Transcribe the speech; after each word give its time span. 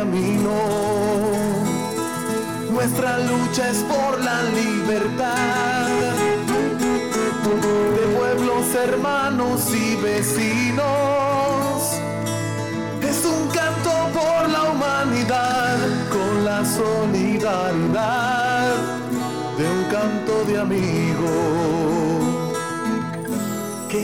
camino. 0.00 0.56
Nuestra 2.72 3.18
lucha 3.18 3.68
es 3.68 3.78
por 3.92 4.24
la 4.24 4.42
libertad 4.60 5.88
de 7.96 8.04
pueblos 8.18 8.64
hermanos 8.74 9.60
y 9.74 9.96
vecinos. 9.96 10.84
Es 13.10 13.18
un 13.26 13.48
canto 13.48 13.92
por 14.18 14.48
la 14.48 14.62
humanidad 14.70 15.76
con 16.14 16.44
la 16.46 16.64
solidaridad 16.64 18.76
de 19.58 19.64
un 19.76 19.84
canto 19.94 20.34
de 20.46 20.54
amigos. 20.60 21.99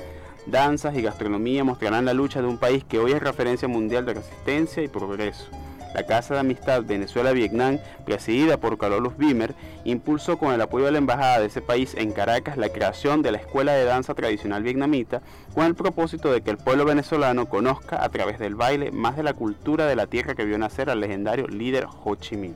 Danzas 0.45 0.95
y 0.95 1.01
gastronomía 1.01 1.63
mostrarán 1.63 2.05
la 2.05 2.13
lucha 2.13 2.41
de 2.41 2.47
un 2.47 2.57
país 2.57 2.83
que 2.83 2.97
hoy 2.97 3.11
es 3.11 3.21
referencia 3.21 3.67
mundial 3.67 4.05
de 4.05 4.15
resistencia 4.15 4.81
y 4.81 4.87
progreso. 4.87 5.49
La 5.93 6.03
Casa 6.03 6.33
de 6.33 6.39
Amistad 6.39 6.83
Venezuela-Vietnam, 6.83 7.79
presidida 8.05 8.57
por 8.57 8.77
Carlos 8.77 9.17
Bimer, 9.17 9.53
impulsó 9.83 10.37
con 10.37 10.53
el 10.53 10.61
apoyo 10.61 10.85
de 10.85 10.91
la 10.91 10.97
Embajada 10.99 11.39
de 11.39 11.47
ese 11.47 11.61
país 11.61 11.95
en 11.95 12.11
Caracas 12.11 12.57
la 12.57 12.69
creación 12.69 13.21
de 13.21 13.31
la 13.31 13.39
Escuela 13.39 13.73
de 13.73 13.85
Danza 13.85 14.13
Tradicional 14.13 14.63
Vietnamita 14.63 15.21
con 15.53 15.65
el 15.65 15.75
propósito 15.75 16.31
de 16.31 16.41
que 16.41 16.51
el 16.51 16.57
pueblo 16.57 16.85
venezolano 16.85 17.47
conozca 17.47 18.03
a 18.03 18.09
través 18.09 18.39
del 18.39 18.55
baile 18.55 18.91
más 18.91 19.17
de 19.17 19.23
la 19.23 19.33
cultura 19.33 19.85
de 19.85 19.95
la 19.95 20.07
tierra 20.07 20.35
que 20.35 20.45
vio 20.45 20.57
nacer 20.57 20.89
al 20.89 20.99
legendario 20.99 21.47
líder 21.47 21.87
Ho 22.03 22.15
Chi 22.15 22.37
Minh. 22.37 22.55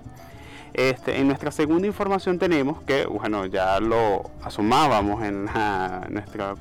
Este, 0.77 1.17
en 1.17 1.27
nuestra 1.27 1.51
segunda 1.51 1.87
información 1.87 2.37
tenemos 2.37 2.81
que, 2.81 3.05
bueno, 3.05 3.45
ya 3.45 3.79
lo 3.79 4.29
asomábamos 4.43 5.23
en, 5.23 5.47
en 5.47 6.13
nuestra 6.13 6.53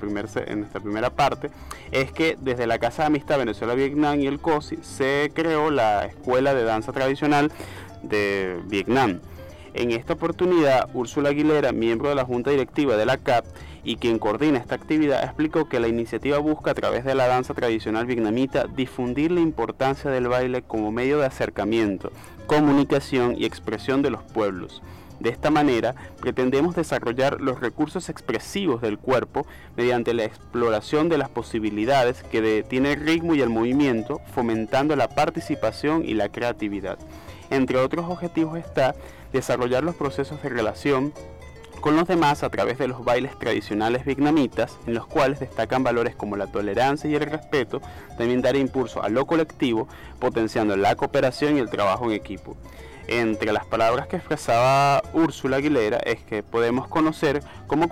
primera 0.81 1.11
parte, 1.11 1.51
es 1.91 2.13
que 2.13 2.39
desde 2.41 2.69
la 2.69 2.79
Casa 2.79 3.03
de 3.03 3.07
Amistad 3.09 3.39
Venezuela-Vietnam 3.39 4.21
y 4.21 4.29
el 4.29 4.39
COSI 4.39 4.79
se 4.83 5.33
creó 5.35 5.73
la 5.73 6.05
Escuela 6.05 6.55
de 6.55 6.63
Danza 6.63 6.93
Tradicional 6.93 7.51
de 8.05 8.61
Vietnam. 8.67 9.19
En 9.73 9.91
esta 9.91 10.13
oportunidad, 10.13 10.89
Úrsula 10.95 11.31
Aguilera, 11.31 11.73
miembro 11.73 12.09
de 12.09 12.15
la 12.15 12.25
Junta 12.25 12.53
Directiva 12.53 12.97
de 12.97 13.07
la 13.07 13.17
CAP 13.17 13.45
y 13.85 13.97
quien 13.97 14.19
coordina 14.19 14.59
esta 14.59 14.75
actividad, 14.75 15.23
explicó 15.23 15.69
que 15.69 15.79
la 15.79 15.89
iniciativa 15.89 16.39
busca 16.39 16.71
a 16.71 16.75
través 16.75 17.05
de 17.05 17.15
la 17.15 17.27
danza 17.27 17.55
tradicional 17.55 18.07
vietnamita 18.07 18.67
difundir 18.67 19.31
la 19.31 19.41
importancia 19.41 20.11
del 20.11 20.29
baile 20.29 20.63
como 20.63 20.91
medio 20.91 21.19
de 21.19 21.27
acercamiento, 21.27 22.11
comunicación 22.47 23.35
y 23.37 23.45
expresión 23.45 24.03
de 24.03 24.11
los 24.11 24.23
pueblos. 24.23 24.83
De 25.21 25.31
esta 25.31 25.51
manera, 25.51 25.95
pretendemos 26.21 26.75
desarrollar 26.75 27.41
los 27.41 27.61
recursos 27.61 28.09
expresivos 28.09 28.83
del 28.83 28.99
cuerpo 28.99 29.47
mediante 29.77 30.13
la 30.13 30.25
exploración 30.25 31.09
de 31.09 31.19
las 31.19 31.29
posibilidades 31.29 32.23
que 32.25 32.65
tiene 32.69 32.93
el 32.93 33.01
ritmo 33.01 33.35
y 33.35 33.41
el 33.41 33.49
movimiento, 33.49 34.21
fomentando 34.35 34.97
la 34.97 35.09
participación 35.09 36.05
y 36.05 36.15
la 36.15 36.31
creatividad. 36.31 36.99
Entre 37.51 37.79
otros 37.79 38.07
objetivos 38.09 38.59
está 38.59 38.95
desarrollar 39.33 39.85
los 39.85 39.95
procesos 39.95 40.43
de 40.43 40.49
relación 40.49 41.13
con 41.85 41.97
los 41.97 42.09
demás 42.09 42.43
a 42.43 42.49
través 42.49 42.79
de 42.79 42.89
los 42.89 43.05
bailes 43.05 43.39
tradicionales 43.39 44.07
vietnamitas, 44.07 44.79
en 44.87 44.95
los 44.95 45.07
cuales 45.07 45.39
destacan 45.39 45.85
valores 45.85 46.17
como 46.17 46.35
la 46.35 46.47
tolerancia 46.47 47.11
y 47.11 47.15
el 47.15 47.21
respeto, 47.21 47.83
también 48.17 48.41
dar 48.41 48.57
impulso 48.57 49.03
a 49.03 49.11
lo 49.11 49.27
colectivo, 49.27 49.87
potenciando 50.19 50.79
la 50.79 50.97
cooperación 50.97 51.59
y 51.59 51.61
el 51.61 51.69
trabajo 51.69 52.07
en 52.07 52.13
equipo 52.13 52.57
entre 53.09 53.53
las 53.53 53.65
palabras 53.67 54.07
que 54.07 54.17
expresaba 54.17 55.03
Úrsula 55.13 55.57
Aguilera 55.57 55.99
es 55.99 56.23
que 56.23 56.43
podemos 56.43 56.89
conocer 56.89 57.43
como, 57.67 57.89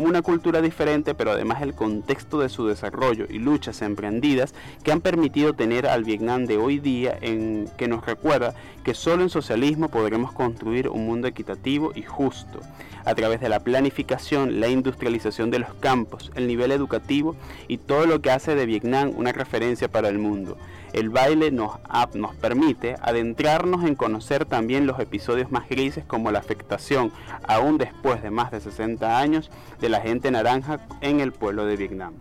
una 0.00 0.22
cultura 0.22 0.60
diferente, 0.60 1.14
pero 1.14 1.32
además 1.32 1.62
el 1.62 1.74
contexto 1.74 2.38
de 2.38 2.48
su 2.48 2.66
desarrollo 2.66 3.26
y 3.28 3.38
luchas 3.38 3.82
emprendidas 3.82 4.54
que 4.82 4.92
han 4.92 5.00
permitido 5.00 5.54
tener 5.54 5.86
al 5.86 6.04
Vietnam 6.04 6.46
de 6.46 6.56
hoy 6.56 6.78
día 6.78 7.16
en 7.20 7.68
que 7.76 7.88
nos 7.88 8.04
recuerda 8.06 8.54
que 8.82 8.94
solo 8.94 9.22
en 9.22 9.30
socialismo 9.30 9.88
podremos 9.88 10.32
construir 10.32 10.88
un 10.88 11.06
mundo 11.06 11.28
equitativo 11.28 11.92
y 11.94 12.02
justo 12.02 12.60
a 13.04 13.14
través 13.14 13.40
de 13.40 13.48
la 13.48 13.60
planificación, 13.60 14.60
la 14.60 14.68
industrialización 14.68 15.50
de 15.50 15.58
los 15.58 15.74
campos, 15.74 16.32
el 16.34 16.46
nivel 16.46 16.72
educativo 16.72 17.36
y 17.68 17.78
todo 17.78 18.06
lo 18.06 18.20
que 18.20 18.30
hace 18.30 18.54
de 18.54 18.66
Vietnam 18.66 19.12
una 19.14 19.32
referencia 19.32 19.88
para 19.88 20.08
el 20.08 20.18
mundo. 20.18 20.56
El 20.94 21.10
baile 21.10 21.50
nos, 21.50 21.72
nos 22.14 22.36
permite 22.36 22.94
adentrarnos 23.02 23.82
en 23.82 23.96
conocer 23.96 24.44
también 24.44 24.86
los 24.86 25.00
episodios 25.00 25.50
más 25.50 25.68
grises 25.68 26.04
como 26.04 26.30
la 26.30 26.38
afectación, 26.38 27.10
aún 27.48 27.78
después 27.78 28.22
de 28.22 28.30
más 28.30 28.52
de 28.52 28.60
60 28.60 29.18
años, 29.18 29.50
de 29.80 29.88
la 29.88 30.00
gente 30.00 30.30
naranja 30.30 30.78
en 31.00 31.18
el 31.18 31.32
pueblo 31.32 31.66
de 31.66 31.76
Vietnam. 31.76 32.14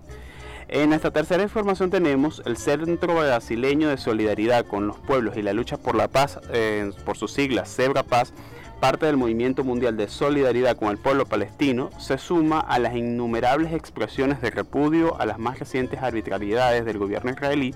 En 0.70 0.92
esta 0.92 1.12
tercera 1.12 1.44
información 1.44 1.92
tenemos 1.92 2.42
el 2.48 2.58
Centro 2.58 3.14
Brasileño 3.14 3.90
de 3.90 3.98
Solidaridad 3.98 4.66
con 4.66 4.88
los 4.88 4.98
Pueblos 4.98 5.38
y 5.38 5.44
la 5.44 5.54
Lucha 5.54 5.78
por 5.78 5.94
la 5.94 6.08
Paz, 6.08 6.40
eh, 6.52 6.90
por 7.06 7.16
sus 7.16 7.32
siglas 7.32 7.70
Cebra 7.70 8.02
Paz, 8.02 8.34
parte 8.80 9.06
del 9.06 9.18
movimiento 9.18 9.64
mundial 9.64 9.96
de 9.96 10.10
solidaridad 10.10 10.76
con 10.76 10.90
el 10.90 10.98
pueblo 10.98 11.26
palestino, 11.26 11.90
se 12.00 12.18
suma 12.18 12.60
a 12.60 12.80
las 12.80 12.96
innumerables 12.96 13.72
expresiones 13.72 14.42
de 14.42 14.50
repudio 14.50 15.18
a 15.22 15.26
las 15.26 15.40
más 15.40 15.60
recientes 15.60 16.02
arbitrariedades 16.02 16.84
del 16.84 16.98
gobierno 16.98 17.32
israelí 17.32 17.74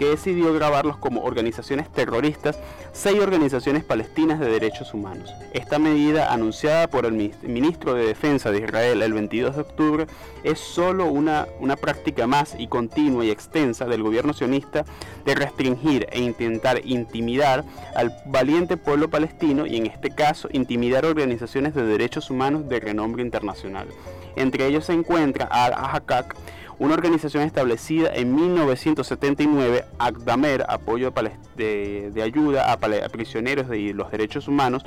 que 0.00 0.06
decidió 0.06 0.54
grabarlos 0.54 0.96
como 0.96 1.24
organizaciones 1.24 1.92
terroristas 1.92 2.58
seis 2.94 3.20
organizaciones 3.20 3.84
palestinas 3.84 4.40
de 4.40 4.48
derechos 4.48 4.94
humanos. 4.94 5.30
Esta 5.52 5.78
medida, 5.78 6.32
anunciada 6.32 6.88
por 6.88 7.04
el 7.04 7.12
ministro 7.42 7.92
de 7.92 8.06
Defensa 8.06 8.50
de 8.50 8.60
Israel 8.60 9.02
el 9.02 9.12
22 9.12 9.56
de 9.56 9.60
octubre, 9.60 10.06
es 10.42 10.58
solo 10.58 11.04
una, 11.04 11.48
una 11.60 11.76
práctica 11.76 12.26
más 12.26 12.56
y 12.58 12.66
continua 12.68 13.26
y 13.26 13.30
extensa 13.30 13.84
del 13.84 14.02
gobierno 14.02 14.32
sionista 14.32 14.86
de 15.26 15.34
restringir 15.34 16.06
e 16.10 16.20
intentar 16.20 16.80
intimidar 16.82 17.66
al 17.94 18.10
valiente 18.24 18.78
pueblo 18.78 19.10
palestino 19.10 19.66
y 19.66 19.76
en 19.76 19.84
este 19.84 20.08
caso 20.08 20.48
intimidar 20.50 21.04
organizaciones 21.04 21.74
de 21.74 21.82
derechos 21.84 22.30
humanos 22.30 22.70
de 22.70 22.80
renombre 22.80 23.22
internacional. 23.22 23.86
Entre 24.34 24.66
ellos 24.66 24.86
se 24.86 24.94
encuentra 24.94 25.44
Al-Ahakak, 25.44 26.34
una 26.80 26.94
organización 26.94 27.44
establecida 27.44 28.10
en 28.14 28.34
1979, 28.34 29.84
ACDAMER, 29.98 30.64
apoyo 30.66 31.12
de, 31.54 32.10
de 32.10 32.22
ayuda 32.22 32.72
a, 32.72 32.78
prisioneros 33.10 33.68
de 33.68 33.92
los 33.92 34.10
derechos 34.10 34.48
humanos, 34.48 34.82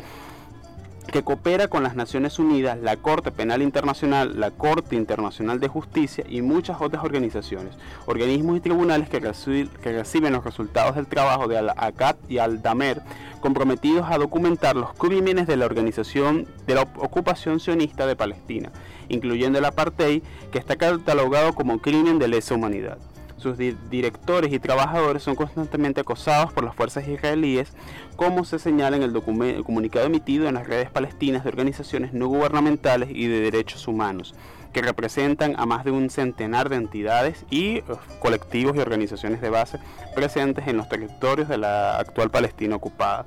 que 1.11 1.23
coopera 1.23 1.67
con 1.67 1.83
las 1.83 1.95
Naciones 1.95 2.39
Unidas, 2.39 2.79
la 2.79 2.97
Corte 2.97 3.31
Penal 3.31 3.61
Internacional, 3.61 4.39
la 4.39 4.51
Corte 4.51 4.95
Internacional 4.95 5.59
de 5.59 5.67
Justicia 5.67 6.23
y 6.27 6.41
muchas 6.41 6.81
otras 6.81 7.03
organizaciones, 7.03 7.75
organismos 8.05 8.57
y 8.57 8.61
tribunales 8.61 9.09
que, 9.09 9.19
reciben 9.19 10.33
los 10.33 10.43
resultados 10.43 10.95
del 10.95 11.07
trabajo 11.07 11.47
de 11.47 11.57
Al-ACAT 11.57 12.17
y 12.29 12.37
Al-Damer, 12.39 13.01
comprometidos 13.41 14.09
a 14.09 14.17
documentar 14.17 14.75
los 14.75 14.93
crímenes 14.93 15.47
de 15.47 15.57
la 15.57 15.65
organización 15.65 16.47
de 16.65 16.75
la 16.75 16.81
ocupación 16.81 17.59
sionista 17.59 18.07
de 18.07 18.15
Palestina 18.15 18.71
incluyendo 19.09 19.59
el 19.59 19.65
apartheid, 19.65 20.23
que 20.51 20.59
está 20.59 20.75
catalogado 20.75 21.53
como 21.53 21.79
crimen 21.79 22.19
de 22.19 22.27
lesa 22.27 22.55
humanidad. 22.55 22.97
Sus 23.43 23.57
directores 23.57 24.53
y 24.53 24.59
trabajadores 24.59 25.21
son 25.21 25.35
constantemente 25.35 25.99
acosados 25.99 26.53
por 26.53 26.63
las 26.63 26.73
fuerzas 26.73 27.05
israelíes, 27.09 27.73
como 28.15 28.45
se 28.45 28.57
señala 28.57 28.95
en 28.95 29.03
el, 29.03 29.13
el 29.13 29.63
comunicado 29.65 30.05
emitido 30.05 30.47
en 30.47 30.53
las 30.53 30.65
redes 30.65 30.89
palestinas 30.89 31.43
de 31.43 31.49
organizaciones 31.49 32.13
no 32.13 32.27
gubernamentales 32.27 33.09
y 33.11 33.27
de 33.27 33.41
derechos 33.41 33.85
humanos, 33.85 34.33
que 34.71 34.81
representan 34.81 35.55
a 35.59 35.65
más 35.65 35.83
de 35.83 35.91
un 35.91 36.09
centenar 36.09 36.69
de 36.69 36.77
entidades 36.77 37.45
y 37.49 37.79
eh, 37.79 37.83
colectivos 38.21 38.77
y 38.77 38.79
organizaciones 38.79 39.41
de 39.41 39.49
base 39.49 39.77
presentes 40.15 40.65
en 40.69 40.77
los 40.77 40.87
territorios 40.87 41.49
de 41.49 41.57
la 41.57 41.97
actual 41.97 42.29
Palestina 42.29 42.77
ocupada. 42.77 43.25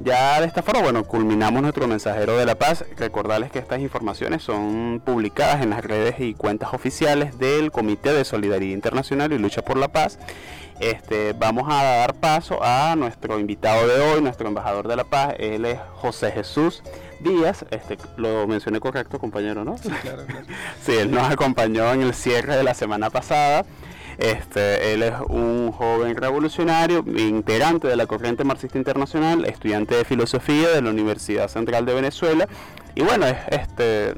Ya 0.00 0.40
de 0.40 0.46
esta 0.46 0.62
forma, 0.62 0.82
bueno, 0.82 1.04
culminamos 1.04 1.62
nuestro 1.62 1.86
mensajero 1.86 2.36
de 2.36 2.44
la 2.44 2.56
paz. 2.56 2.84
Recordarles 2.96 3.50
que 3.50 3.58
estas 3.58 3.80
informaciones 3.80 4.42
son 4.42 5.00
publicadas 5.04 5.62
en 5.62 5.70
las 5.70 5.84
redes 5.84 6.16
y 6.18 6.34
cuentas 6.34 6.74
oficiales 6.74 7.38
del 7.38 7.70
Comité 7.70 8.12
de 8.12 8.24
Solidaridad 8.24 8.74
Internacional 8.74 9.32
y 9.32 9.38
Lucha 9.38 9.62
por 9.62 9.76
la 9.76 9.88
Paz. 9.88 10.18
Este, 10.80 11.32
vamos 11.34 11.66
a 11.68 11.84
dar 11.84 12.14
paso 12.14 12.58
a 12.60 12.96
nuestro 12.96 13.38
invitado 13.38 13.86
de 13.86 14.00
hoy, 14.00 14.20
nuestro 14.20 14.48
embajador 14.48 14.88
de 14.88 14.96
la 14.96 15.04
paz. 15.04 15.34
Él 15.38 15.64
es 15.64 15.78
José 15.94 16.32
Jesús 16.32 16.82
Díaz. 17.20 17.64
Este, 17.70 17.96
lo 18.16 18.46
mencioné 18.48 18.80
correcto, 18.80 19.18
compañero, 19.18 19.64
¿no? 19.64 19.78
Sí, 19.78 19.88
claro, 19.88 20.26
claro. 20.26 20.46
sí, 20.82 20.92
él 20.92 21.12
nos 21.12 21.30
acompañó 21.30 21.92
en 21.92 22.02
el 22.02 22.14
cierre 22.14 22.56
de 22.56 22.64
la 22.64 22.74
semana 22.74 23.10
pasada. 23.10 23.64
Este, 24.18 24.94
él 24.94 25.02
es 25.02 25.14
un 25.28 25.72
joven 25.72 26.16
revolucionario, 26.16 27.04
integrante 27.16 27.88
de 27.88 27.96
la 27.96 28.06
corriente 28.06 28.44
marxista 28.44 28.78
internacional, 28.78 29.44
estudiante 29.44 29.94
de 29.94 30.04
filosofía 30.04 30.68
de 30.70 30.82
la 30.82 30.90
Universidad 30.90 31.48
Central 31.48 31.84
de 31.86 31.94
Venezuela. 31.94 32.48
Y 32.94 33.02
bueno, 33.02 33.26
este, 33.50 34.14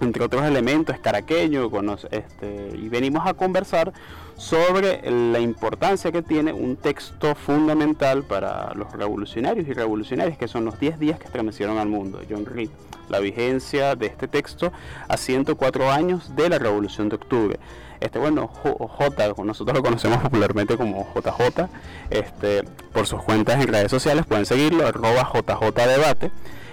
entre 0.00 0.24
otros 0.24 0.44
elementos, 0.44 0.94
es 0.94 1.00
caraqueño, 1.00 1.70
este, 2.10 2.70
y 2.74 2.88
venimos 2.88 3.26
a 3.26 3.34
conversar 3.34 3.92
sobre 4.36 5.02
la 5.10 5.38
importancia 5.38 6.10
que 6.10 6.22
tiene 6.22 6.52
un 6.52 6.76
texto 6.76 7.34
fundamental 7.34 8.22
para 8.22 8.72
los 8.74 8.90
revolucionarios 8.92 9.68
y 9.68 9.72
revolucionarias, 9.74 10.38
que 10.38 10.48
son 10.48 10.64
los 10.64 10.80
10 10.80 10.98
días 10.98 11.18
que 11.18 11.26
estremecieron 11.26 11.76
al 11.76 11.88
mundo, 11.88 12.20
John 12.28 12.46
Reed. 12.46 12.70
La 13.10 13.18
vigencia 13.18 13.96
de 13.96 14.06
este 14.06 14.28
texto 14.28 14.72
a 15.08 15.16
104 15.16 15.90
años 15.90 16.34
de 16.36 16.48
la 16.48 16.58
Revolución 16.58 17.08
de 17.08 17.16
Octubre. 17.16 17.60
Este, 18.00 18.18
bueno, 18.18 18.48
J, 18.48 19.34
nosotros 19.44 19.76
lo 19.76 19.82
conocemos 19.82 20.18
popularmente 20.22 20.76
como 20.76 21.06
JJ, 21.14 21.68
este, 22.10 22.64
por 22.92 23.06
sus 23.06 23.22
cuentas 23.22 23.62
en 23.62 23.68
redes 23.68 23.90
sociales, 23.90 24.24
pueden 24.26 24.46
seguirlo, 24.46 24.86
arroba 24.86 25.30
JJ. 25.32 26.30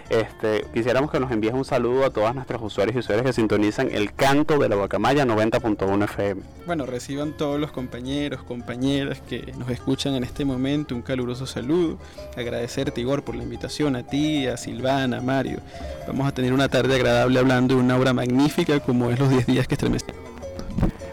Este, 0.09 0.65
quisiéramos 0.73 1.11
que 1.11 1.19
nos 1.19 1.31
envíes 1.31 1.53
un 1.53 1.65
saludo 1.65 2.05
a 2.05 2.09
todas 2.09 2.33
nuestros 2.33 2.61
usuarios 2.61 2.95
y 2.95 2.99
usuarias 2.99 3.25
que 3.25 3.33
sintonizan 3.33 3.89
el 3.91 4.13
canto 4.13 4.57
de 4.57 4.69
la 4.69 4.77
Guacamaya 4.77 5.25
90.1 5.25 6.03
FM. 6.05 6.41
Bueno, 6.65 6.85
reciban 6.85 7.33
todos 7.35 7.59
los 7.59 7.71
compañeros, 7.71 8.41
compañeras 8.43 9.19
que 9.19 9.53
nos 9.57 9.69
escuchan 9.69 10.15
en 10.15 10.23
este 10.23 10.45
momento 10.45 10.95
un 10.95 11.01
caluroso 11.01 11.45
saludo. 11.45 11.97
Agradecerte, 12.37 13.01
Igor, 13.01 13.23
por 13.23 13.35
la 13.35 13.43
invitación, 13.43 13.97
a 13.97 14.03
ti, 14.03 14.47
a 14.47 14.55
Silvana, 14.55 15.17
a 15.17 15.21
Mario. 15.21 15.59
Vamos 16.07 16.25
a 16.25 16.31
tener 16.31 16.53
una 16.53 16.69
tarde 16.69 16.95
agradable 16.95 17.39
hablando 17.39 17.75
de 17.75 17.81
una 17.81 17.97
obra 17.97 18.13
magnífica 18.13 18.79
como 18.79 19.11
es 19.11 19.19
Los 19.19 19.29
10 19.29 19.45
días 19.45 19.67
que 19.67 19.73
estremecieron. 19.73 20.36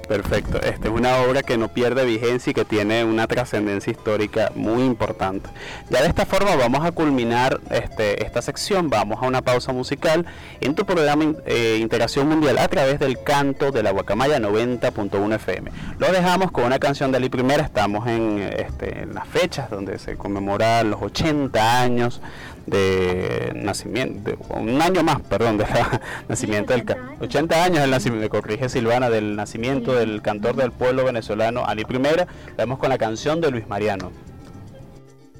Perfecto. 0.06 0.60
Esta 0.60 0.88
es 0.88 0.94
una 0.94 1.18
obra 1.22 1.42
que 1.42 1.56
no 1.56 1.68
pierde 1.68 2.04
vigencia 2.04 2.50
y 2.50 2.54
que 2.54 2.64
tiene 2.64 3.04
una 3.04 3.26
trascendencia 3.26 3.90
histórica 3.90 4.52
muy 4.54 4.82
importante. 4.82 5.48
Ya 5.90 6.02
de 6.02 6.08
esta 6.08 6.26
forma 6.26 6.56
vamos 6.56 6.84
a 6.84 6.92
culminar 6.92 7.60
este, 7.70 8.24
esta 8.24 8.42
sección. 8.42 8.90
Vamos 8.90 9.22
a 9.22 9.26
una 9.26 9.42
pausa 9.42 9.72
musical 9.72 10.26
en 10.60 10.74
tu 10.74 10.84
programa 10.84 11.34
eh, 11.46 11.78
Integración 11.80 12.28
Mundial 12.28 12.58
a 12.58 12.68
través 12.68 12.98
del 12.98 13.22
canto 13.22 13.70
de 13.70 13.82
la 13.82 13.92
Guacamaya 13.92 14.38
90.1 14.38 15.34
FM. 15.34 15.70
Lo 15.98 16.12
dejamos 16.12 16.50
con 16.50 16.64
una 16.64 16.78
canción 16.78 17.10
de 17.10 17.18
Ali 17.18 17.28
Primera. 17.28 17.64
Estamos 17.64 18.06
en, 18.06 18.38
este, 18.38 19.02
en 19.02 19.14
las 19.14 19.26
fechas 19.28 19.70
donde 19.70 19.98
se 19.98 20.16
conmemoran 20.16 20.90
los 20.90 21.00
80 21.02 21.80
años 21.80 22.20
de 22.66 23.52
nacimiento, 23.54 24.36
un 24.50 24.80
año 24.80 25.02
más, 25.02 25.20
perdón, 25.22 25.58
de 25.58 25.66
nacimiento 26.28 26.72
del 26.72 26.84
80 27.20 27.64
años 27.64 27.80
del 27.80 27.90
nacimiento, 27.90 28.28
corrige 28.28 28.68
Silvana, 28.68 29.10
del 29.10 29.36
nacimiento 29.36 29.94
del 29.94 30.22
cantor 30.22 30.56
del 30.56 30.72
pueblo 30.72 31.04
venezolano 31.04 31.64
Ali 31.66 31.84
Primera, 31.84 32.26
vemos 32.56 32.78
con 32.78 32.88
la 32.88 32.98
canción 32.98 33.40
de 33.40 33.50
Luis 33.50 33.66
Mariano. 33.68 34.12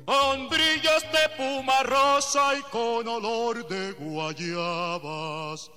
Hombrillas 0.06 1.02
de 1.12 1.36
puma 1.36 1.82
rosa 1.84 2.58
y 2.58 2.62
con 2.70 3.08
olor 3.08 3.66
de 3.68 3.92
guayabas. 3.92 5.70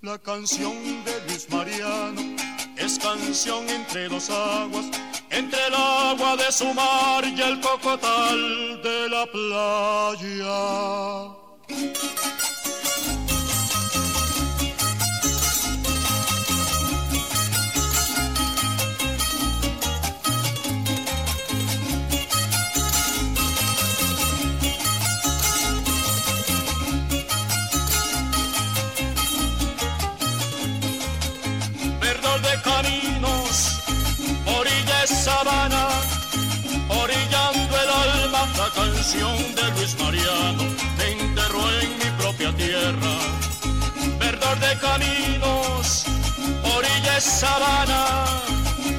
La 0.00 0.16
canción 0.18 0.72
de 1.04 1.20
Luis 1.26 1.50
Mariano 1.50 2.20
es 2.76 2.98
canción 2.98 3.68
entre 3.68 4.08
dos 4.08 4.30
aguas 4.30 4.86
entre 5.30 5.66
el 5.66 5.74
agua 5.74 6.36
de 6.36 6.52
su 6.52 6.72
mar 6.74 7.24
y 7.24 7.40
el 7.40 7.60
cocotal 7.60 8.82
de 8.82 9.08
la 9.08 9.26
playa. 9.26 10.58
Canción 39.10 39.54
de 39.54 39.62
Luis 39.70 39.98
Mariano 39.98 40.64
me 40.98 41.12
enterró 41.12 41.62
en 41.80 41.98
mi 41.98 42.22
propia 42.22 42.54
tierra. 42.54 43.14
Verdor 44.18 44.58
de 44.60 44.78
caminos, 44.80 46.04
orilla 46.76 47.18
sabana, 47.18 48.26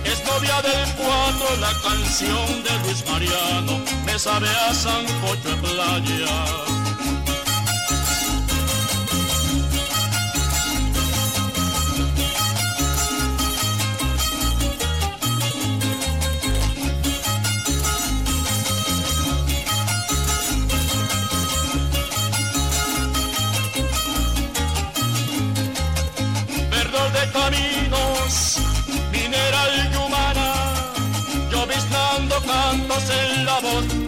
es 0.03 0.23
novia 0.25 0.61
del 0.63 0.89
cuatro 0.95 1.57
la 1.61 1.73
canción 1.87 2.63
de 2.63 2.79
Luis 2.85 3.05
Mariano, 3.07 3.79
me 4.05 4.17
sabe 4.17 4.49
a 4.49 4.73
sancocho 4.73 5.49
en 5.49 5.61
playa. 5.61 6.78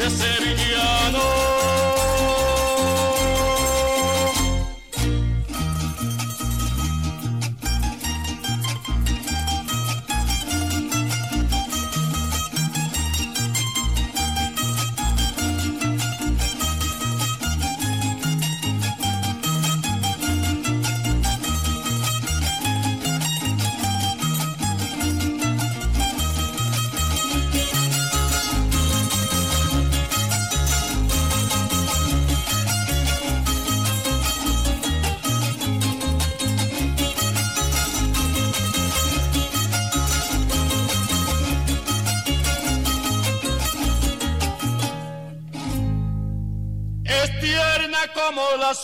La 0.01 0.09
voz 0.09 0.19
de 0.19 1.00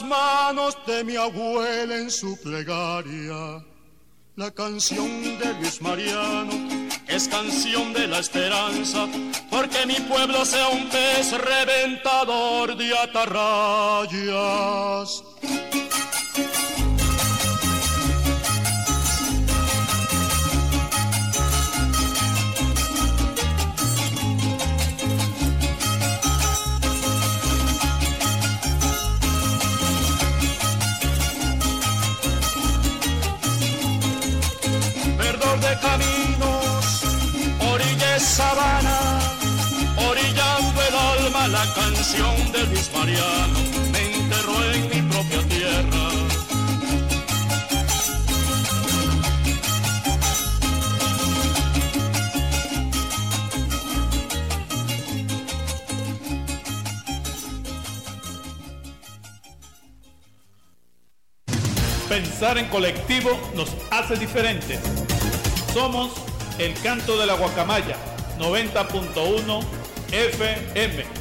manos 0.07 0.77
de 0.85 1.03
mi 1.03 1.15
abuela 1.15 1.97
en 1.97 2.09
su 2.09 2.39
plegaria. 2.41 3.63
La 4.35 4.51
canción 4.51 5.39
de 5.39 5.53
Luis 5.59 5.81
Mariano 5.81 6.53
es 7.07 7.27
canción 7.27 7.93
de 7.93 8.07
la 8.07 8.19
esperanza, 8.19 9.07
porque 9.49 9.85
mi 9.85 9.95
pueblo 9.95 10.45
sea 10.45 10.69
un 10.69 10.87
pez 10.89 11.31
reventador 11.31 12.77
de 12.77 12.97
atarrayas. 12.97 14.07
La 41.49 41.65
canción 41.73 42.51
de 42.51 42.65
Luis 42.65 42.89
Mariano, 42.93 43.59
me 43.91 44.15
enterró 44.15 44.63
en 44.73 44.89
mi 44.89 45.09
propia 45.09 45.41
tierra. 45.47 46.09
Pensar 62.09 62.57
en 62.57 62.67
colectivo 62.67 63.39
nos 63.55 63.69
hace 63.91 64.15
diferentes. 64.15 64.79
Somos 65.73 66.11
el 66.57 66.73
canto 66.81 67.17
de 67.17 67.25
la 67.25 67.35
guacamaya 67.35 67.95
90.1 68.39 69.63
FM. 70.11 71.16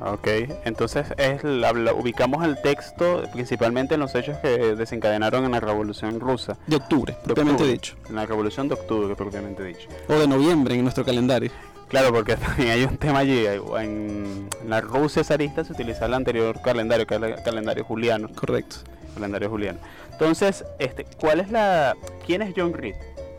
Ok, 0.00 0.28
entonces 0.64 1.06
es 1.16 1.42
la, 1.42 1.72
ubicamos 1.94 2.44
el 2.44 2.60
texto 2.60 3.22
principalmente 3.32 3.94
en 3.94 4.00
los 4.00 4.14
hechos 4.14 4.36
que 4.38 4.48
desencadenaron 4.76 5.44
en 5.44 5.52
la 5.52 5.60
Revolución 5.60 6.20
Rusa. 6.20 6.58
De 6.66 6.76
octubre, 6.76 7.16
propiamente 7.24 7.66
dicho. 7.66 7.96
En 8.08 8.16
la 8.16 8.26
Revolución 8.26 8.68
de 8.68 8.74
octubre, 8.74 9.14
propiamente 9.16 9.64
dicho. 9.64 9.88
O 10.08 10.14
de 10.14 10.28
noviembre 10.28 10.74
en 10.74 10.82
nuestro 10.82 11.04
calendario. 11.04 11.50
Claro, 11.88 12.12
porque 12.12 12.36
también 12.36 12.70
hay 12.70 12.84
un 12.84 12.98
tema 12.98 13.20
allí. 13.20 13.46
En 13.46 14.48
la 14.66 14.80
Rusia 14.80 15.24
zarista 15.24 15.64
se 15.64 15.72
utiliza 15.72 16.06
el 16.06 16.14
anterior 16.14 16.60
calendario, 16.60 17.06
que 17.06 17.14
es 17.14 17.22
el 17.22 17.42
calendario 17.42 17.84
juliano. 17.84 18.28
Correcto. 18.34 18.76
Calendario 19.14 19.48
juliano. 19.48 19.78
Entonces, 20.12 20.64
este, 20.78 21.06
¿cuál 21.18 21.40
es 21.40 21.50
la. 21.50 21.96
¿Quién 22.26 22.42
es 22.42 22.52
John 22.54 22.74
Reed? 22.74 22.96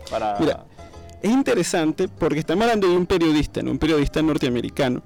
Para... 0.09 0.39
Mira, 0.39 0.65
es 1.21 1.29
interesante 1.29 2.07
porque 2.07 2.39
estamos 2.39 2.63
hablando 2.63 2.87
de 2.87 2.95
un 2.95 3.05
periodista, 3.05 3.61
¿no? 3.61 3.71
un 3.71 3.77
periodista 3.77 4.21
norteamericano 4.21 5.03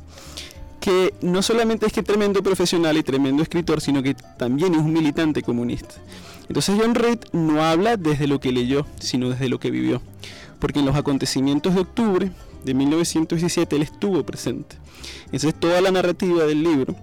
que 0.82 1.14
no 1.22 1.42
solamente 1.42 1.86
es 1.86 1.94
que 1.94 2.04
tremendo 2.04 2.42
profesional 2.44 2.98
y 2.98 3.04
tremendo 3.04 3.44
escritor, 3.44 3.80
sino 3.80 4.02
que 4.04 4.16
también 4.16 4.74
es 4.74 4.82
un 4.82 4.92
militante 4.92 5.44
comunista. 5.44 5.96
Entonces 6.48 6.76
John 6.78 6.96
Reed 6.96 7.20
no 7.32 7.64
habla 7.64 7.96
desde 7.96 8.28
lo 8.28 8.40
que 8.40 8.52
leyó, 8.52 8.86
sino 9.00 9.30
desde 9.30 9.48
lo 9.48 9.60
que 9.60 9.72
vivió, 9.72 10.02
porque 10.60 10.80
en 10.80 10.86
los 10.86 10.96
acontecimientos 10.96 11.76
de 11.76 11.82
octubre 11.82 12.32
de 12.66 12.74
1917 12.74 13.76
él 13.76 13.84
estuvo 13.84 14.26
presente. 14.26 14.76
Entonces 15.26 15.54
toda 15.54 15.80
la 15.82 15.92
narrativa 15.92 16.44
del 16.46 16.64
libro 16.64 16.96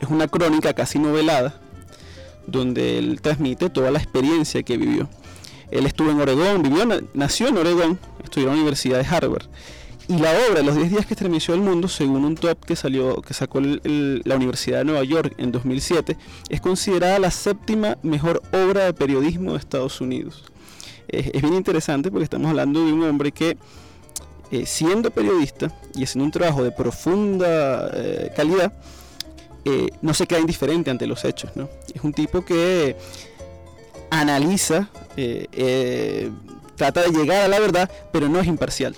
es 0.00 0.08
una 0.08 0.28
crónica 0.28 0.72
casi 0.72 0.98
novelada 0.98 1.60
donde 2.46 2.98
él 2.98 3.20
transmite 3.20 3.70
toda 3.70 3.90
la 3.90 3.98
experiencia 3.98 4.62
que 4.62 4.76
vivió. 4.76 5.08
Él 5.70 5.86
estuvo 5.86 6.10
en 6.10 6.20
Oregón, 6.20 6.62
vivió, 6.62 6.86
nació 7.12 7.48
en 7.48 7.56
Oregón, 7.56 7.98
estudió 8.22 8.48
en 8.48 8.54
la 8.54 8.60
Universidad 8.60 8.98
de 8.98 9.06
Harvard. 9.06 9.46
Y 10.06 10.18
la 10.18 10.32
obra, 10.50 10.62
Los 10.62 10.76
10 10.76 10.90
días 10.90 11.06
que 11.06 11.14
estremeció 11.14 11.54
el 11.54 11.60
mundo, 11.60 11.88
según 11.88 12.24
un 12.24 12.34
top 12.34 12.62
que 12.64 12.76
salió, 12.76 13.22
que 13.22 13.32
sacó 13.32 13.60
la 13.60 14.36
Universidad 14.36 14.78
de 14.78 14.84
Nueva 14.84 15.02
York 15.02 15.34
en 15.38 15.50
2007, 15.50 16.16
es 16.50 16.60
considerada 16.60 17.18
la 17.18 17.30
séptima 17.30 17.96
mejor 18.02 18.42
obra 18.52 18.84
de 18.84 18.92
periodismo 18.92 19.52
de 19.52 19.58
Estados 19.58 20.00
Unidos. 20.02 20.44
Es, 21.08 21.32
bien 21.40 21.54
interesante 21.54 22.10
porque 22.10 22.24
estamos 22.24 22.48
hablando 22.50 22.84
de 22.84 22.92
un 22.92 23.02
hombre 23.02 23.32
que, 23.32 23.56
eh, 24.50 24.66
siendo 24.66 25.10
periodista 25.10 25.72
y 25.94 26.04
haciendo 26.04 26.26
un 26.26 26.32
trabajo 26.32 26.62
de 26.62 26.70
profunda 26.70 27.90
eh, 27.94 28.30
calidad, 28.36 28.74
eh, 29.64 29.88
no 30.02 30.12
se 30.12 30.26
queda 30.26 30.40
indiferente 30.40 30.90
ante 30.90 31.06
los 31.06 31.24
hechos. 31.24 31.50
Es 31.94 32.04
un 32.04 32.12
tipo 32.12 32.44
que 32.44 32.94
analiza, 34.10 34.90
trata 36.76 37.02
de 37.02 37.08
llegar 37.10 37.40
a 37.44 37.48
la 37.48 37.58
verdad, 37.58 37.90
pero 38.12 38.28
no 38.28 38.38
es 38.38 38.46
imparcial. 38.46 38.94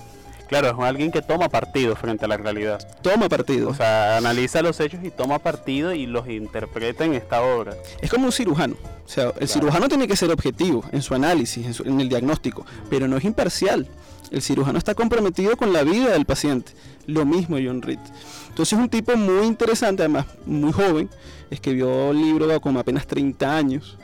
Claro, 0.49 0.69
es 0.69 0.75
alguien 0.79 1.11
que 1.11 1.23
toma 1.23 1.49
partido 1.49 1.97
frente 1.97 2.25
a 2.25 2.29
la 2.29 2.37
realidad. 2.37 2.79
Toma 3.03 3.29
partido. 3.29 3.71
O 3.71 3.75
sea, 3.75 4.17
analiza 4.17 4.63
los 4.63 4.79
hechos 4.79 5.01
y 5.03 5.11
toma 5.11 5.41
partido 5.41 5.93
y 5.93 6.07
los 6.07 6.29
interpreta 6.29 7.05
en 7.05 7.15
esta 7.15 7.43
obra. 7.43 7.75
Es 8.01 8.11
como 8.11 8.27
un 8.27 8.33
cirujano. 8.33 8.77
O 9.05 9.09
sea, 9.09 9.33
el 9.41 9.49
cirujano 9.49 9.89
tiene 9.89 10.07
que 10.07 10.17
ser 10.17 10.31
objetivo 10.31 10.85
en 10.93 11.03
su 11.03 11.15
análisis, 11.15 11.81
en, 11.81 12.01
el 12.01 12.09
diagnóstico, 12.09 12.65
pero 12.89 13.09
no 13.09 13.17
es 13.17 13.25
imparcial. 13.25 13.89
El 14.31 14.43
cirujano 14.43 14.79
está 14.79 14.95
comprometido 14.95 15.57
con 15.57 15.73
la 15.73 15.83
vida 15.83 16.13
del 16.13 16.27
paciente. 16.27 16.73
Lo 17.07 17.25
mismo 17.25 17.57
John 17.63 17.83
Reed. 17.83 18.01
Entonces 18.49 18.73
es 18.73 18.83
un 18.83 18.89
tipo 18.89 19.17
muy 19.17 19.47
interesante, 19.47 20.03
además 20.03 20.27
muy 20.45 20.73
joven. 20.73 21.09
Escribió 21.51 22.11
el 22.11 22.21
libro 22.21 22.61
con 22.61 22.77
apenas 22.77 23.07
30 23.07 23.57
años. 23.57 23.97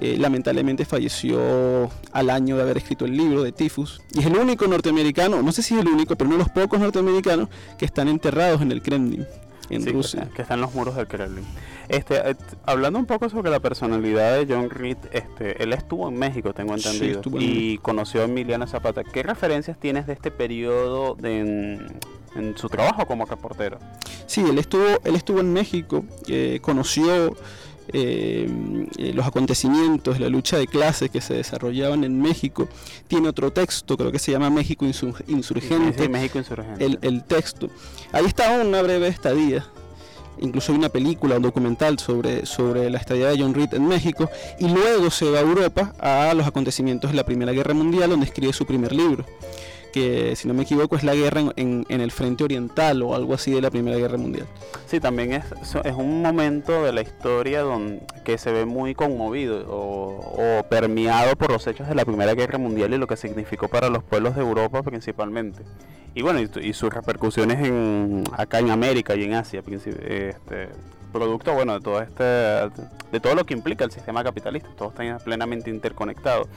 Eh, 0.00 0.16
lamentablemente 0.16 0.84
falleció 0.84 1.90
al 2.12 2.30
año 2.30 2.56
de 2.56 2.62
haber 2.62 2.76
escrito 2.76 3.04
el 3.04 3.16
libro 3.16 3.42
de 3.42 3.50
tifus 3.50 4.00
y 4.12 4.20
es 4.20 4.26
el 4.26 4.36
único 4.36 4.68
norteamericano, 4.68 5.42
no 5.42 5.50
sé 5.50 5.60
si 5.60 5.74
es 5.74 5.80
el 5.80 5.88
único, 5.88 6.14
pero 6.14 6.28
uno 6.28 6.38
de 6.38 6.44
los 6.44 6.52
pocos 6.52 6.78
norteamericanos 6.78 7.48
que 7.76 7.84
están 7.84 8.06
enterrados 8.06 8.62
en 8.62 8.70
el 8.70 8.80
Kremlin, 8.80 9.26
en 9.70 9.84
Rusia. 9.92 10.28
Que, 10.36 10.42
están 10.42 10.58
en 10.58 10.62
los 10.62 10.74
muros 10.74 10.94
del 10.94 11.08
Kremlin. 11.08 11.44
Este, 11.88 12.30
eh, 12.30 12.36
hablando 12.64 12.98
un 12.98 13.06
poco 13.06 13.28
sobre 13.28 13.50
la 13.50 13.58
personalidad 13.58 14.34
de 14.38 14.54
John 14.54 14.70
Reed, 14.70 14.98
este, 15.10 15.60
él 15.60 15.72
estuvo 15.72 16.08
en 16.08 16.16
México, 16.16 16.54
tengo 16.54 16.76
entendido, 16.76 17.20
y 17.40 17.78
conoció 17.78 18.20
a 18.20 18.24
Emiliano 18.26 18.68
Zapata. 18.68 19.02
¿Qué 19.02 19.24
referencias 19.24 19.80
tienes 19.80 20.06
de 20.06 20.12
este 20.12 20.30
periodo 20.30 21.16
en, 21.24 21.98
su 22.54 22.68
trabajo 22.68 23.04
como 23.06 23.24
reportero? 23.24 23.78
Sí, 24.26 24.42
él 24.42 24.58
estuvo, 24.58 24.84
él 25.02 25.16
estuvo 25.16 25.40
en 25.40 25.52
México, 25.52 26.04
eh, 26.28 26.60
conoció 26.62 27.34
los 27.92 29.26
acontecimientos, 29.26 30.20
la 30.20 30.28
lucha 30.28 30.58
de 30.58 30.66
clases 30.66 31.10
que 31.10 31.20
se 31.20 31.34
desarrollaban 31.34 32.04
en 32.04 32.20
México. 32.20 32.68
Tiene 33.06 33.28
otro 33.28 33.52
texto, 33.52 33.96
creo 33.96 34.12
que 34.12 34.18
se 34.18 34.32
llama 34.32 34.50
México 34.50 34.84
Insurgente. 34.84 36.08
México 36.08 36.38
Insurgente. 36.38 36.98
El, 37.02 37.24
texto. 37.24 37.68
Ahí 38.12 38.26
está 38.26 38.60
una 38.60 38.82
breve 38.82 39.08
estadía. 39.08 39.66
Incluso 40.40 40.72
hay 40.72 40.78
una 40.78 40.88
película, 40.88 41.36
un 41.36 41.42
documental 41.42 41.98
sobre, 41.98 42.46
sobre 42.46 42.88
la 42.90 42.98
estadía 42.98 43.28
de 43.28 43.38
John 43.40 43.54
Reed 43.54 43.74
en 43.74 43.86
México. 43.86 44.30
Y 44.60 44.68
luego 44.68 45.10
se 45.10 45.28
va 45.30 45.38
a 45.38 45.42
Europa 45.42 45.94
a 45.98 46.32
los 46.34 46.46
acontecimientos 46.46 47.10
de 47.10 47.16
la 47.16 47.24
Primera 47.24 47.52
Guerra 47.52 47.74
Mundial, 47.74 48.10
donde 48.10 48.26
escribe 48.26 48.52
su 48.52 48.64
primer 48.64 48.92
libro 48.92 49.24
que 49.92 50.36
si 50.36 50.48
no 50.48 50.54
me 50.54 50.62
equivoco 50.62 50.96
es 50.96 51.04
la 51.04 51.14
guerra 51.14 51.42
en, 51.56 51.84
el 51.88 52.10
frente 52.10 52.44
oriental 52.44 53.02
o 53.02 53.14
algo 53.14 53.34
así 53.34 53.50
de 53.50 53.60
la 53.60 53.70
Primera 53.70 53.96
Guerra 53.96 54.18
Mundial. 54.18 54.46
Sí, 54.86 55.00
también 55.00 55.32
es, 55.32 55.44
es 55.84 55.94
un 55.94 56.22
momento 56.22 56.84
de 56.84 56.92
la 56.92 57.02
historia 57.02 57.62
donde, 57.62 58.00
que 58.24 58.38
se 58.38 58.52
ve 58.52 58.66
muy 58.66 58.94
conmovido 58.94 59.64
o, 59.68 60.64
permeado 60.68 61.36
por 61.36 61.50
los 61.50 61.66
hechos 61.66 61.88
de 61.88 61.94
la 61.94 62.04
Primera 62.04 62.34
Guerra 62.34 62.58
Mundial 62.58 62.92
y 62.92 62.98
lo 62.98 63.06
que 63.06 63.16
significó 63.16 63.68
para 63.68 63.88
los 63.88 64.04
pueblos 64.04 64.34
de 64.34 64.42
Europa 64.42 64.82
principalmente. 64.82 65.62
Y 66.14 66.22
bueno, 66.22 66.40
y, 66.40 66.72
sus 66.72 66.92
repercusiones 66.92 67.66
en, 67.66 68.24
acá 68.32 68.58
en 68.58 68.70
América 68.70 69.14
y 69.14 69.24
en 69.24 69.34
Asia, 69.34 69.62
este, 69.66 70.68
producto 71.12 71.54
bueno 71.54 71.74
de 71.74 71.80
todo 71.80 72.02
este 72.02 72.24
de 72.24 73.20
todo 73.20 73.34
lo 73.34 73.44
que 73.44 73.54
implica 73.54 73.84
el 73.84 73.90
sistema 73.90 74.22
capitalista 74.22 74.68
todo 74.76 74.90
está 74.90 75.18
plenamente 75.18 75.70
interconectado 75.70 76.48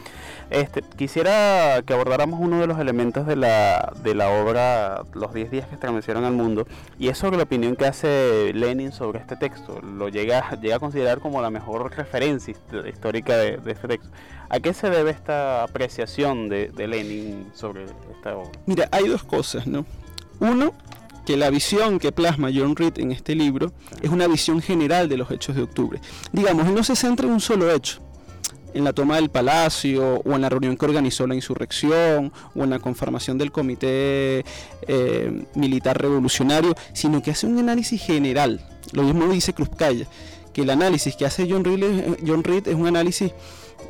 este 0.50 0.82
quisiera 0.82 1.82
que 1.86 1.94
abordáramos 1.94 2.40
uno 2.40 2.60
de 2.60 2.68
los 2.68 2.80
elementos 2.80 3.26
de 3.26 3.36
la, 3.36 3.94
de 4.04 4.16
la 4.16 4.30
obra 4.30 5.04
los 5.14 5.34
10 5.34 5.52
días 5.52 5.68
que 5.68 5.76
estremecieron 5.76 6.26
al 6.26 6.34
mundo 6.34 6.68
y 7.00 7.08
es 7.08 7.18
sobre 7.18 7.38
la 7.38 7.44
opinión 7.44 7.76
que 7.76 7.86
hace 7.86 8.52
Lenin 8.54 8.92
sobre 8.92 9.20
este 9.20 9.36
texto 9.36 9.82
lo 9.82 10.10
llega 10.10 10.52
llega 10.62 10.76
a 10.76 10.80
considerar 10.80 11.20
como 11.20 11.42
la 11.42 11.50
mejor 11.50 11.96
referencia 11.96 12.54
histórica 12.88 13.38
de, 13.38 13.60
este 13.66 13.88
texto 13.88 14.10
¿A 14.50 14.60
qué 14.60 14.74
se 14.74 14.90
debe 14.90 15.12
esta 15.12 15.64
apreciación 15.64 16.50
de, 16.50 16.68
de 16.68 16.86
Lenin 16.86 17.50
sobre 17.54 17.86
esta 17.86 18.36
obra? 18.36 18.52
Mira, 18.66 18.90
hay 18.92 19.08
dos 19.08 19.24
cosas, 19.24 19.66
¿no? 19.66 19.86
Uno, 20.42 20.74
que 21.26 21.38
la 21.38 21.50
visión 21.50 22.00
que 22.00 22.12
plasma 22.12 22.50
John 22.54 22.76
Reed 22.76 23.00
en 23.00 23.12
este 23.12 23.36
libro 23.36 23.72
es 24.02 24.10
una 24.10 24.28
visión 24.28 24.62
general 24.62 25.10
de 25.10 25.18
los 25.18 25.30
hechos 25.32 25.56
de 25.56 25.64
octubre. 25.64 26.00
Digamos, 26.32 26.68
él 26.68 26.76
no 26.76 26.84
se 26.84 26.96
centra 26.96 27.28
en 27.28 27.34
un 27.34 27.40
solo 27.40 27.72
hecho, 27.72 28.00
en 28.74 28.84
la 28.84 28.94
toma 28.94 29.16
del 29.16 29.30
palacio 29.30 30.22
o 30.26 30.36
en 30.36 30.42
la 30.42 30.50
reunión 30.50 30.78
que 30.78 30.86
organizó 30.86 31.28
la 31.28 31.36
insurrección 31.36 32.32
o 32.56 32.64
en 32.64 32.70
la 32.70 32.80
conformación 32.80 33.38
del 33.38 33.52
comité 33.52 34.46
eh, 34.88 35.46
militar 35.56 36.02
revolucionario, 36.02 36.76
sino 36.94 37.22
que 37.22 37.32
hace 37.32 37.48
un 37.48 37.60
análisis 37.60 38.02
general. 38.02 38.66
Lo 38.94 39.04
mismo 39.04 39.28
dice 39.28 39.54
Cruzcaya, 39.54 40.08
que 40.54 40.62
el 40.64 40.70
análisis 40.70 41.16
que 41.16 41.26
hace 41.26 41.48
John 41.50 41.64
Reed, 41.64 42.18
John 42.26 42.44
Reed 42.44 42.68
es 42.68 42.76
un 42.76 42.88
análisis 42.88 43.32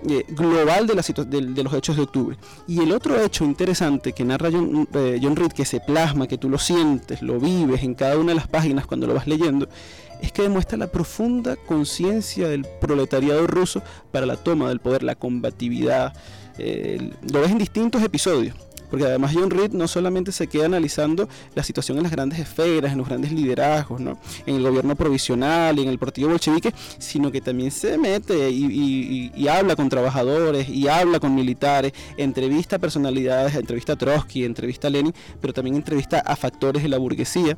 eh, 0.09 0.25
global 0.29 0.87
de, 0.87 0.95
los 0.95 1.73
hechos 1.73 1.95
de 1.95 2.01
octubre. 2.01 2.37
Y 2.67 2.79
el 2.81 2.91
otro 2.91 3.21
hecho 3.21 3.43
interesante 3.45 4.13
que 4.13 4.23
narra 4.23 4.49
John, 4.51 4.87
eh, 4.93 5.19
John 5.21 5.35
Reed, 5.35 5.51
que 5.51 5.65
se 5.65 5.79
plasma, 5.79 6.27
que 6.27 6.37
tú 6.37 6.49
lo 6.49 6.57
sientes, 6.57 7.21
lo 7.21 7.39
vives 7.39 7.83
en 7.83 7.95
cada 7.95 8.17
una 8.17 8.29
de 8.29 8.35
las 8.35 8.47
páginas 8.47 8.85
cuando 8.85 9.07
lo 9.07 9.13
vas 9.13 9.27
leyendo, 9.27 9.67
es 10.21 10.31
que 10.31 10.43
demuestra 10.43 10.77
la 10.77 10.87
profunda 10.87 11.55
conciencia 11.55 12.47
del 12.47 12.65
proletariado 12.79 13.47
ruso 13.47 13.81
para 14.11 14.25
la 14.25 14.37
toma 14.37 14.69
del 14.69 14.79
poder, 14.79 15.03
la 15.03 15.15
combatividad. 15.15 16.13
Eh, 16.57 17.11
lo 17.31 17.41
ves 17.41 17.51
en 17.51 17.57
distintos 17.57 18.03
episodios 18.03 18.55
porque 18.91 19.05
además 19.05 19.31
John 19.33 19.49
Reed 19.49 19.71
no 19.71 19.87
solamente 19.87 20.31
se 20.31 20.47
queda 20.47 20.65
analizando 20.65 21.27
la 21.55 21.63
situación 21.63 21.97
en 21.97 22.03
las 22.03 22.11
grandes 22.11 22.37
esferas, 22.37 22.91
en 22.91 22.99
los 22.99 23.07
grandes 23.07 23.31
liderazgos, 23.31 24.01
¿no? 24.01 24.19
en 24.45 24.55
el 24.57 24.63
gobierno 24.63 24.95
provisional 24.95 25.79
y 25.79 25.83
en 25.83 25.87
el 25.87 25.97
partido 25.97 26.29
bolchevique, 26.29 26.73
sino 26.99 27.31
que 27.31 27.41
también 27.41 27.71
se 27.71 27.97
mete 27.97 28.51
y, 28.51 29.31
habla 29.47 29.75
con 29.75 29.89
trabajadores 29.89 30.69
y 30.69 30.87
habla 30.87 31.19
con 31.19 31.35
militares, 31.35 31.93
entrevista 32.15 32.77
a 32.77 32.79
personalidades, 32.79 33.55
entrevista 33.55 33.93
a 33.93 33.95
Trotsky, 33.97 34.45
entrevista 34.45 34.87
a 34.87 34.91
Lenin, 34.91 35.13
pero 35.41 35.53
también 35.53 35.75
entrevista 35.75 36.19
a 36.19 36.35
factores 36.35 36.83
de 36.83 36.89
la 36.89 36.97
burguesía 36.97 37.57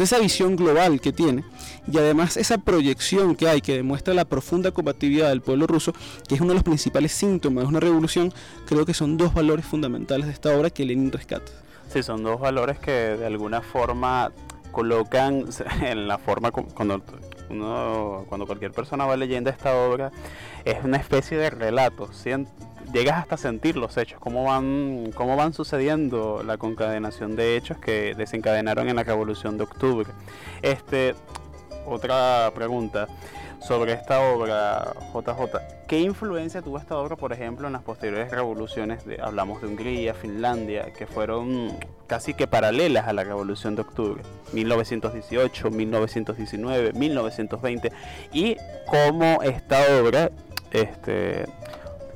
esa 0.00 0.18
visión 0.18 0.56
global 0.56 1.00
que 1.00 1.12
tiene 1.12 1.44
y 1.90 1.98
además 1.98 2.36
esa 2.36 2.58
proyección 2.58 3.36
que 3.36 3.48
hay 3.48 3.60
que 3.60 3.76
demuestra 3.76 4.14
la 4.14 4.24
profunda 4.24 4.70
combatividad 4.70 5.28
del 5.28 5.42
pueblo 5.42 5.66
ruso, 5.66 5.92
que 6.28 6.34
es 6.34 6.40
uno 6.40 6.50
de 6.50 6.54
los 6.54 6.64
principales 6.64 7.12
síntomas 7.12 7.64
de 7.64 7.68
una 7.68 7.80
revolución, 7.80 8.32
creo 8.66 8.86
que 8.86 8.94
son 8.94 9.16
dos 9.16 9.34
valores 9.34 9.66
fundamentales 9.66 10.26
de 10.26 10.32
esta 10.32 10.56
obra 10.56 10.70
que 10.70 10.84
Lenin 10.84 11.12
rescata. 11.12 11.52
Sí, 11.92 12.02
son 12.02 12.22
dos 12.22 12.40
valores 12.40 12.78
que 12.78 12.90
de 12.90 13.26
alguna 13.26 13.60
forma 13.60 14.32
colocan 14.70 15.46
en 15.82 16.08
la 16.08 16.18
forma 16.18 16.50
cuando 16.50 17.02
cuando 18.28 18.46
cualquier 18.46 18.72
persona 18.72 19.04
va 19.04 19.14
leyendo 19.14 19.50
esta 19.50 19.76
obra 19.76 20.10
es 20.64 20.82
una 20.84 20.96
especie 20.96 21.36
de 21.36 21.50
relato 21.50 22.10
llegas 22.92 23.18
hasta 23.18 23.36
sentir 23.36 23.76
los 23.76 23.96
hechos, 23.96 24.20
cómo 24.20 24.44
van, 24.44 25.10
cómo 25.14 25.36
van 25.36 25.52
sucediendo 25.52 26.42
la 26.44 26.58
concadenación 26.58 27.36
de 27.36 27.56
hechos 27.56 27.78
que 27.78 28.14
desencadenaron 28.14 28.88
en 28.88 28.96
la 28.96 29.02
Revolución 29.02 29.56
de 29.56 29.64
Octubre. 29.64 30.08
Este, 30.60 31.14
otra 31.86 32.50
pregunta 32.54 33.08
sobre 33.60 33.92
esta 33.92 34.20
obra, 34.20 34.92
JJ. 35.14 35.86
¿Qué 35.86 36.00
influencia 36.00 36.62
tuvo 36.62 36.78
esta 36.78 36.96
obra, 36.96 37.16
por 37.16 37.32
ejemplo, 37.32 37.66
en 37.66 37.72
las 37.72 37.82
posteriores 37.82 38.30
revoluciones? 38.30 39.04
Hablamos 39.22 39.60
de 39.60 39.68
Hungría, 39.68 40.14
Finlandia, 40.14 40.92
que 40.92 41.06
fueron 41.06 41.70
casi 42.06 42.34
que 42.34 42.46
paralelas 42.46 43.06
a 43.06 43.12
la 43.12 43.24
Revolución 43.24 43.76
de 43.76 43.82
Octubre, 43.82 44.22
1918, 44.52 45.70
1919, 45.70 46.92
1920, 46.92 47.92
y 48.32 48.56
cómo 48.86 49.42
esta 49.42 49.80
obra 50.00 50.30
este, 50.72 51.44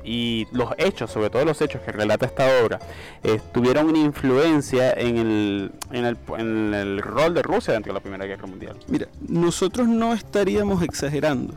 y 0.03 0.47
los 0.51 0.69
hechos, 0.77 1.11
sobre 1.11 1.29
todo 1.29 1.45
los 1.45 1.61
hechos 1.61 1.81
que 1.81 1.91
relata 1.91 2.25
esta 2.25 2.63
obra, 2.63 2.79
eh, 3.23 3.39
tuvieron 3.53 3.87
una 3.87 3.99
influencia 3.99 4.91
en 4.93 5.17
el, 5.17 5.71
en, 5.91 6.05
el, 6.05 6.17
en 6.37 6.73
el 6.73 7.01
rol 7.01 7.33
de 7.33 7.41
Rusia 7.41 7.73
dentro 7.73 7.91
de 7.91 7.99
la 7.99 8.01
Primera 8.01 8.25
Guerra 8.25 8.47
Mundial. 8.47 8.77
Mira, 8.87 9.07
nosotros 9.27 9.87
no 9.87 10.13
estaríamos 10.13 10.83
exagerando, 10.83 11.55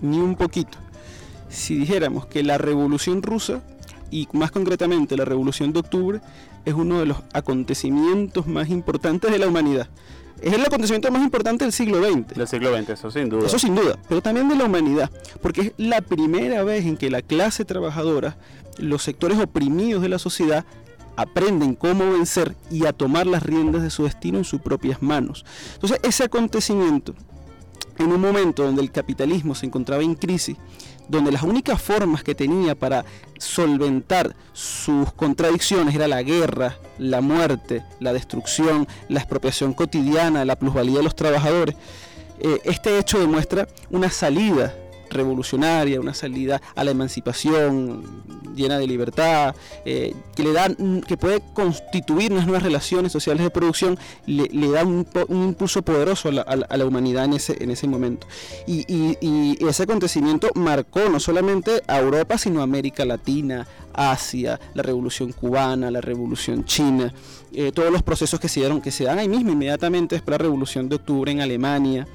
ni 0.00 0.18
un 0.18 0.36
poquito, 0.36 0.78
si 1.48 1.76
dijéramos 1.76 2.26
que 2.26 2.42
la 2.42 2.58
Revolución 2.58 3.22
Rusa, 3.22 3.62
y 4.10 4.28
más 4.32 4.52
concretamente 4.52 5.16
la 5.16 5.24
Revolución 5.24 5.72
de 5.72 5.80
Octubre, 5.80 6.20
es 6.64 6.74
uno 6.74 7.00
de 7.00 7.06
los 7.06 7.18
acontecimientos 7.32 8.46
más 8.46 8.68
importantes 8.68 9.30
de 9.30 9.38
la 9.38 9.48
humanidad 9.48 9.88
es 10.40 10.52
el 10.52 10.64
acontecimiento 10.64 11.10
más 11.10 11.22
importante 11.22 11.64
del 11.64 11.72
siglo 11.72 12.02
XX. 12.02 12.34
Del 12.34 12.48
siglo 12.48 12.76
XX, 12.76 12.90
eso 12.90 13.10
sin 13.10 13.28
duda. 13.28 13.46
Eso 13.46 13.58
sin 13.58 13.74
duda, 13.74 13.98
pero 14.08 14.22
también 14.22 14.48
de 14.48 14.56
la 14.56 14.64
humanidad, 14.64 15.10
porque 15.40 15.60
es 15.60 15.72
la 15.76 16.00
primera 16.00 16.62
vez 16.62 16.84
en 16.84 16.96
que 16.96 17.10
la 17.10 17.22
clase 17.22 17.64
trabajadora, 17.64 18.36
los 18.78 19.02
sectores 19.02 19.38
oprimidos 19.38 20.02
de 20.02 20.08
la 20.08 20.18
sociedad, 20.18 20.64
aprenden 21.16 21.74
cómo 21.74 22.12
vencer 22.12 22.54
y 22.70 22.86
a 22.86 22.92
tomar 22.92 23.26
las 23.26 23.42
riendas 23.42 23.82
de 23.82 23.90
su 23.90 24.04
destino 24.04 24.38
en 24.38 24.44
sus 24.44 24.60
propias 24.60 25.02
manos. 25.02 25.44
Entonces, 25.74 25.98
ese 26.02 26.24
acontecimiento, 26.24 27.14
en 27.98 28.12
un 28.12 28.20
momento 28.20 28.62
donde 28.64 28.82
el 28.82 28.92
capitalismo 28.92 29.54
se 29.54 29.66
encontraba 29.66 30.02
en 30.02 30.14
crisis, 30.14 30.56
donde 31.08 31.32
las 31.32 31.42
únicas 31.42 31.80
formas 31.80 32.22
que 32.22 32.34
tenía 32.34 32.74
para 32.74 33.04
solventar 33.38 34.34
sus 34.52 35.12
contradicciones 35.12 35.94
era 35.94 36.08
la 36.08 36.22
guerra, 36.22 36.76
la 36.98 37.20
muerte, 37.20 37.82
la 38.00 38.12
destrucción, 38.12 38.88
la 39.08 39.20
expropiación 39.20 39.74
cotidiana, 39.74 40.44
la 40.44 40.56
plusvalía 40.56 40.98
de 40.98 41.04
los 41.04 41.16
trabajadores, 41.16 41.76
eh, 42.38 42.60
este 42.64 42.98
hecho 42.98 43.18
demuestra 43.18 43.68
una 43.90 44.10
salida 44.10 44.74
revolucionaria, 45.10 46.00
una 46.00 46.14
salida 46.14 46.60
a 46.74 46.84
la 46.84 46.90
emancipación 46.90 48.04
llena 48.56 48.78
de 48.78 48.86
libertad, 48.86 49.54
eh, 49.84 50.14
que 50.34 50.42
le 50.42 50.52
da, 50.52 50.68
que 51.06 51.16
puede 51.16 51.40
constituir 51.54 52.32
unas 52.32 52.46
nuevas 52.46 52.62
relaciones 52.62 53.12
sociales 53.12 53.44
de 53.44 53.50
producción, 53.50 53.98
le, 54.26 54.48
da 54.70 54.84
un, 54.84 55.06
impulso 55.28 55.82
poderoso 55.82 56.28
a 56.28 56.32
la, 56.76 56.84
humanidad 56.86 57.26
en 57.26 57.34
ese, 57.34 57.62
en 57.62 57.70
ese 57.70 57.86
momento. 57.86 58.26
Y, 58.66 58.86
ese 59.66 59.82
acontecimiento 59.82 60.50
marcó 60.54 61.08
no 61.10 61.20
solamente 61.20 61.82
a 61.86 61.98
Europa, 61.98 62.38
sino 62.38 62.60
a 62.60 62.62
América 62.64 63.04
Latina, 63.04 63.66
Asia, 63.92 64.58
la 64.74 64.82
revolución 64.82 65.32
cubana, 65.32 65.90
la 65.90 66.00
revolución 66.00 66.64
china, 66.64 67.12
eh, 67.52 67.72
todos 67.72 67.90
los 67.90 68.02
procesos 68.02 68.38
que 68.40 68.48
se 68.48 68.60
dieron, 68.60 68.80
que 68.80 68.90
se 68.90 69.04
dan 69.04 69.18
ahí 69.18 69.28
mismo 69.28 69.52
inmediatamente 69.52 70.14
después 70.14 70.32
de 70.32 70.38
la 70.38 70.44
revolución 70.44 70.88
de 70.88 70.96
octubre 70.96 71.32
en 71.32 71.40
Alemania. 71.40 72.06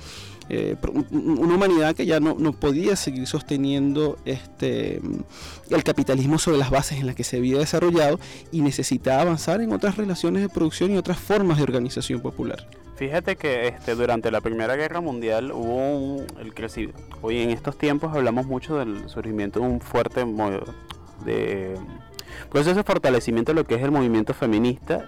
Eh, 0.50 0.76
una 1.12 1.56
humanidad 1.56 1.96
que 1.96 2.06
ya 2.06 2.20
no, 2.20 2.36
podía 2.54 2.96
seguir 2.96 3.28
sosteniendo 3.28 4.18
este, 4.26 5.02
el 5.70 5.84
capitalismo 5.84 6.40
sobre 6.40 6.58
las 6.58 6.70
bases 6.70 7.00
en 7.00 7.08
las 7.08 7.16
que 7.16 7.24
se 7.24 7.38
había 7.38 7.58
desarrollado 7.58 8.20
y 8.52 8.62
necesitaba 8.62 9.22
avanzar 9.22 9.62
en 9.62 9.72
otras 9.72 9.98
relaciones 9.98 10.42
de 10.42 10.50
producción 10.50 10.92
y 10.92 10.98
otras 10.98 11.20
formas 11.20 11.58
de 11.58 11.64
organización 11.64 12.22
popular. 12.22 12.68
Fíjate 12.96 13.36
que 13.36 13.70
este, 13.70 13.96
durante 13.96 14.30
la 14.30 14.42
Primera 14.42 14.76
Guerra 14.76 15.02
Mundial 15.02 15.52
hubo 15.52 15.98
un, 15.98 16.28
el 16.40 16.54
crecimiento. 16.54 17.02
Hoy 17.22 17.40
en 17.40 17.50
estos 17.50 17.78
tiempos 17.78 18.16
hablamos 18.16 18.46
mucho 18.46 18.78
del 18.78 19.10
surgimiento 19.10 19.60
de 19.60 19.66
un 19.66 19.82
fuerte 19.82 20.24
de 21.26 21.76
proceso 22.50 22.76
de 22.76 22.84
fortalecimiento 22.84 23.52
de 23.52 23.56
lo 23.56 23.66
que 23.66 23.76
es 23.76 23.82
el 23.82 23.92
movimiento 23.92 24.34
feminista 24.34 25.08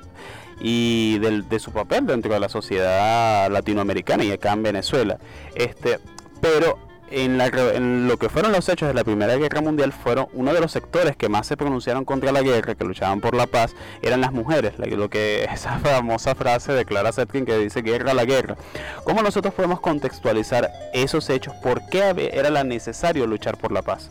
y 0.60 1.20
de 1.20 1.60
su 1.60 1.72
papel 1.72 2.06
dentro 2.06 2.34
de 2.34 2.40
la 2.40 2.50
sociedad 2.50 3.52
latinoamericana 3.52 4.24
y 4.24 4.32
acá 4.32 4.54
en 4.54 4.64
Venezuela. 4.64 5.18
Este, 5.56 6.00
pero 6.42 6.78
en, 7.14 7.38
la, 7.38 7.48
en, 7.48 8.08
lo 8.08 8.18
que 8.18 8.30
fueron 8.30 8.52
los 8.52 8.68
hechos 8.70 8.88
de 8.88 8.94
la 8.94 9.04
Primera 9.04 9.36
Guerra 9.36 9.62
Mundial 9.62 9.94
fueron 9.94 10.28
uno 10.34 10.54
de 10.54 10.60
los 10.60 10.72
sectores 10.72 11.16
que 11.16 11.30
más 11.30 11.46
se 11.46 11.58
pronunciaron 11.58 12.06
contra 12.06 12.32
la 12.32 12.42
guerra, 12.42 12.76
que 12.76 12.84
luchaban 12.84 13.22
por 13.22 13.36
la 13.36 13.46
paz, 13.46 13.76
eran 14.02 14.22
las 14.22 14.32
mujeres, 14.32 14.74
lo 14.80 15.10
que 15.10 15.44
esa 15.54 15.80
famosa 15.80 16.36
frase 16.36 16.74
de 16.74 16.86
Clara 16.86 17.12
Zetkin 17.12 17.46
que 17.46 17.58
dice 17.58 17.82
guerra 17.82 18.12
a 18.12 18.16
la 18.16 18.26
guerra. 18.26 18.56
¿Cómo 19.04 19.22
nosotros 19.22 19.54
podemos 19.54 19.80
contextualizar 19.80 20.72
esos 20.94 21.30
hechos? 21.30 21.54
¿Por 21.62 21.88
qué 21.90 22.32
era 22.34 22.64
necesario 22.64 23.28
luchar 23.28 23.58
por 23.58 23.72
la 23.72 23.82
paz? 23.82 24.10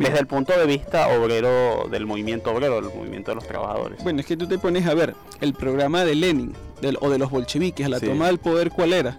Desde 0.00 0.18
el 0.18 0.26
punto 0.26 0.58
de 0.58 0.66
vista 0.66 1.08
obrero 1.08 1.88
del 1.90 2.06
movimiento 2.06 2.52
obrero, 2.52 2.80
del 2.80 2.94
movimiento 2.94 3.30
de 3.30 3.34
los 3.36 3.46
trabajadores. 3.46 4.02
Bueno, 4.02 4.20
es 4.20 4.26
que 4.26 4.36
tú 4.36 4.46
te 4.46 4.58
pones 4.58 4.86
a 4.86 4.94
ver 4.94 5.14
el 5.40 5.54
programa 5.54 6.04
de 6.04 6.14
Lenin 6.14 6.54
o 7.00 7.10
de 7.10 7.18
los 7.18 7.30
bolcheviques, 7.30 7.86
a 7.86 7.88
la 7.88 8.00
toma 8.00 8.26
del 8.26 8.38
poder, 8.38 8.70
¿cuál 8.70 8.92
era? 8.92 9.18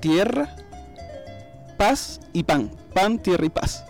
Tierra, 0.00 0.56
paz 1.76 2.20
y 2.32 2.42
pan. 2.42 2.70
Pan, 2.92 3.18
tierra 3.20 3.46
y 3.46 3.50
paz. 3.50 3.84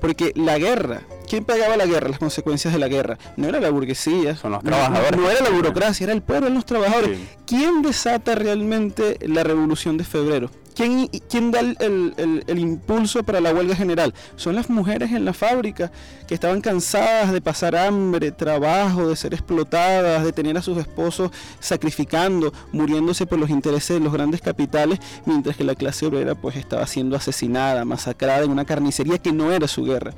Porque 0.00 0.32
la 0.34 0.58
guerra, 0.58 1.02
¿quién 1.28 1.44
pagaba 1.44 1.76
la 1.76 1.86
guerra, 1.86 2.08
las 2.08 2.18
consecuencias 2.18 2.72
de 2.72 2.78
la 2.78 2.88
guerra? 2.88 3.18
No 3.36 3.48
era 3.48 3.60
la 3.60 3.70
burguesía. 3.70 4.36
Son 4.36 4.52
los 4.52 4.62
trabajadores. 4.62 5.18
No, 5.18 5.30
era 5.30 5.42
la 5.42 5.50
burocracia, 5.50 6.04
era 6.04 6.12
el 6.12 6.22
pueblo, 6.22 6.46
eran 6.46 6.54
los 6.54 6.66
trabajadores. 6.66 7.18
¿Quién 7.46 7.82
desata 7.82 8.34
realmente 8.34 9.18
la 9.22 9.42
revolución 9.44 9.96
de 9.96 10.04
febrero? 10.04 10.50
¿Quién, 10.76 11.50
da 11.50 11.60
el, 11.60 12.58
impulso 12.58 13.22
para 13.22 13.40
la 13.40 13.54
huelga 13.54 13.74
general? 13.74 14.12
Son 14.36 14.54
las 14.54 14.68
mujeres 14.68 15.10
en 15.10 15.24
la 15.24 15.32
fábrica 15.32 15.90
que 16.28 16.34
estaban 16.34 16.60
cansadas 16.60 17.32
de 17.32 17.40
pasar 17.40 17.74
hambre, 17.74 18.30
trabajo, 18.30 19.08
de 19.08 19.16
ser 19.16 19.32
explotadas, 19.32 20.22
de 20.22 20.34
tener 20.34 20.58
a 20.58 20.62
sus 20.62 20.76
esposos 20.76 21.30
sacrificando, 21.60 22.52
muriéndose 22.72 23.24
por 23.24 23.38
los 23.38 23.48
intereses 23.48 23.96
de 23.96 24.04
los 24.04 24.12
grandes 24.12 24.42
capitales, 24.42 24.98
mientras 25.24 25.56
que 25.56 25.64
la 25.64 25.74
clase 25.74 26.04
obrera 26.04 26.34
pues 26.34 26.56
estaba 26.56 26.86
siendo 26.86 27.16
asesinada, 27.16 27.86
masacrada 27.86 28.44
en 28.44 28.50
una 28.50 28.66
carnicería 28.66 29.16
que 29.16 29.32
no 29.32 29.52
era 29.52 29.68
su 29.68 29.82
guerra. 29.82 30.12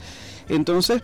Entonces, 0.49 1.03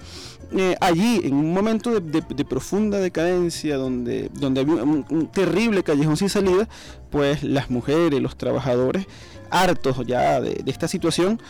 eh, 0.57 0.77
allí, 0.81 1.21
en 1.25 1.35
un 1.35 1.53
momento 1.53 1.99
de, 2.01 2.45
profunda 2.45 2.99
decadencia, 2.99 3.77
donde, 3.77 4.31
donde 4.35 4.61
había 4.61 4.83
un, 4.85 5.29
terrible 5.33 5.83
callejón 5.83 6.17
sin 6.17 6.29
salida, 6.29 6.69
pues 7.11 7.43
las 7.43 7.71
mujeres, 7.71 8.21
los 8.21 8.37
trabajadores, 8.37 9.07
hartos 9.51 10.07
ya 10.07 10.41
de, 10.41 10.63
esta 10.67 10.87
situación, 10.87 11.41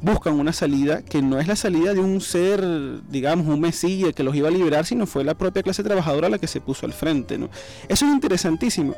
buscan 0.00 0.38
una 0.38 0.52
salida 0.52 1.02
que 1.02 1.22
no 1.22 1.38
es 1.38 1.46
la 1.46 1.56
salida 1.56 1.94
de 1.94 2.00
un 2.00 2.20
ser, 2.20 2.64
digamos, 3.08 3.46
un 3.46 3.60
mesías 3.60 4.12
que 4.12 4.22
los 4.24 4.34
iba 4.34 4.48
a 4.48 4.50
liberar, 4.50 4.84
sino 4.84 5.06
fue 5.06 5.24
la 5.24 5.34
propia 5.34 5.62
clase 5.62 5.82
trabajadora 5.82 6.28
la 6.28 6.38
que 6.38 6.48
se 6.48 6.60
puso 6.60 6.86
al 6.86 6.92
frente. 6.92 7.38
¿no? 7.38 7.48
Eso 7.88 8.06
es 8.06 8.12
interesantísimo, 8.12 8.94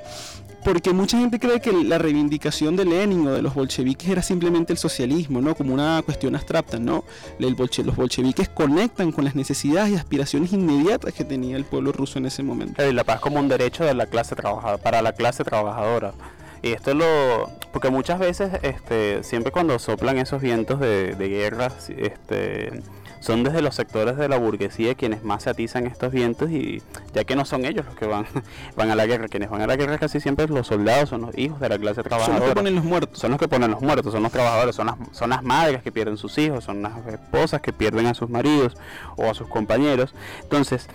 porque 0.64 0.92
mucha 0.92 1.18
gente 1.18 1.38
cree 1.38 1.60
que 1.60 1.72
la 1.72 1.98
reivindicación 1.98 2.74
de 2.74 2.84
Lenin 2.84 3.26
o 3.26 3.32
de 3.32 3.42
los 3.42 3.54
bolcheviques 3.54 4.08
era 4.08 4.22
simplemente 4.22 4.72
el 4.72 4.78
socialismo, 4.78 5.40
¿no? 5.40 5.54
como 5.54 5.74
una 5.74 6.02
cuestión 6.02 6.34
abstracta. 6.34 6.78
¿no? 6.78 7.04
los 7.38 7.96
bolcheviques 7.96 8.48
conectan 8.48 9.12
con 9.12 9.24
las 9.24 9.34
necesidades 9.34 9.92
y 9.92 9.96
aspiraciones 9.96 10.52
inmediatas 10.52 11.12
que 11.12 11.24
tenía 11.24 11.56
el 11.56 11.64
pueblo 11.64 11.92
ruso 11.92 12.18
en 12.18 12.26
ese 12.26 12.42
momento. 12.42 12.84
Y 12.84 12.92
la 12.92 13.04
paz 13.04 13.20
como 13.20 13.38
un 13.38 13.48
derecho 13.48 13.84
de 13.84 13.94
la 13.94 14.06
clase 14.06 14.34
trabajadora, 14.34 14.78
para 14.78 15.02
la 15.02 15.12
clase 15.12 15.44
trabajadora. 15.44 16.14
Y 16.62 16.72
esto 16.72 16.94
lo. 16.94 17.50
Porque 17.72 17.90
muchas 17.90 18.18
veces, 18.18 18.52
este, 18.62 19.22
siempre 19.22 19.52
cuando 19.52 19.78
soplan 19.78 20.16
esos 20.16 20.40
vientos 20.40 20.80
de, 20.80 21.14
de 21.14 21.28
guerra, 21.28 21.70
este, 21.88 22.82
son 23.24 23.42
desde 23.42 23.62
los 23.62 23.74
sectores 23.74 24.18
de 24.18 24.28
la 24.28 24.36
burguesía 24.36 24.94
quienes 24.94 25.24
más 25.24 25.44
se 25.44 25.50
atizan 25.50 25.86
estos 25.86 26.12
vientos 26.12 26.50
y 26.50 26.82
ya 27.14 27.24
que 27.24 27.34
no 27.36 27.46
son 27.46 27.64
ellos 27.64 27.86
los 27.86 27.94
que 27.94 28.06
van, 28.06 28.26
van 28.76 28.90
a 28.90 28.94
la 28.94 29.06
guerra, 29.06 29.28
quienes 29.28 29.48
van 29.48 29.62
a 29.62 29.66
la 29.66 29.76
guerra 29.76 29.96
casi 29.96 30.20
siempre 30.20 30.46
los 30.46 30.66
soldados, 30.66 31.08
son 31.08 31.22
los 31.22 31.38
hijos 31.38 31.58
de 31.58 31.70
la 31.70 31.78
clase 31.78 32.02
trabajadora. 32.02 32.38
Son 32.38 32.40
los 32.40 32.50
que 32.50 32.54
ponen 32.54 32.74
los 32.74 32.84
muertos. 32.84 33.18
Son 33.18 33.30
los 33.30 33.40
que 33.40 33.48
ponen 33.48 33.70
los 33.70 33.80
muertos, 33.80 34.12
son 34.12 34.22
los 34.22 34.30
trabajadores, 34.30 34.76
son 34.76 34.88
las, 34.88 34.96
son 35.12 35.30
las 35.30 35.42
madres 35.42 35.82
que 35.82 35.90
pierden 35.90 36.18
sus 36.18 36.36
hijos, 36.36 36.64
son 36.64 36.82
las 36.82 36.92
esposas 37.06 37.62
que 37.62 37.72
pierden 37.72 38.06
a 38.06 38.14
sus 38.14 38.28
maridos 38.28 38.76
o 39.16 39.30
a 39.30 39.32
sus 39.32 39.48
compañeros. 39.48 40.14
Entonces, 40.42 40.86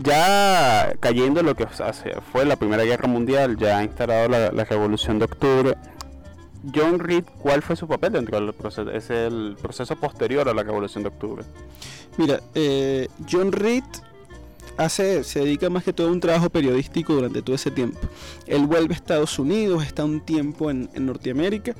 ya 0.00 0.92
cayendo 1.00 1.40
en 1.40 1.46
lo 1.46 1.54
que 1.54 1.66
fue 2.30 2.44
la 2.44 2.56
Primera 2.56 2.84
Guerra 2.84 3.08
Mundial, 3.08 3.56
ya 3.56 3.78
ha 3.78 3.84
instalado 3.84 4.28
la, 4.28 4.64
Revolución 4.64 5.18
de 5.18 5.24
Octubre, 5.24 5.76
John 6.72 6.98
Reed, 6.98 7.24
¿cuál 7.40 7.62
fue 7.62 7.76
su 7.76 7.86
papel 7.86 8.12
dentro 8.12 8.40
del 8.40 8.52
proceso? 8.54 8.90
Es 8.90 9.10
el 9.10 9.56
proceso 9.60 9.96
posterior 9.96 10.48
a 10.48 10.54
la 10.54 10.62
Revolución 10.62 11.02
de 11.02 11.08
Octubre. 11.08 11.44
Mira, 12.16 12.40
eh, 12.54 13.08
John 13.30 13.52
Reed 13.52 13.84
hace, 14.76 15.24
se 15.24 15.40
dedica 15.40 15.68
más 15.68 15.84
que 15.84 15.92
todo 15.92 16.08
a 16.08 16.12
un 16.12 16.20
trabajo 16.20 16.50
periodístico 16.50 17.14
durante 17.14 17.42
todo 17.42 17.56
ese 17.56 17.70
tiempo. 17.70 17.98
Él 18.46 18.66
vuelve 18.66 18.94
a 18.94 18.96
Estados 18.96 19.38
Unidos, 19.38 19.84
está 19.84 20.04
un 20.04 20.20
tiempo 20.20 20.70
en, 20.70 20.88
Norteamérica. 20.94 21.74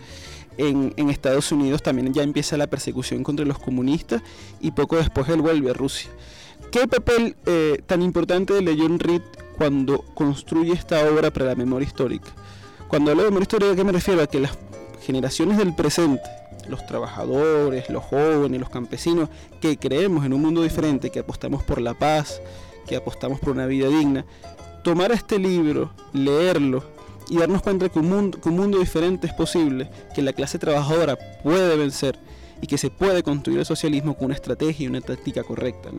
En, 0.57 0.93
Estados 1.11 1.51
Unidos 1.51 1.83
también 1.83 2.13
ya 2.13 2.23
empieza 2.23 2.57
la 2.57 2.67
persecución 2.67 3.25
contra 3.25 3.45
los 3.45 3.59
comunistas 3.59 4.23
y 4.61 4.71
poco 4.71 4.97
después 4.97 5.29
él 5.29 5.41
vuelve 5.41 5.71
a 5.71 5.75
Rusia. 5.75 6.11
¿Qué 6.71 6.87
papel 6.89 7.37
eh, 7.47 7.83
tan 7.87 8.03
importante 8.03 8.55
de 8.55 8.77
John 8.77 8.99
Reed 8.99 9.23
cuando 9.57 10.01
construye 10.15 10.73
esta 10.73 11.09
obra 11.09 11.33
para 11.33 11.47
la 11.47 11.55
memoria 11.55 11.87
histórica? 11.87 12.31
Cuando 12.89 13.11
hablo 13.11 13.25
de 13.25 13.31
memoria 13.31 13.45
histórica, 13.45 13.73
¿a 13.73 13.77
qué 13.77 13.85
me 13.85 13.93
refiero? 13.93 14.23
A 14.23 14.27
que 14.27 14.41
las 14.41 14.57
generaciones 15.05 15.59
del 15.59 15.75
presente, 15.75 16.23
los 16.69 16.87
trabajadores, 16.87 17.89
los 17.91 18.05
jóvenes, 18.05 18.61
los 18.61 18.71
campesinos, 18.71 19.29
que 19.61 19.77
creemos 19.77 20.25
en 20.25 20.33
un 20.33 20.43
mundo 20.43 20.63
diferente, 20.63 21.11
que 21.11 21.21
apostamos 21.21 21.63
por 21.63 21.81
la 21.81 21.95
paz, 21.95 22.41
que 22.87 22.97
apostamos 22.97 23.39
por 23.41 23.51
una 23.51 23.67
vida 23.67 23.89
digna, 23.89 24.25
tomar 24.83 25.13
este 25.13 25.39
libro, 25.39 25.93
leerlo 26.13 26.85
y 27.29 27.39
darnos 27.39 27.63
cuenta 27.63 27.89
que 27.89 27.99
un 27.99 28.31
que 28.33 28.49
un 28.49 28.57
mundo 28.57 28.79
diferente 28.79 29.27
es 29.27 29.33
posible, 29.33 29.91
que 30.15 30.23
la 30.23 30.33
clase 30.33 30.59
trabajadora 30.59 31.17
puede 31.43 31.77
vencer 31.77 32.19
y 32.61 32.67
que 32.67 32.79
se 32.79 32.91
puede 32.91 33.23
construir 33.23 33.59
el 33.59 33.67
socialismo 33.67 34.15
con 34.17 34.27
una 34.27 34.35
estrategia 34.35 34.85
y 34.85 34.89
una 34.89 35.01
táctica 35.01 35.43
correcta. 35.43 35.91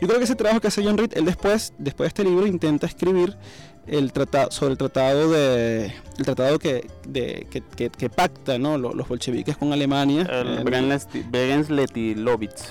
Yo 0.00 0.06
creo 0.06 0.18
que 0.18 0.24
ese 0.24 0.36
trabajo 0.36 0.60
que 0.60 0.68
hace 0.68 0.82
John 0.84 0.96
Reed, 0.96 1.12
él 1.14 1.24
después, 1.24 1.72
después 1.78 2.06
de 2.06 2.08
este 2.08 2.24
libro, 2.24 2.46
intenta 2.46 2.86
escribir 2.86 3.36
el 3.86 4.12
tratado, 4.12 4.50
sobre 4.50 4.72
el 4.72 4.78
tratado 4.78 5.30
de 5.30 5.92
el 6.18 6.24
tratado 6.24 6.58
que, 6.58 6.88
de, 7.06 7.46
que, 7.50 7.60
que, 7.60 7.90
que 7.90 8.08
pacta 8.08 8.58
¿no? 8.58 8.78
los, 8.78 8.94
los 8.94 9.06
bolcheviques 9.06 9.56
con 9.58 9.72
Alemania. 9.74 10.22
El 10.22 10.58
eh, 10.58 10.60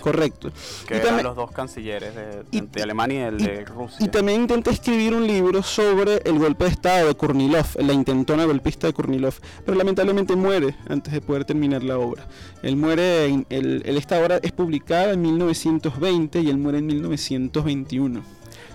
correcto. 0.02 0.52
que 0.88 0.96
Y 0.96 0.98
eran 0.98 1.08
también- 1.08 1.28
los 1.28 1.36
dos 1.36 1.52
cancilleres 1.52 2.16
de, 2.16 2.44
y- 2.52 2.62
de 2.62 2.82
Alemania 2.84 3.26
y 3.26 3.28
el 3.36 3.42
y- 3.42 3.46
de 3.46 3.66
Rusia. 3.66 3.98
Y 4.04 4.10
también 4.10 4.42
intenta 4.42 4.72
escribir 4.72 5.14
un 5.14 5.28
libro 5.28 5.62
sobre 5.62 6.22
el 6.26 6.40
golpe 6.40 6.64
de 6.66 6.72
estado 6.72 7.08
de 7.08 7.16
Kornilov, 7.16 7.66
la 7.80 7.94
intentona 7.94 8.46
golpista 8.46 8.88
de 8.88 8.94
Kornilov, 8.94 9.36
pero 9.64 9.78
lamentablemente 9.78 10.36
muere 10.36 10.76
antes 10.90 11.14
de 11.14 11.22
poder 11.22 11.46
terminar 11.46 11.84
la 11.84 12.00
obra. 12.00 12.28
Él 12.64 12.76
muere, 12.78 13.26
en, 13.28 13.46
el, 13.52 13.84
el- 13.86 13.98
esta 13.98 14.20
obra 14.20 14.40
es 14.42 14.52
publicada 14.52 15.14
en 15.14 15.22
1920 15.22 16.40
y 16.42 16.50
él 16.50 16.58
muere 16.58 16.80
en 16.80 16.88
1921. 16.88 18.24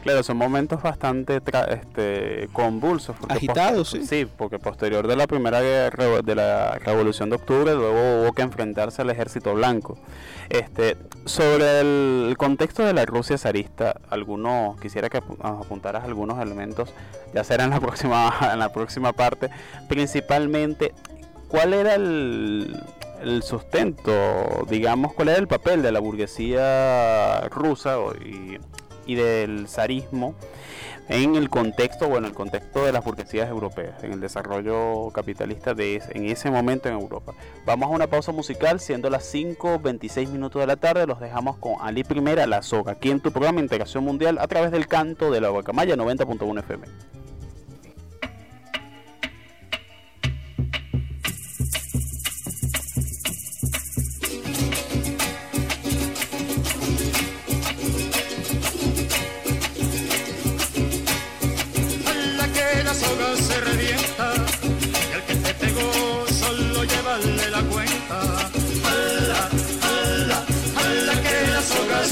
Claro, 0.03 0.23
son 0.23 0.39
momentos 0.39 0.83
bastante 0.83 1.43
tra- 1.43 1.69
este, 1.69 2.49
convulsos. 2.53 3.17
Agitados, 3.29 3.91
sí. 3.91 4.07
Sí, 4.07 4.27
porque 4.39 4.59
posterior 4.59 5.07
de 5.07 5.15
la 5.15 5.27
primera 5.27 5.61
guerra, 5.61 6.23
de 6.23 6.35
la 6.35 6.79
Revolución 6.79 7.29
de 7.29 7.37
Octubre, 7.37 7.75
luego 7.75 8.23
hubo 8.23 8.33
que 8.33 8.41
enfrentarse 8.43 9.03
al 9.03 9.11
ejército 9.11 9.55
blanco. 9.55 9.99
Este, 10.49 10.97
sobre 11.27 11.81
el 11.81 12.35
contexto 12.39 12.83
de 12.83 12.95
la 12.95 13.05
Rusia 13.05 13.37
zarista, 13.37 14.01
algunos, 14.09 14.81
quisiera 14.81 15.11
que 15.11 15.19
apuntaras 15.19 16.05
algunos 16.05 16.41
elementos, 16.41 16.93
ya 17.35 17.45
será 17.45 17.65
en 17.65 17.71
la 17.71 17.81
próxima, 17.81 18.33
en 18.53 18.59
la 18.59 18.73
próxima 18.73 19.13
parte, 19.13 19.51
principalmente, 19.89 20.95
¿cuál 21.49 21.75
era 21.75 21.95
el, 21.95 22.75
el 23.23 23.43
sustento, 23.43 24.67
digamos, 24.69 25.13
cuál 25.13 25.29
era 25.29 25.39
el 25.39 25.47
papel 25.47 25.83
de 25.83 25.93
la 25.93 26.01
burguesía 26.01 27.41
rusa 27.51 27.97
y, 28.25 28.59
y 29.11 29.17
del 29.17 29.67
zarismo 29.67 30.35
en 31.09 31.35
el 31.35 31.51
contexto, 31.51 32.09
bueno, 32.09 32.29
el 32.29 32.35
contexto 32.35 32.85
de 32.85 32.93
las 32.93 33.05
burguesías 33.05 33.49
europeas, 33.49 34.05
en 34.05 34.13
el 34.13 34.21
desarrollo 34.21 35.11
capitalista 35.11 35.75
de 35.75 36.01
en 36.11 36.27
ese 36.27 36.53
momento 36.53 36.89
en 36.89 36.95
Europa. 36.95 37.35
Vamos 37.67 37.89
a 37.89 37.91
una 37.91 38.07
pausa 38.07 38.31
musical, 38.31 38.79
siendo 38.79 39.11
las 39.11 39.35
5.26 39.35 40.29
minutos 40.29 40.61
de 40.61 40.69
la 40.69 40.77
tarde, 40.77 41.09
los 41.09 41.19
dejamos 41.19 41.57
con 41.57 41.75
Ali 41.81 42.05
Primera, 42.05 42.47
La 42.47 42.63
Soga, 42.63 42.93
aquí 42.93 43.11
en 43.11 43.19
tu 43.19 43.33
programa 43.33 43.59
Integración 43.59 44.05
Mundial 44.05 44.39
a 44.39 44.47
través 44.47 44.71
del 44.71 44.87
canto 44.87 45.33
de 45.33 45.41
la 45.41 45.49
Guacamaya 45.49 45.97
90.1 45.97 46.61
FM. 46.61 46.87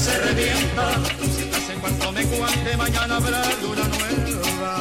Se 0.09 0.17
revienta. 0.19 0.85
En 1.73 1.79
cuanto 1.79 2.11
me 2.11 2.23
cuante, 2.25 2.77
mañana 2.77 3.15
habrá 3.17 3.43
luna 3.61 3.85
nueva. 3.95 4.71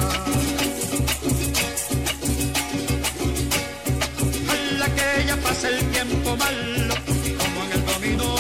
Ala 4.53 4.89
que 4.97 5.27
ya 5.27 5.37
pasa 5.37 5.69
el 5.69 5.79
tiempo 5.91 6.37
malo, 6.37 6.95
como 7.41 7.65
en 7.65 7.73
el 7.77 7.83
dominó 7.91 8.31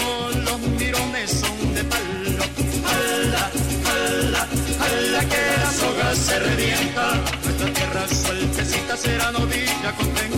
los 0.46 0.60
mirones 0.80 1.30
son 1.30 1.74
de 1.74 1.84
palo. 1.84 2.44
Ala, 2.96 3.44
ala, 3.96 4.42
ala 4.86 5.20
que 5.32 5.42
la 5.62 5.70
soga 5.80 6.14
se 6.14 6.38
revienta, 6.38 7.04
nuestra 7.44 7.72
tierra 7.76 8.08
sueltecita 8.08 8.96
será 8.96 9.32
novilla 9.32 9.92
contenta. 9.96 10.37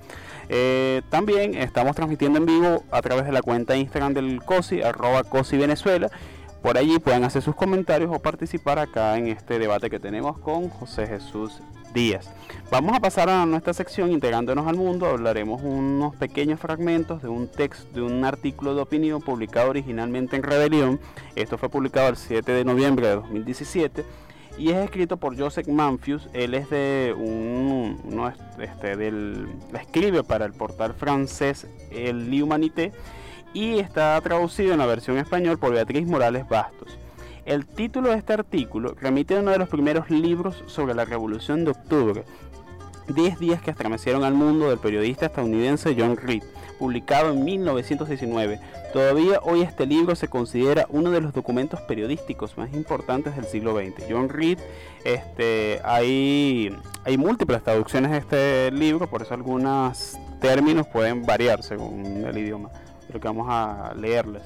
Eh, 0.48 1.02
también 1.10 1.56
estamos 1.56 1.94
transmitiendo 1.94 2.38
en 2.38 2.46
vivo 2.46 2.84
a 2.90 3.02
través 3.02 3.26
de 3.26 3.32
la 3.32 3.42
cuenta 3.42 3.76
Instagram 3.76 4.14
del 4.14 4.42
COSI, 4.42 4.80
arroba 4.80 5.24
COSI 5.24 5.58
Venezuela. 5.58 6.08
Por 6.62 6.78
allí 6.78 7.00
pueden 7.00 7.24
hacer 7.24 7.42
sus 7.42 7.54
comentarios 7.54 8.10
o 8.14 8.20
participar 8.20 8.78
acá 8.78 9.16
en 9.18 9.26
este 9.26 9.58
debate 9.58 9.90
que 9.90 9.98
tenemos 9.98 10.38
con 10.38 10.68
José 10.68 11.06
Jesús 11.06 11.60
días. 11.92 12.30
Vamos 12.70 12.94
a 12.94 13.00
pasar 13.00 13.30
a 13.30 13.46
nuestra 13.46 13.72
sección 13.72 14.12
integrándonos 14.12 14.66
al 14.66 14.76
mundo. 14.76 15.06
Hablaremos 15.06 15.62
unos 15.62 16.14
pequeños 16.16 16.60
fragmentos 16.60 17.22
de 17.22 17.28
un 17.28 17.48
texto, 17.48 17.88
de 17.94 18.02
un 18.02 18.24
artículo 18.24 18.74
de 18.74 18.82
opinión 18.82 19.22
publicado 19.22 19.70
originalmente 19.70 20.36
en 20.36 20.42
Rebelión. 20.42 21.00
Esto 21.34 21.56
fue 21.56 21.70
publicado 21.70 22.08
el 22.08 22.16
7 22.16 22.52
de 22.52 22.64
noviembre 22.64 23.08
de 23.08 23.14
2017 23.14 24.04
y 24.58 24.70
es 24.70 24.76
escrito 24.76 25.16
por 25.16 25.38
Joseph 25.38 25.68
Manfius. 25.68 26.28
Él 26.34 26.54
es 26.54 26.68
de 26.68 27.14
un, 27.16 28.00
uno, 28.04 28.32
este, 28.58 28.96
del, 28.96 29.48
escribe 29.72 30.22
para 30.24 30.44
el 30.44 30.52
portal 30.52 30.94
francés 30.94 31.66
El 31.90 32.30
L'Humanité 32.30 32.92
y 33.54 33.78
está 33.78 34.20
traducido 34.20 34.72
en 34.72 34.78
la 34.78 34.86
versión 34.86 35.16
español 35.16 35.58
por 35.58 35.72
Beatriz 35.72 36.06
Morales 36.06 36.46
Bastos. 36.48 36.98
El 37.48 37.64
título 37.64 38.10
de 38.10 38.18
este 38.18 38.34
artículo 38.34 38.94
remite 39.00 39.34
a 39.34 39.40
uno 39.40 39.52
de 39.52 39.58
los 39.58 39.70
primeros 39.70 40.10
libros 40.10 40.62
sobre 40.66 40.92
la 40.92 41.06
Revolución 41.06 41.64
de 41.64 41.70
Octubre, 41.70 42.24
10 43.06 43.38
días 43.38 43.62
que 43.62 43.70
estremecieron 43.70 44.22
al 44.22 44.34
mundo 44.34 44.68
del 44.68 44.78
periodista 44.78 45.24
estadounidense 45.24 45.96
John 45.98 46.18
Reed, 46.18 46.42
publicado 46.78 47.32
en 47.32 47.42
1919. 47.42 48.60
Todavía 48.92 49.40
hoy 49.42 49.62
este 49.62 49.86
libro 49.86 50.14
se 50.14 50.28
considera 50.28 50.84
uno 50.90 51.10
de 51.10 51.22
los 51.22 51.32
documentos 51.32 51.80
periodísticos 51.80 52.58
más 52.58 52.70
importantes 52.74 53.34
del 53.34 53.46
siglo 53.46 53.74
XX. 53.74 54.04
John 54.10 54.28
Reed, 54.28 54.58
este, 55.04 55.80
hay, 55.84 56.76
hay 57.04 57.16
múltiples 57.16 57.62
traducciones 57.62 58.10
de 58.10 58.18
este 58.18 58.70
libro, 58.72 59.08
por 59.08 59.22
eso 59.22 59.32
algunos 59.32 60.18
términos 60.42 60.86
pueden 60.86 61.24
variar 61.24 61.62
según 61.62 62.26
el 62.28 62.36
idioma, 62.36 62.68
pero 63.06 63.18
que 63.18 63.26
vamos 63.26 63.46
a 63.48 63.94
leerles. 63.96 64.42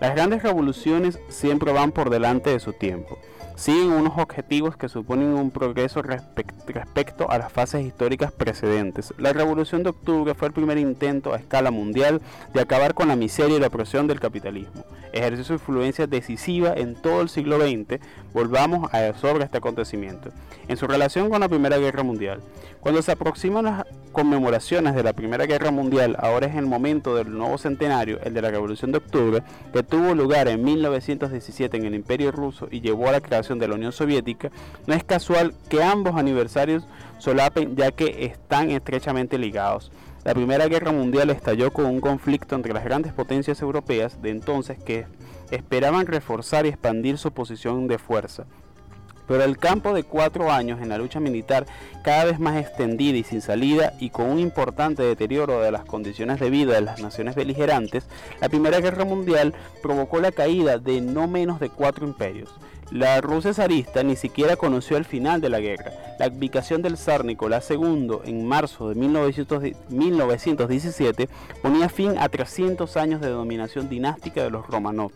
Las 0.00 0.14
grandes 0.14 0.42
revoluciones 0.42 1.18
siempre 1.28 1.72
van 1.72 1.92
por 1.92 2.10
delante 2.10 2.50
de 2.50 2.60
su 2.60 2.72
tiempo. 2.72 3.18
Siguen 3.56 3.90
unos 3.90 4.18
objetivos 4.18 4.76
que 4.76 4.90
suponen 4.90 5.28
un 5.28 5.50
progreso 5.50 6.02
respecto 6.02 7.30
a 7.30 7.38
las 7.38 7.50
fases 7.50 7.86
históricas 7.86 8.30
precedentes. 8.30 9.14
La 9.16 9.32
Revolución 9.32 9.82
de 9.82 9.88
Octubre 9.88 10.34
fue 10.34 10.48
el 10.48 10.52
primer 10.52 10.76
intento 10.76 11.32
a 11.32 11.38
escala 11.38 11.70
mundial 11.70 12.20
de 12.52 12.60
acabar 12.60 12.92
con 12.92 13.08
la 13.08 13.16
miseria 13.16 13.56
y 13.56 13.60
la 13.60 13.68
opresión 13.68 14.06
del 14.08 14.20
capitalismo. 14.20 14.84
Ejerció 15.14 15.42
su 15.42 15.52
influencia 15.54 16.06
decisiva 16.06 16.74
en 16.76 16.96
todo 16.96 17.22
el 17.22 17.30
siglo 17.30 17.58
XX. 17.58 17.98
Volvamos 18.34 18.92
a 18.92 19.14
sobre 19.14 19.44
este 19.44 19.56
acontecimiento. 19.56 20.28
En 20.68 20.76
su 20.76 20.86
relación 20.86 21.30
con 21.30 21.40
la 21.40 21.48
Primera 21.48 21.78
Guerra 21.78 22.02
Mundial, 22.02 22.42
cuando 22.80 23.00
se 23.00 23.12
aproximan 23.12 23.64
las 23.64 23.84
conmemoraciones 24.12 24.94
de 24.94 25.02
la 25.02 25.12
Primera 25.12 25.46
Guerra 25.46 25.70
Mundial, 25.70 26.16
ahora 26.18 26.46
es 26.46 26.56
el 26.56 26.66
momento 26.66 27.16
del 27.16 27.36
nuevo 27.36 27.56
centenario, 27.56 28.20
el 28.22 28.34
de 28.34 28.42
la 28.42 28.50
Revolución 28.50 28.92
de 28.92 28.98
Octubre, 28.98 29.42
que 29.72 29.82
tuvo 29.82 30.14
lugar 30.14 30.48
en 30.48 30.62
1917 30.62 31.76
en 31.76 31.86
el 31.86 31.94
Imperio 31.94 32.32
Ruso 32.32 32.68
y 32.70 32.80
llevó 32.80 33.08
a 33.08 33.12
la 33.12 33.20
creación 33.20 33.45
de 33.54 33.68
la 33.68 33.74
Unión 33.76 33.92
Soviética, 33.92 34.50
no 34.86 34.94
es 34.94 35.04
casual 35.04 35.54
que 35.68 35.82
ambos 35.82 36.16
aniversarios 36.16 36.86
solapen 37.18 37.76
ya 37.76 37.92
que 37.92 38.26
están 38.26 38.70
estrechamente 38.70 39.38
ligados. 39.38 39.90
La 40.24 40.34
Primera 40.34 40.66
Guerra 40.66 40.90
Mundial 40.90 41.30
estalló 41.30 41.72
con 41.72 41.86
un 41.86 42.00
conflicto 42.00 42.56
entre 42.56 42.72
las 42.72 42.84
grandes 42.84 43.12
potencias 43.12 43.62
europeas 43.62 44.20
de 44.20 44.30
entonces 44.30 44.76
que 44.76 45.06
esperaban 45.52 46.06
reforzar 46.06 46.66
y 46.66 46.70
expandir 46.70 47.16
su 47.16 47.30
posición 47.30 47.86
de 47.86 47.98
fuerza. 47.98 48.44
Pero 49.26 49.42
el 49.42 49.58
campo 49.58 49.92
de 49.92 50.04
cuatro 50.04 50.52
años 50.52 50.80
en 50.80 50.88
la 50.88 50.98
lucha 50.98 51.20
militar, 51.20 51.66
cada 52.02 52.24
vez 52.24 52.38
más 52.38 52.56
extendida 52.56 53.16
y 53.16 53.24
sin 53.24 53.40
salida, 53.40 53.94
y 53.98 54.10
con 54.10 54.30
un 54.30 54.38
importante 54.38 55.02
deterioro 55.02 55.60
de 55.60 55.72
las 55.72 55.84
condiciones 55.84 56.38
de 56.38 56.50
vida 56.50 56.74
de 56.74 56.80
las 56.80 57.00
naciones 57.00 57.34
beligerantes, 57.34 58.06
la 58.40 58.48
Primera 58.48 58.80
Guerra 58.80 59.04
Mundial 59.04 59.54
provocó 59.82 60.20
la 60.20 60.32
caída 60.32 60.78
de 60.78 61.00
no 61.00 61.26
menos 61.26 61.58
de 61.60 61.70
cuatro 61.70 62.06
imperios. 62.06 62.54
La 62.90 63.20
Rusia 63.20 63.52
zarista 63.52 64.02
ni 64.02 64.16
siquiera 64.16 64.56
conoció 64.56 64.96
el 64.96 65.04
final 65.04 65.40
de 65.40 65.48
la 65.48 65.60
guerra. 65.60 65.92
La 66.18 66.26
abdicación 66.26 66.82
del 66.82 66.96
zar 66.96 67.24
Nicolás 67.24 67.70
II 67.70 68.18
en 68.24 68.46
marzo 68.46 68.88
de 68.88 68.94
1917 68.94 71.28
ponía 71.62 71.88
fin 71.88 72.18
a 72.18 72.28
300 72.28 72.96
años 72.96 73.20
de 73.20 73.28
dominación 73.28 73.88
dinástica 73.88 74.42
de 74.42 74.50
los 74.50 74.66
Romanov 74.66 75.12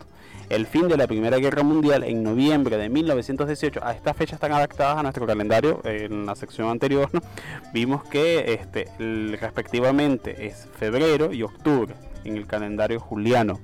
el 0.51 0.67
fin 0.67 0.89
de 0.89 0.97
la 0.97 1.07
Primera 1.07 1.37
Guerra 1.37 1.63
Mundial 1.63 2.03
en 2.03 2.23
noviembre 2.23 2.77
de 2.77 2.89
1918. 2.89 3.79
A 3.83 3.93
estas 3.93 4.17
fechas 4.17 4.33
están 4.33 4.51
adaptadas 4.51 4.97
a 4.97 5.03
nuestro 5.03 5.25
calendario 5.25 5.79
en 5.85 6.25
la 6.25 6.35
sección 6.35 6.69
anterior. 6.69 7.09
Vimos 7.73 8.03
que 8.03 8.53
este, 8.53 8.89
respectivamente 9.39 10.47
es 10.47 10.67
febrero 10.77 11.31
y 11.31 11.43
octubre 11.43 11.95
en 12.25 12.35
el 12.35 12.47
calendario 12.47 12.99
juliano. 12.99 13.59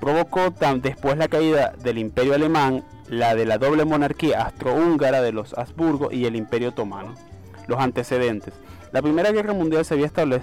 Provocó 0.00 0.52
después 0.82 1.16
la 1.16 1.28
caída 1.28 1.72
del 1.84 1.98
Imperio 1.98 2.34
Alemán, 2.34 2.82
la 3.12 3.34
de 3.34 3.44
la 3.44 3.58
doble 3.58 3.84
monarquía 3.84 4.40
astrohúngara 4.40 5.20
de 5.20 5.32
los 5.32 5.52
Habsburgo 5.52 6.10
y 6.10 6.24
el 6.24 6.34
Imperio 6.34 6.70
Otomano. 6.70 7.14
Los 7.66 7.78
antecedentes. 7.78 8.54
La 8.90 9.02
Primera 9.02 9.32
Guerra 9.32 9.52
Mundial 9.52 9.84
se 9.84 9.92
había 9.92 10.06
estado 10.06 10.34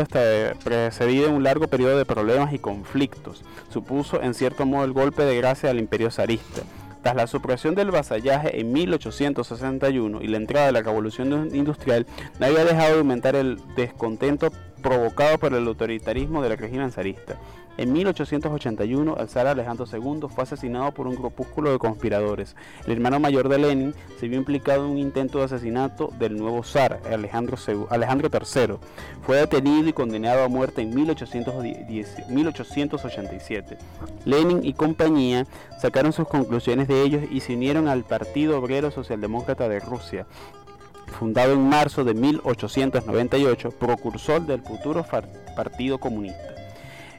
este, 0.00 0.54
precedida 0.62 1.28
en 1.28 1.32
un 1.32 1.42
largo 1.42 1.66
periodo 1.66 1.96
de 1.96 2.04
problemas 2.04 2.52
y 2.52 2.58
conflictos. 2.58 3.42
Supuso 3.70 4.20
en 4.20 4.34
cierto 4.34 4.66
modo 4.66 4.84
el 4.84 4.92
golpe 4.92 5.24
de 5.24 5.38
gracia 5.38 5.70
al 5.70 5.78
imperio 5.78 6.10
zarista. 6.10 6.60
Tras 7.02 7.16
la 7.16 7.26
supresión 7.26 7.74
del 7.74 7.90
vasallaje 7.90 8.60
en 8.60 8.70
1861 8.72 10.20
y 10.20 10.26
la 10.26 10.36
entrada 10.36 10.66
de 10.66 10.72
la 10.72 10.82
revolución 10.82 11.54
industrial, 11.54 12.06
no 12.38 12.44
había 12.44 12.66
dejado 12.66 12.92
de 12.92 12.98
aumentar 12.98 13.34
el 13.34 13.58
descontento 13.76 14.52
provocado 14.82 15.38
por 15.38 15.54
el 15.54 15.66
autoritarismo 15.66 16.42
del 16.42 16.58
régimen 16.58 16.92
zarista. 16.92 17.38
En 17.76 17.92
1881, 17.92 19.16
el 19.18 19.28
zar 19.28 19.48
Alejandro 19.48 19.84
II 19.92 20.28
fue 20.32 20.44
asesinado 20.44 20.92
por 20.92 21.08
un 21.08 21.16
grupúsculo 21.16 21.72
de 21.72 21.78
conspiradores. 21.78 22.54
El 22.86 22.92
hermano 22.92 23.18
mayor 23.18 23.48
de 23.48 23.58
Lenin 23.58 23.92
se 24.20 24.28
vio 24.28 24.38
implicado 24.38 24.84
en 24.84 24.92
un 24.92 24.98
intento 24.98 25.38
de 25.38 25.46
asesinato 25.46 26.12
del 26.16 26.36
nuevo 26.36 26.62
zar, 26.62 27.00
Alejandro, 27.10 27.58
III. 27.58 28.76
Fue 29.26 29.38
detenido 29.38 29.88
y 29.88 29.92
condenado 29.92 30.44
a 30.44 30.48
muerte 30.48 30.82
en 30.82 30.94
1887. 30.94 33.78
Lenin 34.24 34.64
y 34.64 34.74
compañía 34.74 35.44
sacaron 35.80 36.12
sus 36.12 36.28
conclusiones 36.28 36.86
de 36.86 37.02
ellos 37.02 37.24
y 37.28 37.40
se 37.40 37.54
unieron 37.54 37.88
al 37.88 38.04
Partido 38.04 38.60
Obrero 38.60 38.92
Socialdemócrata 38.92 39.68
de 39.68 39.80
Rusia, 39.80 40.28
fundado 41.18 41.54
en 41.54 41.68
marzo 41.68 42.04
de 42.04 42.14
1898, 42.14 43.72
precursor 43.72 44.46
del 44.46 44.62
futuro 44.62 45.04
Partido 45.56 45.98
Comunista. 45.98 46.54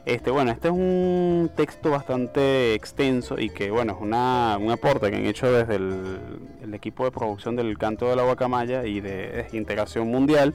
Este, 0.06 0.30
bueno, 0.30 0.52
este 0.52 0.68
es 0.68 0.74
un 0.74 1.50
texto 1.56 1.90
bastante 1.90 2.74
extenso 2.74 3.40
y 3.40 3.50
que, 3.50 3.72
bueno, 3.72 3.94
es 3.94 3.98
una, 4.00 4.56
un 4.56 4.70
aporte 4.70 5.10
que 5.10 5.16
han 5.16 5.26
hecho 5.26 5.50
desde 5.50 5.74
el, 5.74 6.72
equipo 6.72 7.04
de 7.04 7.10
producción 7.10 7.56
del 7.56 7.76
Canto 7.76 8.08
de 8.08 8.14
la 8.14 8.22
Guacamaya 8.22 8.86
y 8.86 9.00
de, 9.00 9.48
Integración 9.52 10.06
Mundial, 10.08 10.54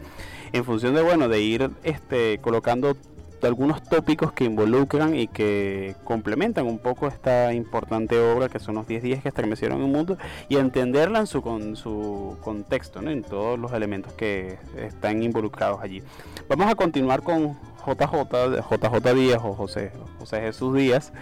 en 0.53 0.63
función 0.63 0.95
de, 0.95 1.01
bueno, 1.01 1.27
de 1.27 1.41
ir 1.41 1.69
este, 1.83 2.37
colocando 2.37 2.95
algunos 3.43 3.83
tópicos 3.83 4.31
que 4.31 4.45
involucran 4.45 5.15
y 5.15 5.27
que 5.27 5.95
complementan 6.05 6.65
un 6.65 6.79
poco 6.79 7.07
esta 7.07 7.53
importante 7.53 8.19
obra 8.19 8.47
que 8.47 8.59
son 8.59 8.75
los 8.75 8.87
10 8.87 9.03
días 9.03 9.21
que 9.21 9.29
estremecieron 9.29 9.81
el 9.81 9.87
mundo 9.87 10.17
y 10.47 10.57
entenderla 10.57 11.19
en 11.19 11.27
su, 11.27 11.41
con, 11.41 11.75
su 11.75 12.37
contexto, 12.41 13.01
¿no? 13.01 13.11
en 13.11 13.23
todos 13.23 13.59
los 13.59 13.73
elementos 13.73 14.13
que 14.13 14.59
están 14.77 15.23
involucrados 15.23 15.81
allí. 15.81 16.01
Vamos 16.47 16.67
a 16.71 16.75
continuar 16.75 17.21
con 17.23 17.57
JJ, 17.85 18.61
JJ 18.69 19.13
Díaz 19.15 19.41
o 19.43 19.53
José, 19.53 19.91
José 20.19 20.41
Jesús 20.41 20.75
Díaz, 20.75 21.13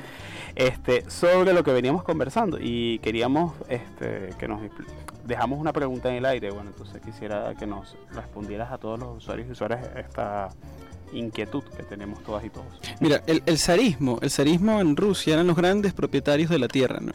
este, 0.55 1.09
sobre 1.09 1.53
lo 1.53 1.63
que 1.63 1.71
veníamos 1.71 2.03
conversando 2.03 2.57
y 2.59 2.99
queríamos 2.99 3.53
este, 3.69 4.29
que 4.37 4.47
nos 4.47 4.61
dejamos 5.25 5.59
una 5.59 5.73
pregunta 5.73 6.09
en 6.09 6.15
el 6.15 6.25
aire. 6.25 6.51
Bueno, 6.51 6.71
entonces 6.71 7.01
quisiera 7.01 7.53
que 7.55 7.65
nos 7.65 7.95
respondieras 8.13 8.71
a 8.71 8.77
todos 8.77 8.99
los 8.99 9.17
usuarios 9.17 9.47
y 9.47 9.51
usuarias 9.51 9.87
esta 9.95 10.49
inquietud 11.13 11.63
que 11.63 11.83
tenemos 11.83 12.21
todas 12.23 12.43
y 12.45 12.49
todos. 12.49 12.67
Mira, 12.99 13.21
el, 13.25 13.41
el 13.45 13.57
zarismo, 13.57 14.19
el 14.21 14.29
zarismo 14.29 14.79
en 14.79 14.95
Rusia 14.95 15.33
eran 15.35 15.47
los 15.47 15.55
grandes 15.55 15.93
propietarios 15.93 16.49
de 16.49 16.59
la 16.59 16.67
tierra, 16.67 16.99
¿no? 17.01 17.13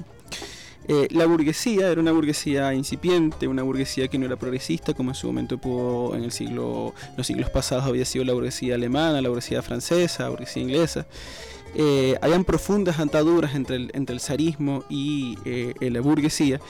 Eh, 0.87 1.09
la 1.11 1.27
burguesía 1.27 1.91
era 1.91 2.01
una 2.01 2.13
burguesía 2.13 2.75
incipiente, 2.75 3.49
una 3.49 3.63
burguesía 3.63 4.09
que 4.09 4.19
no 4.19 4.27
era 4.27 4.37
progresista, 4.37 4.93
como 4.93 5.11
en 5.11 5.15
su 5.15 5.27
momento 5.27 5.57
pudo 5.59 6.15
en 6.15 6.25
el 6.25 6.33
siglo, 6.33 6.95
los 7.17 7.27
siglos 7.27 7.49
pasados 7.51 7.85
había 7.85 8.05
sido 8.05 8.25
la 8.25 8.35
burguesía 8.35 8.75
alemana, 8.75 9.23
la 9.23 9.29
burguesía 9.29 9.63
francesa, 9.63 10.25
la 10.25 10.29
burguesía 10.31 10.63
inglesa. 10.63 11.07
Eh, 11.75 12.17
habían 12.21 12.45
profundas 12.45 12.99
ataduras 12.99 13.55
entre 13.55 13.77
el, 13.77 13.91
entre 13.95 14.15
el 14.15 14.21
zarismo 14.21 14.85
y 14.91 15.39
eh, 15.45 15.75
la 15.81 16.01
burguesía. 16.01 16.61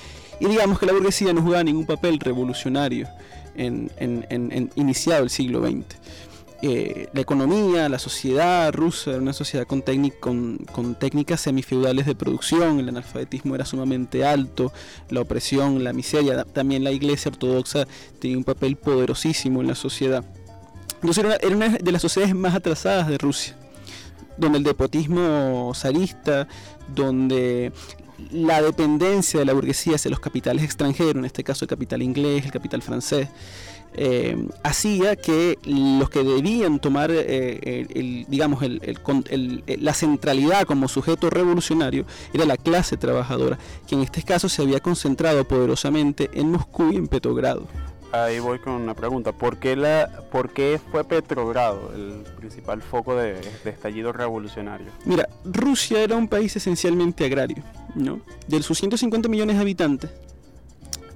Y 0.41 0.47
digamos 0.47 0.79
que 0.79 0.87
la 0.87 0.93
burguesía 0.93 1.33
no 1.33 1.43
jugaba 1.43 1.65
ningún 1.65 1.87
papel 1.87 2.19
revolucionario 2.21 3.09
en, 3.57 3.91
en 3.99 4.71
iniciado 4.75 5.25
el 5.25 5.31
siglo 5.31 5.65
XX. 5.65 5.85
Eh, 6.67 7.11
la 7.13 7.21
economía, 7.21 7.91
la 7.91 7.99
sociedad 7.99 8.73
rusa 8.73 9.11
era 9.11 9.21
una 9.21 9.35
sociedad 9.35 9.67
con, 9.67 9.83
con, 10.19 10.57
con, 10.57 10.95
técnicas 10.95 11.43
semifeudales 11.43 12.07
de 12.07 12.15
producción, 12.15 12.81
el 12.81 12.89
analfabetismo 12.89 13.55
era 13.55 13.67
sumamente 13.67 14.25
alto, 14.25 14.73
la 15.11 15.21
opresión, 15.21 15.85
la 15.85 15.93
miseria, 15.93 16.43
también 16.45 16.83
la 16.83 16.91
iglesia 16.91 17.31
ortodoxa 17.31 17.87
tenía 18.19 18.39
un 18.39 18.45
papel 18.45 18.77
poderosísimo 18.77 19.61
en 19.61 19.67
la 19.67 19.75
sociedad. 19.75 20.25
Entonces 21.03 21.23
era 21.23 21.55
una, 21.55 21.69
de 21.69 21.93
las 21.93 22.01
sociedades 22.01 22.35
más 22.35 22.55
atrasadas 22.55 23.09
de 23.09 23.19
Rusia, 23.19 23.55
donde 24.39 24.57
el 24.57 24.65
despotismo 24.65 25.71
zarista, 25.75 26.49
donde 26.95 27.73
la 28.31 28.63
dependencia 28.63 29.39
de 29.39 29.45
la 29.45 29.53
burguesía 29.53 29.97
hacia 29.97 30.11
los 30.11 30.21
capitales 30.21 30.65
extranjeros, 30.65 31.17
en 31.17 31.27
este 31.27 31.45
caso 31.45 31.67
el 31.67 31.69
capital 31.69 32.01
inglés, 32.01 32.47
el 32.47 32.53
capital 32.53 32.81
francés, 32.81 33.29
eh, 33.95 34.37
hacía 34.63 35.17
que 35.17 35.59
los 35.65 36.11
que 36.11 36.23
debían 36.23 36.81
tomar, 36.81 37.11
eh, 37.13 37.87
el, 37.95 38.27
digamos, 38.29 38.63
la 38.63 39.95
centralidad 39.95 40.65
como 40.67 40.89
sujeto 40.89 41.31
revolucionario 41.31 42.05
era 42.33 42.45
la 42.45 42.57
clase 42.57 42.97
trabajadora, 42.97 43.59
que 43.87 43.95
en 43.95 44.03
este 44.03 44.23
caso 44.23 44.49
se 44.49 44.63
había 44.63 44.81
concentrado 44.81 45.47
poderosamente 45.47 46.31
en 46.35 46.51
Moscú 46.51 46.91
y 46.93 46.97
en 46.97 47.09
Petrogrado. 47.09 47.67
Ahí 48.13 48.39
voy 48.39 48.61
con 48.61 48.75
una 48.75 48.95
pregunta. 48.95 49.33
¿Por 49.33 49.57
qué, 49.57 49.75
la, 49.75 50.09
por 50.31 50.51
qué 50.51 50.81
fue 50.93 51.03
Petrogrado 51.03 51.91
el 51.97 52.23
principal 52.37 52.81
foco 52.81 53.17
de, 53.17 53.41
de, 53.65 53.71
estallido 53.71 54.13
revolucionario? 54.13 54.87
Mira, 55.05 55.29
Rusia 55.45 56.01
era 56.01 56.15
un 56.15 56.29
país 56.29 56.55
esencialmente 56.55 57.25
agrario. 57.25 57.65
¿no? 57.95 58.21
De 58.47 58.63
sus 58.63 58.79
150 58.79 59.29
millones 59.29 59.57
de 59.57 59.63
habitantes, 59.63 60.11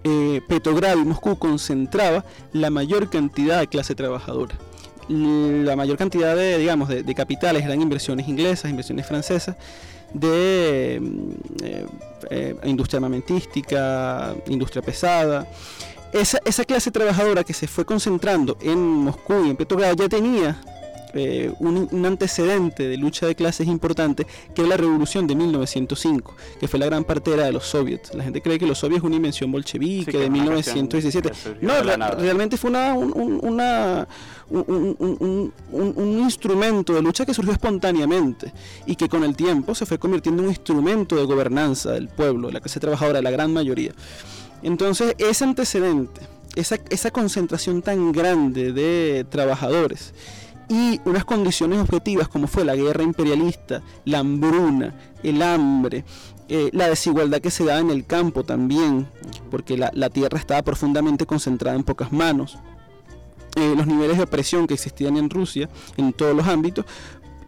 eh, 0.08 0.40
Petrogrado 0.48 1.00
y 1.00 1.04
Moscú 1.04 1.38
concentraba 1.38 2.24
la 2.52 2.70
mayor 2.70 3.10
cantidad 3.10 3.60
de 3.60 3.66
clase 3.66 3.94
trabajadora. 3.94 4.56
La 5.08 5.76
mayor 5.76 5.96
cantidad 5.96 6.34
de, 6.34 6.58
digamos, 6.58 6.88
de, 6.88 7.14
capitales 7.14 7.64
eran 7.64 7.80
inversiones 7.80 8.28
inglesas, 8.28 8.70
inversiones 8.70 9.06
francesas, 9.06 9.56
de 10.12 10.98
mm, 11.00 11.64
eh, 11.64 11.86
eh, 12.30 12.56
industria 12.64 12.98
armamentística, 12.98 14.34
industria 14.46 14.82
pesada. 14.82 15.46
Esa, 16.12 16.38
esa 16.44 16.64
clase 16.64 16.90
trabajadora 16.90 17.44
que 17.44 17.52
se 17.52 17.66
fue 17.66 17.84
concentrando 17.84 18.56
en 18.62 18.78
Moscú 18.78 19.44
y 19.44 19.50
en 19.50 19.56
Petrogrado 19.56 19.94
ya 19.94 20.08
tenía 20.08 20.58
eh, 21.14 21.52
un, 21.58 22.04
antecedente 22.04 22.88
de 22.88 22.96
lucha 22.96 23.26
de 23.26 23.34
clases 23.34 23.66
importante 23.66 24.26
que 24.54 24.62
es 24.62 24.68
la 24.68 24.76
revolución 24.76 25.26
de 25.26 25.34
1905, 25.34 26.36
que 26.60 26.68
fue 26.68 26.78
la 26.78 26.86
gran 26.86 27.04
partera 27.04 27.44
de 27.44 27.52
los 27.52 27.64
soviets. 27.66 28.14
La 28.14 28.24
gente 28.24 28.40
cree 28.40 28.58
que 28.58 28.66
los 28.66 28.78
soviets 28.78 28.98
es 28.98 29.04
una 29.04 29.16
invención 29.16 29.50
bolchevique 29.50 30.18
de 30.18 30.30
1917. 30.30 31.32
No, 31.60 31.82
realmente 31.82 32.56
fue 32.56 32.70
una, 32.70 32.94
un, 32.94 33.38
un, 34.50 36.18
instrumento 36.18 36.94
de 36.94 37.02
lucha 37.02 37.24
que 37.26 37.34
surgió 37.34 37.52
espontáneamente 37.52 38.52
y 38.86 38.96
que 38.96 39.08
con 39.08 39.24
el 39.24 39.36
tiempo 39.36 39.74
se 39.74 39.86
fue 39.86 39.98
convirtiendo 39.98 40.42
en 40.42 40.48
un 40.48 40.54
instrumento 40.54 41.16
de 41.16 41.24
gobernanza 41.24 41.92
del 41.92 42.08
pueblo, 42.08 42.50
la 42.50 42.60
clase 42.60 42.80
trabajadora, 42.80 43.22
la 43.22 43.30
gran 43.30 43.52
mayoría. 43.52 43.92
Entonces, 44.62 45.14
ese 45.18 45.44
antecedente, 45.44 46.20
esa, 46.56 46.78
esa 46.90 47.10
concentración 47.10 47.82
tan 47.82 48.12
grande 48.12 48.72
de 48.72 49.24
trabajadores, 49.28 50.14
y 50.68 51.00
unas 51.04 51.24
condiciones 51.24 51.80
objetivas 51.80 52.28
como 52.28 52.46
fue 52.46 52.64
la 52.64 52.76
guerra 52.76 53.02
imperialista, 53.02 53.82
la 54.04 54.18
hambruna, 54.18 54.94
el 55.22 55.42
hambre, 55.42 56.04
eh, 56.48 56.70
la 56.72 56.88
desigualdad 56.88 57.40
que 57.40 57.50
se 57.50 57.64
daba 57.64 57.80
en 57.80 57.90
el 57.90 58.04
campo 58.06 58.44
también, 58.44 59.06
porque 59.50 59.76
la, 59.76 60.10
tierra 60.10 60.38
estaba 60.38 60.62
profundamente 60.62 61.26
concentrada 61.26 61.76
en 61.76 61.84
pocas 61.84 62.12
manos, 62.12 62.58
eh, 63.56 63.74
los 63.76 63.86
niveles 63.86 64.18
de 64.18 64.22
opresión 64.22 64.66
que 64.66 64.74
existían 64.74 65.16
en 65.16 65.30
Rusia 65.30 65.68
en 65.96 66.12
todos 66.12 66.36
los 66.36 66.46
ámbitos, 66.46 66.84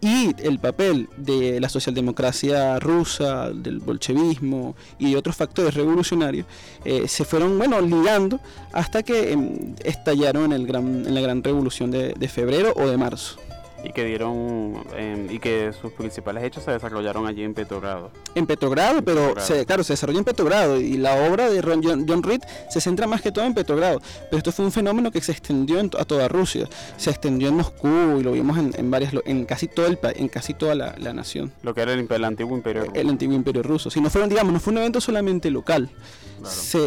y 0.01 0.35
el 0.43 0.59
papel 0.59 1.09
de 1.17 1.61
la 1.61 1.69
socialdemocracia 1.69 2.79
rusa, 2.79 3.51
del 3.51 3.81
bolchevismo 3.81 4.75
y 4.99 5.15
otros 5.15 5.37
factores 5.37 5.75
revolucionarios 5.75 6.47
eh, 6.85 7.07
se 7.07 7.25
fueron 7.25 7.59
bueno 7.59 7.81
ligando 7.81 8.41
hasta 8.73 9.03
que 9.03 9.33
em, 9.33 9.75
estallaron 9.85 10.47
en, 10.47 10.53
el 10.53 10.67
gran, 10.67 11.07
en 11.07 11.15
la 11.15 11.21
gran 11.21 11.43
revolución 11.43 11.91
de 11.91 12.29
febrero 12.29 12.73
o 12.77 12.89
de 12.89 12.97
marzo 12.97 13.39
y 13.83 13.93
que 13.93 14.05
dieron 14.05 14.83
em, 14.97 15.31
y 15.31 15.39
que 15.39 15.73
sus 15.73 15.93
principales 15.93 16.45
hechos 16.45 16.65
se 16.65 16.71
desarrollaron 16.71 17.27
allí 17.27 17.43
en 17.43 17.55
Petrogrado. 17.55 18.11
En 18.35 18.47
Petrogrado, 18.47 19.03
pero 19.03 19.35
Se, 19.41 19.65
claro, 19.67 19.83
se 19.85 19.95
desarrolló 19.95 20.19
en 20.19 20.25
Petrogrado 20.25 20.81
y 20.81 20.97
la 20.97 21.15
obra 21.29 21.49
de 21.49 21.63
John, 21.63 22.07
John, 22.09 22.23
Reed 22.23 22.43
se 22.69 22.81
centra 22.81 23.07
más 23.07 23.23
que 23.23 23.33
todo 23.33 23.45
en 23.45 23.55
Petrogrado, 23.55 24.01
pero 24.31 24.39
esto 24.39 24.53
fue 24.53 24.65
un 24.65 24.73
fenómeno 24.73 25.11
que 25.11 25.21
se 25.21 25.33
extendió 25.33 25.81
a 25.99 26.05
toda 26.05 26.29
Rusia, 26.29 26.69
se 26.97 27.11
extendió 27.11 27.49
en 27.49 27.57
Moscú 27.57 28.19
y 28.19 28.23
lo 28.23 28.33
vimos 28.33 28.59
en, 28.59 28.73
en 28.77 28.91
varias 28.91 29.13
en 29.25 29.45
casi 29.45 29.69
todo 29.69 29.87
el 29.87 29.99
en 30.15 30.29
casi 30.29 30.55
toda 30.55 30.75
la, 30.75 31.11
nación. 31.11 31.53
Lo 31.63 31.75
que 31.75 31.81
era 31.81 31.93
el, 31.93 32.07
el 32.09 32.25
antiguo 32.25 32.57
imperio 32.57 32.85
ruso. 32.85 32.95
El 32.95 33.09
antiguo 33.09 33.35
imperio 33.35 33.63
ruso. 33.63 33.91
Si 33.91 34.01
no 34.01 34.11
fueron, 34.11 34.31
digamos, 34.31 34.53
no 34.53 34.61
fue 34.61 34.73
un 34.73 34.79
evento 34.79 35.01
solamente 35.01 35.51
local. 35.51 35.91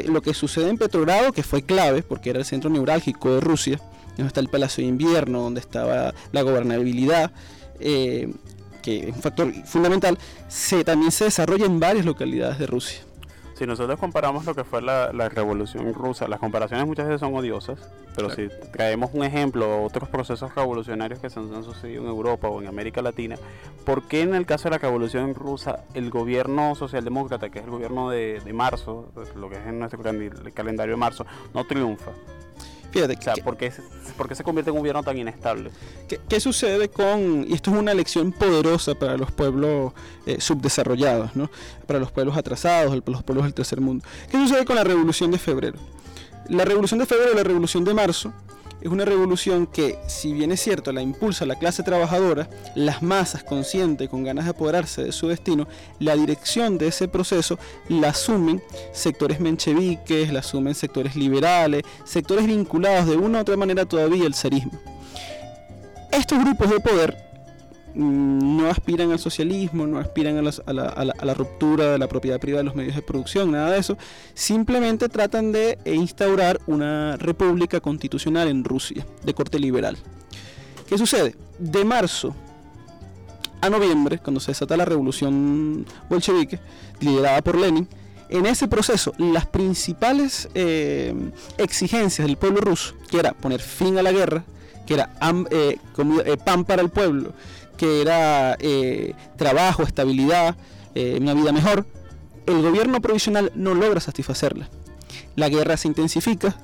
lo 0.07 0.21
que 0.21 0.33
sucede 0.33 0.69
en 0.69 0.77
Petrogrado, 0.77 1.33
que 1.33 1.43
fue 1.43 1.61
clave 1.63 2.03
porque 2.03 2.29
era 2.29 2.39
el 2.39 2.45
centro 2.45 2.69
neurálgico 2.69 3.33
de 3.35 3.41
Rusia, 3.41 3.79
donde 4.17 4.27
está 4.27 4.39
el 4.39 4.49
Palacio 4.49 4.83
de 4.83 4.89
Invierno, 4.89 5.41
donde 5.41 5.59
estaba 5.59 6.13
la 6.31 6.41
gobernabilidad, 6.41 7.31
eh, 7.79 8.31
que 8.81 9.09
es 9.09 9.15
un 9.15 9.21
factor 9.21 9.53
fundamental, 9.65 10.17
se, 10.47 10.83
también 10.83 11.11
se 11.11 11.25
desarrolla 11.25 11.65
en 11.65 11.79
varias 11.79 12.05
localidades 12.05 12.59
de 12.59 12.67
Rusia. 12.67 13.01
Si 13.55 13.67
nosotros 13.67 13.99
comparamos 13.99 14.45
lo 14.45 14.55
que 14.55 14.63
fue 14.63 14.81
la, 14.81 15.11
revolución 15.29 15.93
rusa, 15.93 16.27
las 16.27 16.39
comparaciones 16.39 16.87
muchas 16.87 17.05
veces 17.05 17.19
son 17.19 17.35
odiosas, 17.35 17.79
pero 18.15 18.31
si 18.31 18.49
traemos 18.71 19.11
un 19.13 19.23
ejemplo, 19.23 19.83
otros 19.83 20.09
procesos 20.09 20.53
revolucionarios 20.55 21.19
que 21.19 21.29
se 21.29 21.39
han, 21.39 21.63
sucedido 21.63 22.01
en 22.01 22.09
Europa 22.09 22.47
o 22.47 22.59
en 22.61 22.67
América 22.67 23.03
Latina, 23.03 23.35
¿por 23.85 24.07
qué 24.07 24.21
en 24.21 24.33
el 24.33 24.47
caso 24.47 24.65
de 24.65 24.71
la 24.71 24.77
revolución 24.79 25.35
rusa 25.35 25.83
el 25.93 26.09
gobierno 26.09 26.73
socialdemócrata, 26.73 27.49
que 27.49 27.59
es 27.59 27.65
el 27.65 27.71
gobierno 27.71 28.09
de, 28.09 28.41
marzo, 28.53 29.11
lo 29.35 29.49
que 29.49 29.57
es 29.57 29.67
en 29.67 29.79
nuestro 29.79 30.01
calendario 30.01 30.95
de 30.95 30.99
marzo, 30.99 31.25
no 31.53 31.63
triunfa? 31.63 32.11
Fíjate, 32.93 33.41
¿por, 33.41 33.57
qué, 33.57 33.71
se 34.35 34.43
convierte 34.43 34.69
en 34.69 34.75
un 34.75 34.81
gobierno 34.81 35.01
tan 35.01 35.17
inestable? 35.17 35.71
¿qué, 36.07 36.39
sucede 36.39 36.89
con, 36.89 37.43
y 37.49 37.53
esto 37.53 37.71
es 37.71 37.77
una 37.77 37.91
lección 37.95 38.31
poderosa 38.31 38.93
para 38.93 39.17
los 39.17 39.31
pueblos 39.31 39.93
eh, 40.27 40.39
subdesarrollados, 40.39 41.35
¿no? 41.35 41.49
para 41.87 41.97
los 41.97 42.11
pueblos 42.11 42.37
atrasados, 42.37 42.95
los 43.03 43.23
pueblos 43.23 43.45
del 43.45 43.55
tercer 43.55 43.81
mundo? 43.81 44.05
¿Qué 44.29 44.37
sucede 44.37 44.63
con 44.63 44.75
la 44.75 44.83
revolución 44.83 45.31
de 45.31 45.39
febrero? 45.39 45.79
La 46.49 46.65
revolución 46.65 46.99
de 46.99 47.07
febrero 47.07 47.31
y 47.33 47.35
la 47.35 47.43
revolución 47.43 47.83
de 47.83 47.95
marzo 47.95 48.31
es 48.81 48.89
una 48.89 49.05
revolución 49.05 49.67
que, 49.67 49.97
si 50.07 50.33
bien 50.33 50.51
es 50.51 50.61
cierto, 50.61 50.91
la 50.91 51.01
impulsa 51.01 51.45
la 51.45 51.55
clase 51.55 51.83
trabajadora, 51.83 52.49
las 52.75 53.01
masas 53.01 53.43
conscientes, 53.43 54.09
con 54.09 54.23
ganas 54.23 54.45
de 54.45 54.51
apoderarse 54.51 55.03
de 55.03 55.11
su 55.11 55.27
destino, 55.27 55.67
la 55.99 56.15
dirección 56.15 56.77
de 56.77 56.87
ese 56.87 57.07
proceso 57.07 57.57
la 57.89 58.09
asumen 58.09 58.61
sectores 58.91 59.39
mencheviques, 59.39 60.31
la 60.31 60.39
asumen 60.39 60.75
sectores 60.75 61.15
liberales, 61.15 61.83
sectores 62.03 62.45
vinculados 62.45 63.07
de 63.07 63.15
una 63.15 63.39
u 63.39 63.41
otra 63.41 63.57
manera 63.57 63.85
todavía 63.85 64.25
al 64.25 64.33
zarismo. 64.33 64.79
Estos 66.11 66.39
grupos 66.39 66.69
de 66.69 66.79
poder 66.79 67.32
no 67.95 68.69
aspiran 68.69 69.11
al 69.11 69.19
socialismo, 69.19 69.85
no 69.85 69.99
aspiran 69.99 70.37
a, 70.37 70.73
la, 70.73 71.33
ruptura 71.33 71.91
de 71.91 71.97
la 71.97 72.07
propiedad 72.07 72.39
privada 72.39 72.61
de 72.61 72.65
los 72.65 72.75
medios 72.75 72.95
de 72.95 73.01
producción, 73.01 73.51
nada 73.51 73.71
de 73.71 73.79
eso. 73.79 73.97
Simplemente 74.33 75.09
tratan 75.09 75.51
de 75.51 75.77
instaurar 75.85 76.59
una 76.67 77.17
república 77.17 77.79
constitucional 77.79 78.47
en 78.47 78.63
Rusia, 78.63 79.05
de 79.23 79.33
corte 79.33 79.59
liberal. 79.59 79.97
¿Qué 80.87 80.97
sucede? 80.97 81.35
De 81.59 81.85
marzo 81.85 82.35
a 83.61 83.69
noviembre, 83.69 84.19
cuando 84.19 84.39
se 84.39 84.51
desata 84.51 84.75
la 84.75 84.85
revolución 84.85 85.85
bolchevique, 86.09 86.59
liderada 86.99 87.41
por 87.41 87.57
Lenin, 87.57 87.87
en 88.29 88.45
ese 88.45 88.67
proceso 88.67 89.13
las 89.17 89.45
principales 89.45 90.49
eh, 90.55 91.13
exigencias 91.57 92.27
del 92.27 92.37
pueblo 92.37 92.61
ruso, 92.61 92.95
que 93.09 93.19
era 93.19 93.33
poner 93.33 93.61
fin 93.61 93.97
a 93.97 94.03
la 94.03 94.11
guerra, 94.11 94.43
que 94.85 94.95
era 94.95 95.09
eh, 95.51 95.77
eh, 96.25 96.37
pan 96.43 96.65
para 96.65 96.81
el 96.81 96.89
pueblo, 96.89 97.33
que 97.77 98.01
era 98.01 98.55
eh, 98.59 99.13
trabajo, 99.37 99.83
estabilidad, 99.83 100.55
eh, 100.95 101.17
una 101.19 101.33
vida 101.33 101.51
mejor, 101.51 101.85
el 102.45 102.61
gobierno 102.61 103.01
provisional 103.01 103.51
no 103.55 103.73
logra 103.73 103.99
satisfacerla. 103.99 104.69
La 105.35 105.49
guerra 105.49 105.77
se 105.77 105.87
intensifica, 105.87 106.55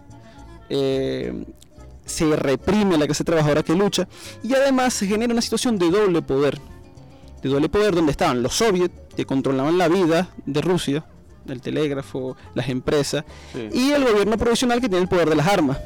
eh, 0.70 1.46
se 2.06 2.36
reprime 2.36 2.98
la 2.98 3.06
clase 3.06 3.24
trabajadora 3.24 3.64
que 3.64 3.74
lucha 3.74 4.08
y 4.44 4.54
además 4.54 4.94
se 4.94 5.08
genera 5.08 5.32
una 5.34 5.42
situación 5.42 5.78
de 5.78 5.90
doble 5.90 6.22
poder. 6.22 6.60
De 7.42 7.50
doble 7.50 7.70
poder 7.70 7.96
donde 7.96 8.12
estaban 8.12 8.44
los 8.44 8.56
soviets 8.56 8.94
que 9.16 9.26
controlaban 9.26 9.78
la 9.78 9.88
vida 9.88 10.30
de 10.46 10.62
Rusia, 10.62 11.06
el 11.48 11.62
telégrafo, 11.62 12.36
las 12.54 12.70
empresas, 12.70 13.24
y 13.72 13.92
el 13.92 14.04
gobierno 14.04 14.38
provisional 14.38 14.82
que 14.82 14.90
tiene 14.90 15.04
el 15.04 15.10
poder 15.10 15.30
de 15.30 15.36
las 15.36 15.48
armas. 15.48 15.78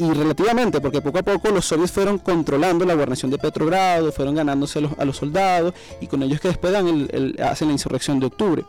Y 0.00 0.10
relativamente, 0.14 0.80
porque 0.80 1.02
poco 1.02 1.18
a 1.18 1.22
poco 1.22 1.50
los 1.50 1.66
soviets 1.66 1.92
fueron 1.92 2.16
controlando 2.16 2.86
la 2.86 2.94
guarnición 2.94 3.30
de 3.30 3.36
Petrogrado, 3.36 4.10
fueron 4.12 4.34
ganándose 4.34 4.78
a 4.78 5.04
los, 5.04 5.16
soldados, 5.16 5.74
y 6.00 6.06
con 6.06 6.22
ellos 6.22 6.40
que 6.40 6.48
después 6.48 6.74
hacen 6.74 7.68
la 7.68 7.72
insurrección 7.72 8.18
de 8.18 8.24
octubre. 8.24 8.64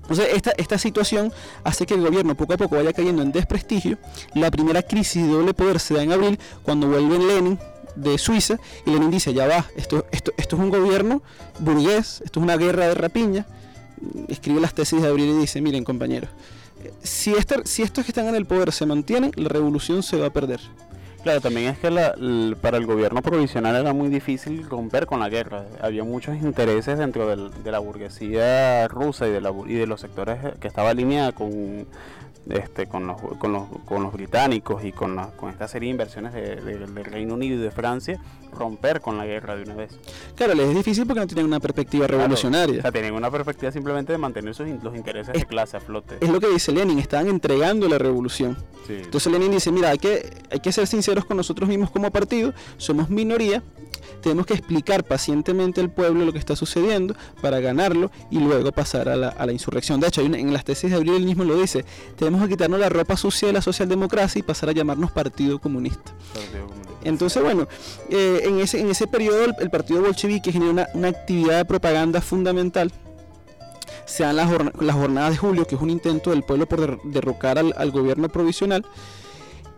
Entonces, 0.00 0.28
esta, 0.32 0.52
esta 0.56 0.78
situación 0.78 1.30
hace 1.64 1.84
que 1.84 1.92
el 1.92 2.00
gobierno 2.00 2.34
poco 2.34 2.54
a 2.54 2.56
poco 2.56 2.76
vaya 2.76 2.94
cayendo 2.94 3.20
en 3.20 3.30
desprestigio. 3.30 3.98
La 4.34 4.50
primera 4.50 4.80
crisis 4.80 5.22
de 5.22 5.28
doble 5.28 5.52
poder 5.52 5.78
se 5.80 5.92
da 5.92 6.02
en 6.02 6.12
abril, 6.12 6.38
cuando 6.62 6.88
vuelve 6.88 7.18
Lenin 7.18 7.58
de 7.94 8.16
Suiza, 8.16 8.58
y 8.86 8.90
Lenin 8.90 9.10
dice, 9.10 9.34
ya 9.34 9.46
va, 9.46 9.66
esto, 9.76 10.06
esto, 10.12 10.32
esto 10.38 10.56
es 10.56 10.62
un 10.62 10.70
gobierno 10.70 11.22
burgués, 11.58 12.22
esto 12.24 12.40
es 12.40 12.42
una 12.42 12.56
guerra 12.56 12.88
de 12.88 12.94
rapiña. 12.94 13.46
Escribe 14.28 14.62
las 14.62 14.72
tesis 14.72 15.02
de 15.02 15.08
abril 15.08 15.28
y 15.28 15.40
dice, 15.40 15.60
miren 15.60 15.84
compañeros, 15.84 16.30
si, 17.02 17.34
si 17.64 17.82
estos 17.82 18.04
que 18.04 18.10
están 18.10 18.28
en 18.28 18.34
el 18.34 18.46
poder 18.46 18.72
se 18.72 18.86
mantienen, 18.86 19.32
la 19.36 19.48
revolución 19.48 20.02
se 20.02 20.16
va 20.16 20.26
a 20.26 20.30
perder. 20.30 20.60
Claro, 21.22 21.40
también 21.40 21.70
es 21.70 21.78
que 21.78 22.56
para 22.60 22.76
el 22.76 22.84
gobierno 22.84 23.22
provisional 23.22 23.74
era 23.76 23.94
muy 23.94 24.10
difícil 24.10 24.68
romper 24.68 25.06
con 25.06 25.20
la 25.20 25.30
guerra. 25.30 25.64
Había 25.80 26.04
muchos 26.04 26.36
intereses 26.36 26.98
dentro 26.98 27.34
de 27.48 27.70
la 27.70 27.78
burguesía 27.78 28.86
rusa 28.88 29.26
y 29.26 29.30
de, 29.30 29.40
la, 29.40 29.50
y 29.66 29.72
de 29.72 29.86
los 29.86 30.02
sectores 30.02 30.38
que 30.60 30.68
estaba 30.68 30.90
alineada 30.90 31.32
con 31.32 31.86
este, 32.50 32.86
con, 32.86 33.06
los, 33.06 33.18
con, 33.38 33.52
los, 33.52 33.62
con 33.86 34.02
los 34.02 34.12
británicos 34.12 34.84
y 34.84 34.92
con, 34.92 35.16
con 35.36 35.48
esta 35.48 35.66
serie 35.66 35.86
de 35.86 35.92
inversiones 35.92 36.34
del 36.34 37.04
Reino 37.06 37.34
Unido 37.34 37.56
y 37.56 37.58
de 37.58 37.70
Francia, 37.70 38.20
romper 38.54 39.00
con 39.00 39.18
la 39.18 39.26
guerra 39.26 39.56
de 39.56 39.62
una 39.62 39.74
vez. 39.74 39.92
Claro, 40.34 40.54
les 40.54 40.68
es 40.68 40.74
difícil 40.74 41.06
porque 41.06 41.20
no 41.20 41.26
tienen 41.26 41.46
una 41.46 41.60
perspectiva 41.60 42.06
revolucionaria. 42.06 42.78
o 42.78 42.82
sea, 42.82 42.92
tienen 42.92 43.14
una 43.14 43.30
perspectiva 43.30 43.72
simplemente 43.72 44.12
de 44.12 44.18
mantener 44.18 44.54
sus, 44.54 44.66
los 44.82 44.94
intereses 44.96 45.32
de 45.32 45.44
clase 45.44 45.76
a 45.76 45.80
flote. 45.80 46.16
Es 46.20 46.28
lo 46.28 46.40
que 46.40 46.48
dice 46.48 46.72
Lenin, 46.72 46.98
estaban 46.98 47.28
entregando 47.28 47.88
la 47.88 47.98
revolución. 47.98 48.56
Entonces 48.88 49.32
Lenin 49.32 49.50
dice, 49.50 49.72
mira, 49.72 49.90
hay 49.90 49.98
que, 49.98 50.30
hay 50.50 50.60
que 50.60 50.72
ser 50.72 50.86
sinceros 50.86 51.24
con 51.24 51.36
nosotros 51.36 51.68
mismos 51.68 51.90
como 51.90 52.10
partido, 52.10 52.52
somos 52.76 53.08
minoría, 53.08 53.62
tenemos 54.20 54.46
que 54.46 54.54
explicar 54.54 55.04
pacientemente 55.04 55.80
al 55.80 55.90
pueblo 55.90 56.24
lo 56.24 56.32
que 56.32 56.38
está 56.38 56.56
sucediendo 56.56 57.14
para 57.40 57.60
ganarlo 57.60 58.10
y 58.30 58.38
luego 58.38 58.72
pasar 58.72 59.08
a 59.08 59.16
la, 59.16 59.28
a 59.28 59.46
la 59.46 59.52
insurrección. 59.52 60.00
De 60.00 60.08
hecho, 60.08 60.22
en 60.22 60.52
las 60.52 60.64
tesis 60.64 60.90
de 60.90 60.96
Abril 60.96 61.14
él 61.14 61.24
mismo 61.24 61.44
lo 61.44 61.60
dice, 61.60 61.84
tenemos 62.16 62.42
que 62.42 62.48
quitarnos 62.48 62.80
la 62.80 62.88
ropa 62.88 63.16
sucia 63.16 63.48
de 63.48 63.54
la 63.54 63.62
socialdemocracia 63.62 64.38
y 64.38 64.42
pasar 64.42 64.68
a 64.70 64.72
llamarnos 64.72 65.12
Partido 65.12 65.58
Comunista. 65.58 66.12
Entonces, 67.04 67.42
bueno, 67.42 67.68
eh, 68.08 68.43
en, 68.44 68.60
ese, 68.60 68.80
en 68.80 68.90
ese 68.90 69.06
periodo 69.06 69.44
el, 69.58 69.70
Partido 69.70 70.02
Bolchevique 70.02 70.52
genera 70.52 70.88
una, 70.94 71.08
actividad 71.08 71.58
de 71.58 71.64
propaganda 71.64 72.20
fundamental 72.20 72.92
se 74.06 74.22
dan 74.22 74.36
las, 74.36 74.48
jornadas 74.94 75.30
de 75.30 75.36
julio, 75.36 75.66
que 75.66 75.76
es 75.76 75.80
un 75.80 75.88
intento 75.88 76.30
del 76.30 76.42
pueblo 76.42 76.66
por 76.66 77.02
derrocar 77.04 77.58
al, 77.58 77.72
al, 77.76 77.90
gobierno 77.90 78.28
provisional. 78.28 78.84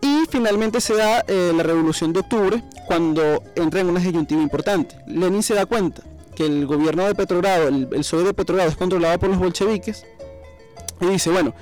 Y 0.00 0.24
finalmente 0.28 0.80
se 0.80 0.96
da 0.96 1.24
eh, 1.28 1.52
la 1.54 1.62
revolución 1.62 2.12
de 2.12 2.20
octubre, 2.20 2.62
cuando 2.86 3.42
entra 3.54 3.80
en 3.80 3.88
una 3.88 4.00
disyuntiva 4.00 4.42
importante. 4.42 4.96
Lenin 5.06 5.44
se 5.44 5.54
da 5.54 5.64
cuenta 5.64 6.02
que 6.34 6.44
el 6.44 6.66
gobierno 6.66 7.06
de 7.06 7.14
Petrogrado, 7.14 7.68
el, 7.68 7.88
el 7.92 8.24
de 8.24 8.34
Petrogrado 8.34 8.68
es 8.68 8.76
controlado 8.76 9.18
por 9.18 9.30
los 9.30 9.38
bolcheviques, 9.38 10.04
y 11.00 11.06
dice, 11.06 11.30
bueno, 11.30 11.54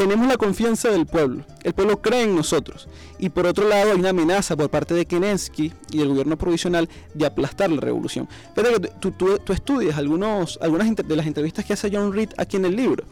tenemos 0.00 0.26
la 0.26 0.38
confianza 0.38 0.88
del 0.88 1.04
pueblo, 1.04 1.44
el 1.62 1.74
pueblo 1.74 2.00
cree 2.00 2.22
en 2.22 2.34
nosotros. 2.34 2.88
Y 3.18 3.28
por 3.28 3.44
otro 3.44 3.68
lado 3.68 3.92
hay 3.92 3.98
una 3.98 4.08
amenaza 4.08 4.56
por 4.56 4.70
parte 4.70 4.94
de 4.94 5.04
Kenensky 5.04 5.74
y 5.92 5.98
del 5.98 6.08
gobierno 6.08 6.38
provisional 6.38 6.88
de 7.12 7.26
aplastar 7.26 7.70
la 7.70 7.82
revolución. 7.82 8.26
Pero 8.54 8.80
tú, 8.80 9.10
tú, 9.12 9.52
estudias 9.52 9.98
algunos, 9.98 10.58
algunas 10.62 10.96
de 10.96 11.16
las 11.16 11.26
entrevistas 11.26 11.66
que 11.66 11.74
hace 11.74 11.90
John 11.92 12.14
Reed 12.14 12.30
aquí 12.38 12.56
en 12.56 12.64
el 12.64 12.76
libro, 12.76 13.04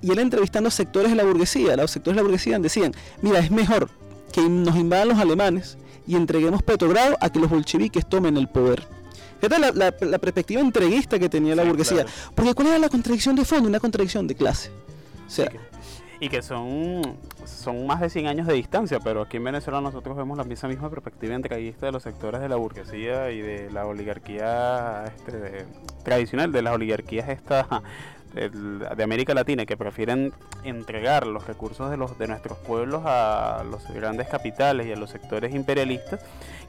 y 0.00 0.10
él 0.10 0.18
entrevistando 0.18 0.68
sectores 0.68 1.12
de 1.12 1.16
la 1.16 1.22
burguesía, 1.22 1.76
los 1.76 1.92
sectores 1.92 2.16
de 2.16 2.22
la 2.22 2.24
burguesía 2.24 2.58
decían, 2.58 2.92
mira, 3.20 3.38
es 3.38 3.52
mejor 3.52 3.88
que 4.32 4.40
nos 4.40 4.74
invadan 4.74 5.10
los 5.10 5.18
alemanes 5.18 5.78
y 6.08 6.16
entreguemos 6.16 6.64
Petrogrado 6.64 7.16
a 7.20 7.30
que 7.30 7.38
los 7.38 7.50
bolcheviques 7.50 8.08
tomen 8.08 8.36
el 8.36 8.48
poder. 8.48 8.82
Esta 9.40 9.68
es 9.68 9.76
la, 9.76 9.92
perspectiva 10.18 10.60
entreguista 10.60 11.20
que 11.20 11.28
tenía 11.28 11.54
la 11.54 11.62
burguesía. 11.62 12.04
Porque 12.34 12.52
¿cuál 12.52 12.66
era 12.66 12.78
la 12.80 12.88
contradicción 12.88 13.36
de 13.36 13.44
fondo? 13.44 13.68
Una 13.68 13.78
contradicción 13.78 14.26
de 14.26 14.34
clase. 14.34 14.70
O 15.28 15.30
sea, 15.30 15.50
y 16.22 16.28
que 16.28 16.40
son, 16.40 17.02
son 17.44 17.84
más 17.84 18.00
de 18.00 18.08
100 18.08 18.28
años 18.28 18.46
de 18.46 18.54
distancia, 18.54 19.00
pero 19.00 19.22
aquí 19.22 19.38
en 19.38 19.44
Venezuela 19.44 19.80
nosotros 19.80 20.16
vemos 20.16 20.38
la 20.38 20.44
misma, 20.44 20.68
misma 20.68 20.88
perspectiva 20.88 21.34
entreguista 21.34 21.86
de 21.86 21.90
los 21.90 22.04
sectores 22.04 22.40
de 22.40 22.48
la 22.48 22.54
burguesía 22.54 23.32
y 23.32 23.40
de 23.40 23.72
la 23.72 23.86
oligarquía 23.86 25.06
este, 25.06 25.66
tradicional, 26.04 26.52
de 26.52 26.62
las 26.62 26.74
oligarquías 26.74 27.28
esta 27.28 27.82
de 28.34 29.02
América 29.02 29.34
Latina 29.34 29.66
que 29.66 29.76
prefieren 29.76 30.32
entregar 30.64 31.26
los 31.26 31.46
recursos 31.46 31.90
de 31.90 31.98
los 31.98 32.16
de 32.18 32.28
nuestros 32.28 32.56
pueblos 32.58 33.02
a 33.04 33.62
los 33.68 33.86
grandes 33.92 34.28
capitales 34.28 34.86
y 34.86 34.92
a 34.92 34.96
los 34.96 35.10
sectores 35.10 35.54
imperialistas 35.54 36.20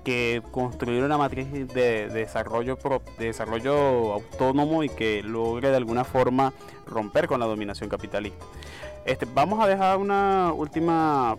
que 0.04 0.42
construir 0.52 1.04
una 1.04 1.18
matriz 1.18 1.48
de, 1.52 2.10
desarrollo 2.10 2.78
de 3.18 3.26
desarrollo 3.28 4.14
autónomo 4.14 4.84
y 4.84 4.90
que 4.90 5.24
logre 5.24 5.70
de 5.70 5.78
alguna 5.78 6.04
forma 6.04 6.52
romper 6.86 7.28
con 7.28 7.40
la 7.40 7.46
dominación 7.46 7.90
capitalista. 7.90 8.44
Este, 9.06 9.28
vamos 9.34 9.64
a 9.64 9.68
dejar 9.68 9.98
una 9.98 10.54
última 10.54 11.38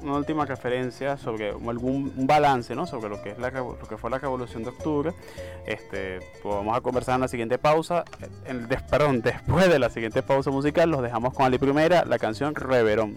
una 0.00 0.14
última 0.14 0.46
referencia 0.46 1.16
sobre 1.16 1.50
algún 1.50 2.12
un 2.16 2.26
balance 2.26 2.72
¿no? 2.74 2.86
sobre 2.86 3.08
lo 3.08 3.20
que 3.20 3.30
es 3.30 3.38
la, 3.38 3.50
lo 3.50 3.78
que 3.88 3.96
fue 3.96 4.10
la 4.10 4.18
revolución 4.18 4.62
de 4.62 4.68
octubre 4.68 5.12
este 5.66 6.20
pues 6.40 6.54
vamos 6.54 6.76
a 6.76 6.80
conversar 6.80 7.16
en 7.16 7.22
la 7.22 7.28
siguiente 7.28 7.58
pausa 7.58 8.04
en, 8.44 8.68
perdón 8.88 9.20
después 9.24 9.68
de 9.68 9.80
la 9.80 9.90
siguiente 9.90 10.22
pausa 10.22 10.52
musical 10.52 10.88
los 10.88 11.02
dejamos 11.02 11.34
con 11.34 11.46
Ali 11.46 11.58
Primera 11.58 12.04
la 12.04 12.18
canción 12.20 12.54
Reverón 12.54 13.16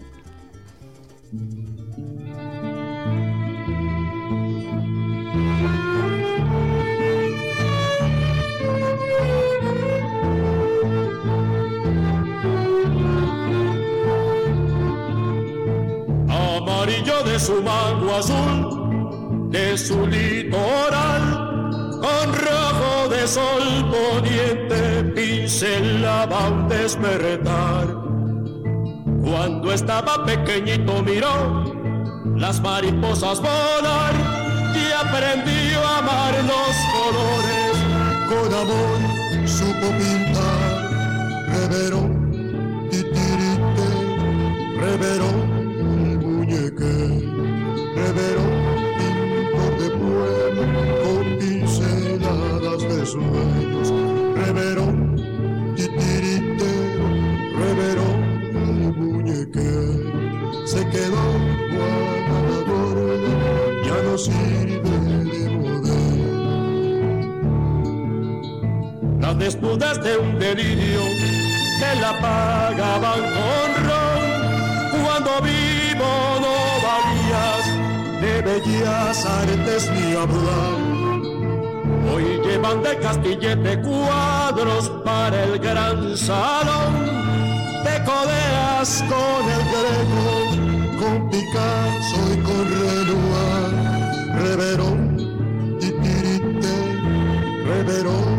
de 17.24 17.38
su 17.38 17.62
mango 17.62 18.14
azul, 18.14 19.50
de 19.50 19.76
su 19.78 20.06
litoral, 20.06 21.98
con 22.00 22.34
rojo 22.34 23.08
de 23.08 23.26
sol 23.26 23.90
poniente 23.90 25.04
pincelaba 25.14 26.48
un 26.48 26.68
despertar. 26.68 27.86
Cuando 29.22 29.72
estaba 29.72 30.24
pequeñito 30.24 31.02
miró 31.02 31.64
las 32.36 32.60
mariposas 32.60 33.40
volar 33.40 34.14
y 34.74 34.92
aprendió 34.92 35.80
a 35.86 35.98
amar 35.98 36.34
los 36.44 36.74
colores. 36.92 37.72
Con 38.28 38.54
amor 38.54 39.48
supo 39.48 39.88
pintar, 39.98 40.64
reveró, 41.48 42.10
titirite, 42.90 43.86
reveró 44.80 45.51
desnudas 69.42 70.02
de 70.04 70.16
un 70.18 70.38
delirio 70.38 71.00
que 71.80 72.00
la 72.00 72.12
pagaban 72.20 73.20
con 73.36 73.68
ron. 73.86 75.02
Cuando 75.02 75.30
vivo 75.42 76.10
no 76.40 76.62
de 78.22 78.40
bellas 78.42 79.26
artes 79.26 79.90
ni 79.94 80.14
hablar. 80.14 80.78
Hoy 82.12 82.24
llevan 82.44 82.82
de 82.84 82.96
castillete 82.98 83.80
cuadros 83.80 84.88
para 85.04 85.42
el 85.44 85.58
gran 85.58 86.16
salón, 86.16 86.92
te 87.84 87.94
codeas 88.04 89.02
con 89.12 89.42
el 89.56 89.62
Greco, 89.74 90.26
con 91.00 91.30
Picasso 91.30 92.20
y 92.32 92.38
con 92.46 92.64
Renoir, 92.80 93.70
Reverón, 94.44 95.00
Titirite, 95.80 96.76
Reverón, 97.66 98.31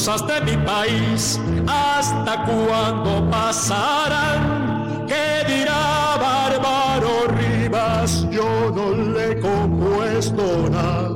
cosas 0.00 0.26
de 0.26 0.40
mi 0.40 0.56
país, 0.64 1.38
hasta 1.66 2.44
cuándo 2.44 3.28
pasarán. 3.30 5.04
¿Qué 5.06 5.44
dirá 5.46 6.16
Bárbaro 6.18 7.28
Rivas? 7.36 8.26
Yo 8.30 8.72
no 8.74 8.92
le 8.92 9.32
he 9.32 9.40
compuesto 9.40 10.70
nada. 10.70 11.10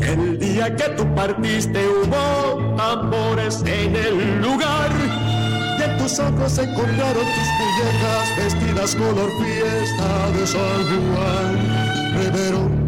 El 0.00 0.38
día 0.38 0.74
que 0.74 0.88
tú 0.96 1.14
partiste 1.14 1.86
hubo 1.86 2.76
tambores 2.76 3.62
en 3.66 3.94
el 3.94 4.40
lugar. 4.40 4.90
Y 5.78 5.82
en 5.82 5.98
tus 5.98 6.18
ojos 6.18 6.52
se 6.52 6.62
encontraron 6.62 7.26
tus 7.36 7.48
muñecas 7.60 8.36
vestidas 8.38 8.96
color 8.96 9.30
fiesta 9.38 10.30
de 10.34 10.46
San 10.46 10.80
Juan. 10.88 11.50
Reverón, 12.14 12.79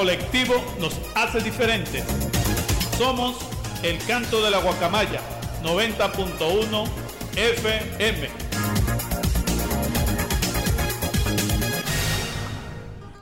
colectivo 0.00 0.54
nos 0.80 0.98
hace 1.14 1.40
diferentes. 1.40 2.02
Somos 2.96 3.36
el 3.82 3.98
canto 4.06 4.42
de 4.42 4.50
la 4.50 4.58
guacamaya 4.58 5.20
90.1 5.62 6.88
FM. 7.36 8.28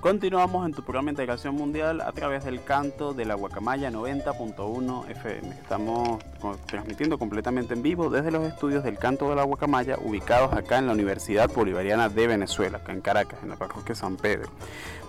Continuamos 0.00 0.64
en 0.64 0.72
tu 0.72 0.84
programa 0.84 1.06
de 1.06 1.10
Integración 1.10 1.56
Mundial 1.56 2.00
a 2.00 2.12
través 2.12 2.44
del 2.44 2.62
canto 2.62 3.12
de 3.12 3.24
la 3.24 3.34
Guacamaya 3.34 3.90
90.1 3.90 5.10
FM. 5.10 5.48
Estamos 5.50 6.22
transmitiendo 6.66 7.18
completamente 7.18 7.74
en 7.74 7.82
vivo 7.82 8.08
desde 8.08 8.30
los 8.30 8.44
estudios 8.44 8.84
del 8.84 8.96
canto 8.96 9.28
de 9.28 9.34
la 9.34 9.42
Guacamaya 9.42 9.98
ubicados 10.00 10.52
acá 10.52 10.78
en 10.78 10.86
la 10.86 10.92
Universidad 10.92 11.50
Bolivariana 11.52 12.08
de 12.08 12.28
Venezuela, 12.28 12.78
acá 12.78 12.92
en 12.92 13.00
Caracas, 13.00 13.40
en 13.42 13.48
la 13.48 13.56
parroquia 13.56 13.96
San 13.96 14.16
Pedro. 14.16 14.48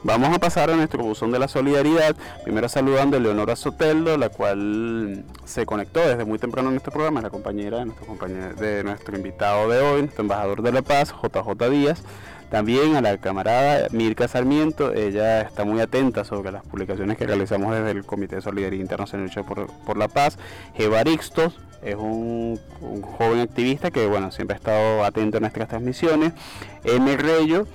Vamos 0.02 0.34
a 0.34 0.40
pasar 0.40 0.70
a 0.70 0.78
nuestro 0.78 1.04
buzón 1.04 1.30
de 1.32 1.40
la 1.40 1.50
solidaridad, 1.50 2.16
primero 2.46 2.70
saludando 2.70 3.18
a 3.18 3.20
Leonora 3.20 3.58
Soteldo, 3.58 4.18
la 4.18 4.30
cual 4.30 5.26
se 5.44 5.66
conectó 5.66 6.00
desde 6.00 6.24
muy 6.24 6.40
temprano 6.40 6.70
en 6.70 6.78
este 6.78 6.90
programa, 6.90 7.20
es 7.20 7.24
la 7.26 7.30
compañera 7.30 7.80
de 7.80 7.86
nuestro, 7.86 8.08
compañero, 8.08 8.56
de 8.56 8.96
invitado 9.14 9.68
de 9.68 9.82
hoy, 9.82 10.02
nuestro 10.04 10.22
embajador 10.22 10.62
de 10.62 10.72
la 10.72 10.82
paz, 10.84 11.14
JJ 11.22 11.70
Díaz. 11.70 12.02
También 12.50 12.96
a 12.96 13.02
la 13.02 13.18
camarada 13.18 13.90
Mirka 13.92 14.28
Sarmiento, 14.30 14.94
ella 14.94 15.42
está 15.42 15.66
muy 15.66 15.82
atenta 15.82 16.24
sobre 16.24 16.52
las 16.52 16.64
publicaciones 16.64 17.18
que 17.18 17.28
realizamos 17.28 17.76
desde 17.76 17.92
el 17.92 18.06
Comité 18.06 18.38
de 18.38 18.42
Solidaridad 18.42 18.82
Internacional 18.82 19.30
por, 19.46 19.68
por 19.86 19.98
la 19.98 20.08
Paz. 20.08 20.40
Evarixtos 20.76 21.60
es 21.84 21.96
un, 21.96 22.60
un 22.82 23.02
joven 23.02 23.42
activista 23.42 23.92
que 23.92 24.08
bueno 24.08 24.32
siempre 24.32 24.56
ha 24.56 24.58
estado 24.58 25.04
atento 25.04 25.38
a 25.38 25.42
nuestras 25.42 25.68
transmisiones. 25.68 26.34
M. 26.86 27.18
Reyo 27.18 27.68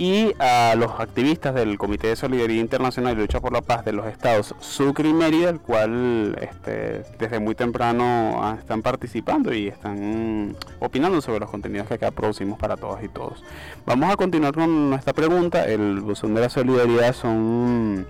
y 0.00 0.34
a 0.38 0.74
los 0.76 0.98
activistas 0.98 1.54
del 1.54 1.76
Comité 1.76 2.06
de 2.06 2.16
Solidaridad 2.16 2.62
Internacional 2.62 3.18
y 3.18 3.20
Lucha 3.20 3.38
por 3.38 3.52
la 3.52 3.60
Paz 3.60 3.84
de 3.84 3.92
los 3.92 4.06
estados 4.06 4.54
Sucre 4.58 5.06
y 5.06 5.12
Mérida, 5.12 5.50
el 5.50 5.60
cual 5.60 6.38
este, 6.40 7.04
desde 7.18 7.38
muy 7.38 7.54
temprano 7.54 8.40
ah, 8.42 8.56
están 8.58 8.80
participando 8.80 9.52
y 9.52 9.68
están 9.68 10.56
opinando 10.78 11.20
sobre 11.20 11.40
los 11.40 11.50
contenidos 11.50 11.86
que 11.86 11.94
acá 11.94 12.12
producimos 12.12 12.58
para 12.58 12.78
todas 12.78 13.04
y 13.04 13.08
todos. 13.08 13.44
Vamos 13.84 14.10
a 14.10 14.16
continuar 14.16 14.54
con 14.54 14.88
nuestra 14.88 15.12
pregunta. 15.12 15.66
El 15.66 16.00
buzón 16.00 16.34
de 16.34 16.40
la 16.40 16.48
solidaridad 16.48 17.12
son 17.12 18.06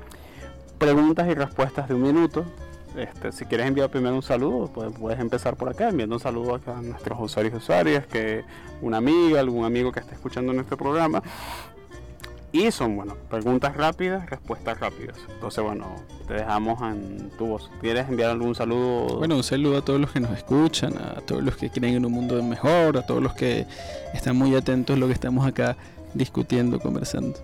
preguntas 0.79 1.29
y 1.29 1.35
respuestas 1.35 1.89
de 1.89 1.95
un 1.95 2.03
minuto. 2.03 2.45
Este, 2.97 3.33
si 3.33 3.47
quieres 3.47 3.67
enviar 3.67 3.91
primero 3.91 4.15
un 4.15 4.23
saludo, 4.23 4.71
pues 4.73 4.91
puedes 4.97 5.19
empezar 5.19 5.57
por 5.57 5.69
acá, 5.69 5.89
enviando 5.89 6.15
un 6.15 6.21
saludo 6.21 6.61
a 6.65 6.83
nuestros 6.83 7.19
usuarios 7.21 7.55
y 7.55 7.57
usuarias, 7.57 8.07
que 8.07 8.45
una 8.81 8.99
amiga, 8.99 9.41
algún 9.41 9.65
amigo 9.65 9.91
que 9.91 9.99
esté 9.99 10.15
escuchando 10.15 10.53
nuestro 10.53 10.77
programa. 10.77 11.21
Y 12.53 12.71
son, 12.73 12.97
bueno, 12.97 13.17
preguntas 13.29 13.77
rápidas, 13.77 14.29
respuestas 14.29 14.81
rápidas. 14.81 15.17
Entonces, 15.29 15.63
bueno, 15.63 15.95
te 16.27 16.35
dejamos 16.35 16.83
en 16.83 17.31
tu 17.39 17.47
voz. 17.47 17.71
¿Quieres 17.81 18.09
enviar 18.09 18.31
algún 18.31 18.57
saludo? 18.57 19.19
Bueno, 19.19 19.37
un 19.37 19.45
saludo 19.45 19.79
a 19.79 19.85
todos 19.85 20.01
los 20.01 20.11
que 20.11 20.19
nos 20.19 20.37
escuchan, 20.37 20.95
a 20.99 21.21
todos 21.21 21.45
los 21.45 21.57
que 21.57 21.71
creen 21.71 21.95
en 21.95 22.07
un 22.07 22.13
mundo 22.13 22.43
mejor, 22.43 22.99
a 22.99 23.07
todos 23.07 23.23
los 23.23 23.35
que 23.35 23.67
están 24.15 24.37
muy 24.37 24.57
atentos 24.57 24.97
a 24.97 24.99
lo 24.99 25.07
que 25.07 25.13
estamos 25.13 25.47
acá 25.47 25.77
discutiendo, 26.13 26.81
conversando. 26.81 27.39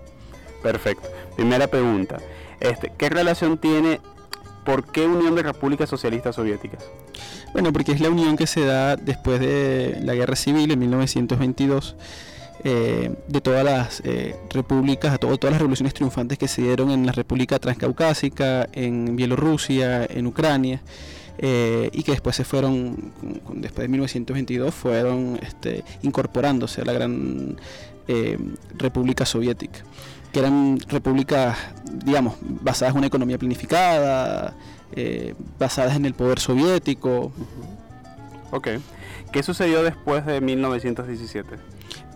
Perfecto. 0.61 1.09
Primera 1.37 1.69
pregunta. 1.69 2.19
Este, 2.59 2.93
¿Qué 2.97 3.09
relación 3.09 3.59
tiene, 3.59 4.01
por 4.65 4.91
qué 4.91 5.07
Unión 5.07 5.37
de 5.37 5.45
Repúblicas 5.45 5.89
Socialistas 5.89 6.35
Soviéticas? 6.35 6.85
Bueno, 7.53 7.73
porque 7.73 7.93
es 7.93 8.01
la 8.01 8.11
unión 8.11 8.37
que 8.37 8.49
se 8.49 8.65
da 8.65 8.97
después 8.97 9.39
de 9.39 10.01
la 10.03 10.15
guerra 10.15 10.35
civil 10.35 10.73
en 10.73 10.81
1922 10.81 11.97
eh, 12.65 13.15
de 13.29 13.41
todas 13.41 13.65
las 13.65 14.01
eh, 14.05 14.37
repúblicas, 14.51 15.13
a 15.15 15.19
todo- 15.19 15.37
todas 15.39 15.53
las 15.53 15.61
revoluciones 15.61 15.95
triunfantes 15.95 16.39
que 16.39 16.49
se 16.49 16.63
dieron 16.63 16.91
en 16.91 17.07
la 17.07 17.13
República 17.13 17.59
Transcaucásica, 17.59 18.69
en 18.73 19.15
Bielorrusia, 19.17 20.05
en 20.05 20.27
Ucrania. 20.27 20.81
eh, 21.39 21.91
y 21.93 22.03
que 22.03 22.13
después 22.13 22.35
se 22.35 22.45
fueron, 22.45 23.13
después 23.57 23.83
de 23.85 23.89
1922, 23.89 24.75
fueron 24.75 25.39
este, 25.43 25.85
incorporándose 26.03 26.81
a 26.81 26.85
la 26.87 26.95
gran 26.95 27.57
República 28.79 29.27
Soviética, 29.27 29.81
que 30.33 30.39
eran 30.39 30.79
repúblicas, 30.89 31.59
digamos, 32.07 32.37
basadas 32.41 32.95
en 32.95 32.99
una 32.99 33.07
economía 33.09 33.37
planificada, 33.37 34.55
basadas 35.59 35.95
en 35.97 36.07
el 36.07 36.15
poder 36.15 36.39
soviético. 36.39 37.33
Ok. 38.51 38.69
¿Qué 39.33 39.43
sucedió 39.43 39.83
después 39.83 40.25
de 40.25 40.41
1917? 40.41 41.57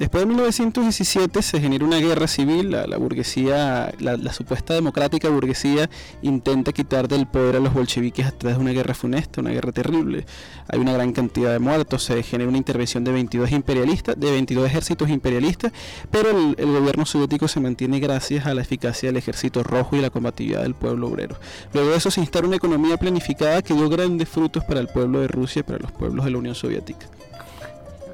Después 0.01 0.23
de 0.23 0.29
1917 0.29 1.43
se 1.43 1.61
genera 1.61 1.85
una 1.85 1.99
guerra 1.99 2.27
civil, 2.27 2.71
la, 2.71 2.97
burguesía, 2.97 3.93
la, 3.99 4.33
supuesta 4.33 4.73
democrática 4.73 5.29
burguesía 5.29 5.91
intenta 6.23 6.73
quitar 6.73 7.07
del 7.07 7.27
poder 7.27 7.57
a 7.57 7.61
los 7.61 7.75
bolcheviques 7.75 8.25
a 8.25 8.31
través 8.31 8.57
de 8.57 8.63
una 8.63 8.73
guerra 8.73 8.95
funesta, 8.95 9.43
una 9.43 9.51
guerra 9.51 9.73
terrible. 9.73 10.25
Hay 10.69 10.79
una 10.79 10.95
gran 10.95 11.13
cantidad 11.13 11.53
de 11.53 11.59
muertos, 11.59 12.05
se 12.05 12.23
genera 12.23 12.49
una 12.49 12.57
intervención 12.57 13.05
de 13.05 13.13
22 13.13 13.53
imperialistas, 13.53 14.19
de 14.19 14.31
22 14.31 14.67
ejércitos 14.69 15.11
imperialistas, 15.11 15.71
pero 16.11 16.31
el, 16.31 16.57
gobierno 16.57 17.05
soviético 17.05 17.47
se 17.47 17.61
mantiene 17.61 18.01
gracias 18.01 18.47
a 18.47 18.55
la 18.55 18.63
eficacia 18.63 19.11
del 19.11 19.19
ejército 19.19 19.63
rojo 19.63 19.97
y 19.97 20.01
la 20.01 20.09
combatividad 20.09 20.63
del 20.63 20.73
pueblo 20.73 21.09
obrero. 21.09 21.37
Luego 21.75 21.91
de 21.91 21.99
eso 21.99 22.11
se 22.11 22.23
instala 22.23 22.47
una 22.47 22.57
economía 22.57 22.97
planificada 22.97 23.61
que 23.61 23.75
dio 23.75 23.91
grandes 23.91 24.31
frutos 24.31 24.65
para 24.65 24.81
el 24.81 24.89
pueblo 24.89 25.21
de 25.21 25.29
Rusia 25.29 25.61
y 25.61 25.63
para 25.65 25.79
los 25.79 25.93
pueblos 25.93 26.25
de 26.25 26.31
la 26.31 26.39
Unión 26.39 26.55
Soviética. 26.55 27.07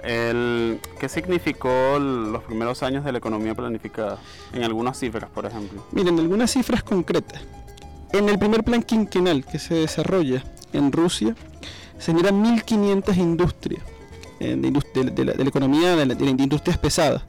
El, 0.06 0.78
¿Qué 1.00 1.08
significó 1.08 1.98
los 1.98 2.42
primeros 2.44 2.82
años 2.82 3.04
de 3.04 3.12
la 3.12 3.18
economía 3.18 3.54
planificada? 3.54 4.18
En 4.52 4.62
algunas 4.62 4.98
cifras, 4.98 5.28
por 5.30 5.46
ejemplo. 5.46 5.84
Miren, 5.92 6.18
algunas 6.18 6.52
cifras 6.52 6.82
concretas. 6.84 7.42
En 8.12 8.28
el 8.28 8.38
primer 8.38 8.62
plan 8.62 8.82
quinquenal 8.82 9.44
que 9.44 9.58
se 9.58 9.74
desarrolla 9.74 10.44
en 10.72 10.92
Rusia, 10.92 11.34
se 11.98 12.12
generan 12.12 12.44
1.500 12.44 13.16
industrias 13.16 13.82
eh, 14.38 14.54
de, 14.56 15.24
la, 15.24 15.32
economía 15.32 15.96
de, 15.96 16.06
la- 16.06 16.14
de 16.14 16.24
las 16.24 16.38
industrias 16.38 16.78
pesadas. 16.78 17.22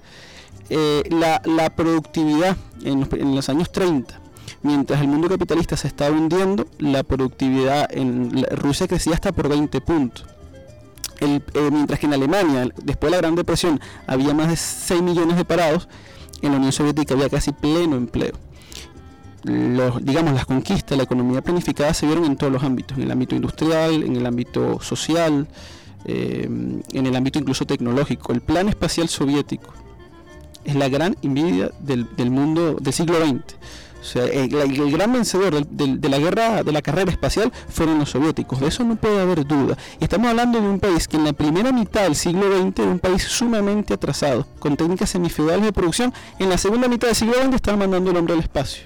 Eh, 0.70 1.04
la, 1.10 1.70
productividad 1.76 2.58
en 2.84 3.08
los, 3.36 3.50
años 3.50 3.72
30, 3.72 4.20
mientras 4.64 5.02
el 5.02 5.08
mundo 5.08 5.30
capitalista 5.30 5.78
se 5.78 5.88
estaba 5.88 6.16
hundiendo, 6.16 6.68
la 6.78 7.04
productividad 7.04 7.88
en 7.90 8.44
Rusia 8.52 8.88
crecía 8.88 9.14
hasta 9.14 9.32
por 9.32 9.48
20 9.50 9.80
puntos. 9.82 10.26
El- 11.20 11.44
eh, 11.54 11.70
mientras 11.72 12.00
que 12.00 12.06
en 12.06 12.14
Alemania, 12.14 12.70
después 12.84 13.12
de 13.12 13.18
la 13.18 13.22
Gran 13.22 13.36
Depresión, 13.36 13.80
había 14.06 14.34
más 14.34 14.50
de 14.50 14.56
6 14.56 15.02
millones 15.02 15.38
de 15.38 15.46
parados, 15.46 15.88
en 16.42 16.52
la 16.52 16.58
Unión 16.58 16.72
Soviética 16.72 17.14
había 17.16 17.30
casi 17.30 17.52
pleno 17.52 17.96
empleo. 17.96 18.34
Los, 19.44 20.04
digamos, 20.04 20.34
las 20.34 20.46
conquistas, 20.46 20.98
la 20.98 21.04
economía 21.06 21.42
planificada 21.42 21.94
se 21.94 22.06
vieron 22.06 22.26
en 22.26 22.36
todos 22.36 22.52
los 22.52 22.64
ámbitos, 22.64 22.98
en 22.98 23.04
el 23.04 23.12
ámbito 23.12 23.36
industrial, 23.36 24.04
en 24.04 24.16
el 24.16 24.26
ámbito 24.26 24.80
social, 24.82 25.48
eh, 26.06 26.44
en 26.92 27.06
el 27.06 27.16
ámbito 27.16 27.40
incluso 27.40 27.66
tecnológico. 27.66 28.34
El 28.34 28.42
plan 28.42 28.68
espacial 28.68 29.08
soviético 29.08 29.74
es 30.66 30.76
la 30.76 30.90
gran 30.90 31.16
envidia 31.22 31.72
del, 31.80 32.08
del 32.18 32.30
mundo 32.30 32.76
del 32.82 32.94
siglo 32.94 33.18
XX. 33.26 33.56
O 34.08 34.10
sea, 34.10 34.24
el, 34.24 34.56
el 34.56 34.92
gran 34.92 35.12
vencedor 35.12 35.68
de 35.68 36.10
la 36.10 36.18
guerra, 36.18 36.64
de 36.64 36.72
la 36.72 36.82
carrera 36.82 37.12
espacial, 37.12 37.52
fueron 37.68 38.00
los 38.00 38.12
soviéticos. 38.12 38.62
De 38.62 38.68
eso 38.68 38.86
no 38.86 38.96
puede 38.96 39.20
haber 39.20 39.46
duda. 39.46 39.78
Y 40.00 40.06
estamos 40.06 40.30
hablando 40.30 40.62
de 40.62 40.70
un 40.70 40.80
país 40.80 41.10
que 41.10 41.18
en 41.18 41.26
la 41.26 41.34
primera 41.34 41.74
mitad 41.74 42.04
del 42.04 42.16
siglo 42.16 42.44
XX 42.44 42.80
era 42.80 42.92
un 42.92 43.00
país 43.00 43.24
sumamente 43.24 43.94
atrasado, 43.94 44.48
con 44.60 44.78
técnicas 44.78 45.10
semifeudales 45.10 45.66
de 45.66 45.74
producción. 45.74 46.14
En 46.40 46.50
la 46.50 46.58
segunda 46.58 46.88
mitad 46.88 47.08
del 47.08 47.18
siglo 47.18 47.34
XX 47.34 47.56
estaban 47.56 47.82
mandando 47.82 48.12
el 48.12 48.16
hombre 48.16 48.36
al 48.36 48.40
espacio. 48.40 48.84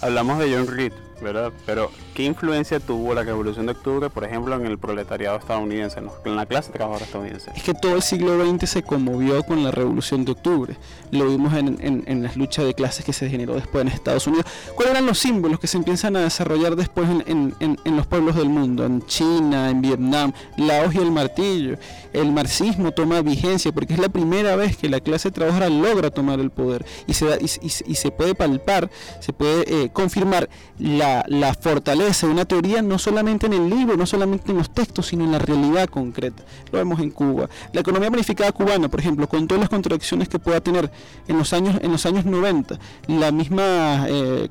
Hablamos 0.00 0.40
de 0.40 0.52
John 0.52 0.66
Reed, 0.66 0.92
¿verdad? 1.20 1.52
Pero, 1.66 1.90
¿qué 2.14 2.24
influencia 2.24 2.80
tuvo 2.80 3.14
la 3.14 3.22
Revolución 3.22 3.66
de 3.66 3.72
Octubre, 3.72 4.10
por 4.10 4.24
ejemplo, 4.24 4.54
en 4.56 4.66
el 4.66 4.78
proletariado 4.78 5.36
estadounidense, 5.38 6.00
en 6.24 6.36
la 6.36 6.46
clase 6.46 6.70
trabajadora 6.72 7.04
estadounidense? 7.04 7.50
Es 7.56 7.62
que 7.62 7.74
todo 7.74 7.96
el 7.96 8.02
siglo 8.02 8.44
XX 8.44 8.68
se 8.68 8.82
conmovió 8.82 9.42
con 9.42 9.62
la 9.64 9.70
Revolución 9.70 10.24
de 10.24 10.32
Octubre. 10.32 10.76
Lo 11.10 11.26
vimos 11.28 11.54
en, 11.54 11.78
en- 11.80 12.04
en 12.06 12.22
las 12.22 12.36
luchas 12.36 12.64
de 12.64 12.74
clases 12.74 13.04
que 13.04 13.12
se 13.12 13.28
generó 13.28 13.54
después 13.54 13.82
en 13.82 13.88
Estados 13.92 14.26
Unidos. 14.26 14.46
¿Cuáles 14.74 14.92
eran 14.92 15.06
los 15.06 15.18
símbolos 15.18 15.58
que 15.60 15.66
se 15.66 15.76
empiezan 15.76 16.16
a 16.16 16.20
desarrollar 16.20 16.76
después 16.76 17.08
en, 17.26 17.54
en- 17.60 17.96
los 17.96 18.06
pueblos 18.06 18.36
del 18.36 18.48
mundo? 18.48 18.84
En 18.84 19.04
China, 19.06 19.70
en 19.70 19.80
Vietnam, 19.82 20.32
la 20.56 20.82
hoja 20.84 20.98
y 20.98 21.02
el 21.02 21.10
martillo. 21.12 21.76
El 22.12 22.32
marxismo 22.32 22.92
toma 22.92 23.22
vigencia 23.22 23.72
porque 23.72 23.94
es 23.94 23.98
la 23.98 24.08
primera 24.08 24.56
vez 24.56 24.76
que 24.76 24.88
la 24.88 25.00
clase 25.00 25.30
trabajadora 25.30 25.68
logra 25.68 26.10
tomar 26.10 26.38
el 26.40 26.50
poder 26.50 26.84
y 27.06 27.14
se, 27.14 27.26
da- 27.26 27.38
y, 27.40 27.46
y- 27.66 27.90
y 27.92 27.94
se 27.96 28.10
puede 28.10 28.34
palpar, 28.34 28.90
se 29.20 29.32
puede 29.32 29.64
eh, 29.84 29.90
confirmar 29.92 30.48
la, 30.78 31.03
la 31.28 31.54
fortaleza 31.54 32.26
de 32.26 32.32
una 32.32 32.44
teoría 32.44 32.82
no 32.82 32.98
solamente 32.98 33.46
en 33.46 33.52
el 33.54 33.68
libro, 33.70 33.96
no 33.96 34.06
solamente 34.06 34.50
en 34.52 34.58
los 34.58 34.70
textos, 34.70 35.06
sino 35.08 35.24
en 35.24 35.32
la 35.32 35.38
realidad 35.38 35.88
concreta. 35.88 36.42
Lo 36.72 36.78
vemos 36.78 37.00
en 37.00 37.10
Cuba. 37.10 37.48
La 37.72 37.80
economía 37.80 38.08
planificada 38.10 38.52
cubana, 38.52 38.88
por 38.88 39.00
ejemplo, 39.00 39.28
con 39.28 39.46
todas 39.46 39.60
las 39.60 39.68
contradicciones 39.70 40.28
que 40.28 40.38
pueda 40.38 40.60
tener 40.60 40.90
en 41.28 41.38
los 41.38 41.52
años, 41.52 41.76
en 41.82 41.90
los 41.92 42.04
años 42.06 42.24
90, 42.24 42.78
la 43.08 43.30
misma 43.32 44.06
eh, 44.08 44.48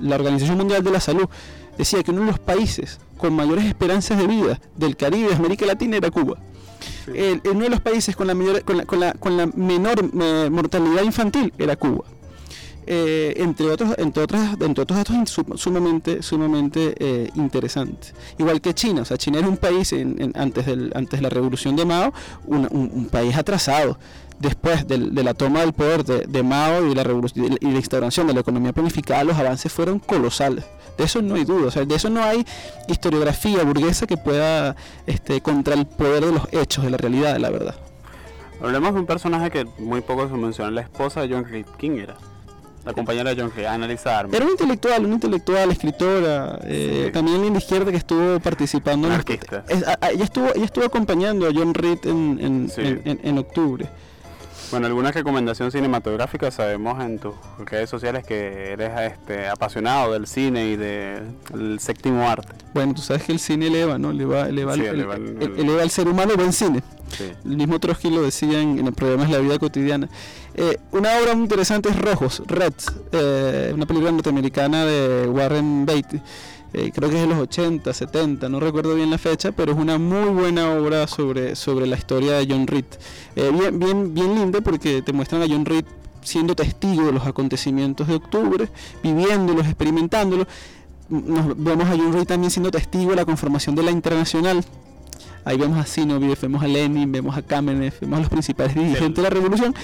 la 0.00 0.14
Organización 0.16 0.56
Mundial 0.58 0.82
de 0.84 0.90
la 0.90 1.00
Salud 1.00 1.26
decía 1.76 2.02
que 2.02 2.10
uno 2.10 2.20
de 2.22 2.26
los 2.28 2.38
países 2.38 2.98
con 3.16 3.34
mayores 3.34 3.64
esperanzas 3.64 4.18
de 4.18 4.26
vida 4.26 4.60
del 4.76 4.96
Caribe, 4.96 5.28
de 5.30 5.36
América 5.36 5.66
Latina, 5.66 5.96
era 5.96 6.10
Cuba. 6.10 6.36
El- 7.12 7.40
uno 7.50 7.60
de 7.64 7.70
los 7.70 7.80
países 7.80 8.14
con 8.16 8.26
la, 8.26 8.34
mayor- 8.34 8.62
con 8.64 8.76
la, 8.76 8.84
con 8.84 9.00
la- 9.00 9.12
con 9.14 9.36
la 9.36 9.46
menor 9.46 9.98
eh, 10.20 10.48
mortalidad 10.50 11.02
infantil 11.02 11.52
era 11.58 11.76
Cuba. 11.76 12.04
Eh, 12.90 13.34
entre 13.42 13.66
otros 13.70 13.90
entre 13.98 14.22
otras 14.22 14.52
entre 14.58 14.82
otros 14.82 14.96
datos 14.96 15.14
sum- 15.30 15.58
sumamente 15.58 16.22
sumamente 16.22 16.94
eh, 16.98 17.28
interesantes 17.34 18.14
igual 18.38 18.62
que 18.62 18.72
China 18.72 19.02
o 19.02 19.04
sea 19.04 19.18
China 19.18 19.40
era 19.40 19.46
un 19.48 19.58
país 19.58 19.94
antes 20.34 20.64
del 20.64 20.90
antes 20.94 21.18
de 21.18 21.22
la 21.22 21.28
revolución 21.28 21.76
de 21.76 21.84
Mao 21.84 22.14
un, 22.46 23.06
país 23.12 23.36
atrasado 23.36 23.98
después 24.38 24.88
del- 24.88 25.14
de 25.14 25.22
la 25.22 25.34
toma 25.34 25.60
del 25.60 25.74
poder 25.74 26.02
de, 26.02 26.20
de 26.26 26.42
Mao 26.42 26.86
y 26.86 26.88
de 26.88 26.94
la 26.94 27.04
revolución 27.04 27.58
y 27.60 27.66
la 27.70 27.76
instauración 27.76 28.26
de 28.26 28.32
la 28.32 28.40
economía 28.40 28.72
planificada 28.72 29.22
los 29.22 29.36
avances 29.36 29.70
fueron 29.70 29.98
colosales 29.98 30.64
de 30.96 31.04
eso 31.04 31.20
no 31.20 31.34
hay 31.34 31.44
duda 31.44 31.66
o 31.66 31.70
sea 31.70 31.84
de 31.84 31.94
eso 31.94 32.08
no 32.08 32.22
hay 32.22 32.42
historiografía 32.88 33.64
burguesa 33.64 34.06
que 34.06 34.16
pueda 34.16 34.76
este 35.06 35.42
contra 35.42 35.74
el 35.74 35.84
poder 35.84 36.24
de 36.24 36.32
los 36.32 36.48
hechos 36.52 36.84
de 36.84 36.90
la 36.90 36.96
realidad 36.96 37.34
de 37.34 37.40
la 37.40 37.50
verdad 37.50 37.74
Hablemos 38.62 38.94
de 38.94 39.00
un 39.00 39.06
personaje 39.06 39.50
que 39.50 39.66
muy 39.78 40.00
poco 40.00 40.26
se 40.26 40.34
menciona, 40.34 40.70
la 40.72 40.80
esposa 40.80 41.20
de 41.20 41.28
John. 41.32 41.46
¿Quién 41.78 41.98
era? 41.98 42.16
La 42.84 42.92
compañera 42.94 43.34
de 43.34 43.40
John 43.42 43.52
Reed, 43.54 43.66
Annalisa 43.66 44.18
Armin. 44.18 44.34
Era 44.34 44.44
una 44.44 44.52
intelectual, 44.52 45.04
una 45.04 45.14
intelectual, 45.14 45.70
escritora, 45.70 46.58
eh, 46.64 47.04
Sí. 47.06 47.12
también 47.12 47.44
en 47.44 47.52
la 47.52 47.58
izquierda 47.58 47.90
que 47.90 47.98
estuvo 47.98 48.40
participando 48.40 49.06
en 49.08 49.12
Anarquista. 49.14 49.64
es- 49.68 49.86
a- 49.86 49.98
a- 50.00 50.10
ella 50.10 50.24
estuvo 50.24 50.48
ella 50.54 50.64
estuvo 50.64 50.84
acompañando 50.86 51.46
a 51.46 51.50
John 51.54 51.74
Reed 51.74 51.98
en, 52.06 52.38
en, 52.40 52.70
Sí. 52.70 52.80
en- 52.80 53.02
en- 53.04 53.20
en 53.22 53.38
octubre. 53.38 53.88
Bueno, 54.70 54.86
alguna 54.86 55.10
recomendación 55.12 55.70
cinematográfica, 55.72 56.50
sabemos 56.50 57.02
en 57.02 57.18
tus 57.18 57.34
redes 57.64 57.88
sociales 57.88 58.26
que 58.26 58.72
eres 58.72 58.90
este, 59.12 59.48
apasionado 59.48 60.12
del 60.12 60.26
cine 60.26 60.66
y 60.66 60.76
del 60.76 61.80
séptimo 61.80 62.28
arte. 62.28 62.52
Bueno, 62.74 62.92
tú 62.94 63.00
sabes 63.00 63.22
que 63.22 63.32
el 63.32 63.38
cine 63.38 63.68
eleva, 63.68 63.96
¿no? 63.96 64.10
Eleva, 64.10 64.46
eleva, 64.46 64.74
Sí, 64.74 64.80
el- 64.80 64.86
eleva 64.88 65.14
el- 65.16 65.26
el- 65.40 65.42
el- 65.42 65.58
eleva 65.60 65.82
al 65.82 65.90
ser 65.90 66.06
humano 66.06 66.34
buen 66.36 66.52
cine. 66.52 66.82
Sí. 67.16 67.32
El 67.46 67.56
mismo 67.56 67.80
Trotsky 67.80 68.10
lo 68.10 68.20
decía 68.20 68.60
en, 68.60 68.78
en 68.78 68.86
el 68.88 68.92
programa 68.92 69.26
la 69.26 69.38
vida 69.38 69.58
cotidiana. 69.58 70.10
Eh, 70.54 70.76
una 70.92 71.18
obra 71.18 71.32
muy 71.34 71.44
interesante 71.44 71.88
es 71.88 71.96
Rojos, 71.98 72.42
Reds, 72.46 72.92
eh, 73.12 73.70
una 73.74 73.86
película 73.86 74.12
norteamericana 74.12 74.84
de 74.84 75.26
Warren 75.28 75.86
Beatty. 75.86 76.20
Eh, 76.74 76.90
creo 76.94 77.08
que 77.08 77.16
es 77.16 77.22
de 77.22 77.28
los 77.28 77.38
80, 77.38 77.92
70, 77.92 78.48
no 78.48 78.60
recuerdo 78.60 78.94
bien 78.94 79.10
la 79.10 79.18
fecha, 79.18 79.52
pero 79.52 79.72
es 79.72 79.78
una 79.78 79.98
muy 79.98 80.28
buena 80.30 80.70
obra 80.72 81.06
sobre, 81.06 81.56
sobre 81.56 81.86
la 81.86 81.96
historia 81.96 82.32
de 82.32 82.46
John 82.48 82.66
Reed. 82.66 82.84
Eh, 83.36 83.50
bien, 83.52 83.78
bien, 83.78 84.14
bien 84.14 84.34
linda 84.34 84.60
porque 84.60 85.02
te 85.02 85.12
muestran 85.12 85.42
a 85.42 85.46
John 85.48 85.64
Reed 85.64 85.84
siendo 86.22 86.54
testigo 86.54 87.06
de 87.06 87.12
los 87.12 87.26
acontecimientos 87.26 88.06
de 88.08 88.16
octubre, 88.16 88.68
viviéndolos, 89.02 89.66
experimentándolos. 89.66 90.46
Nos 91.08 91.56
vemos 91.56 91.86
a 91.86 91.96
John 91.96 92.12
Reed 92.12 92.26
también 92.26 92.50
siendo 92.50 92.70
testigo 92.70 93.10
de 93.10 93.16
la 93.16 93.24
conformación 93.24 93.74
de 93.74 93.82
la 93.82 93.90
internacional, 93.90 94.62
Ahí 95.48 95.56
vemos 95.56 95.78
a 95.78 95.84
Zinoviev, 95.84 96.38
vemos 96.42 96.62
a 96.62 96.68
Lenin, 96.68 97.10
vemos 97.10 97.34
a 97.34 97.40
Kamenev, 97.40 97.94
vemos 98.02 98.18
a 98.18 98.20
los 98.20 98.28
principales 98.28 98.74
dirigentes 98.74 99.16
de 99.16 99.22
la 99.22 99.30
revolución. 99.30 99.74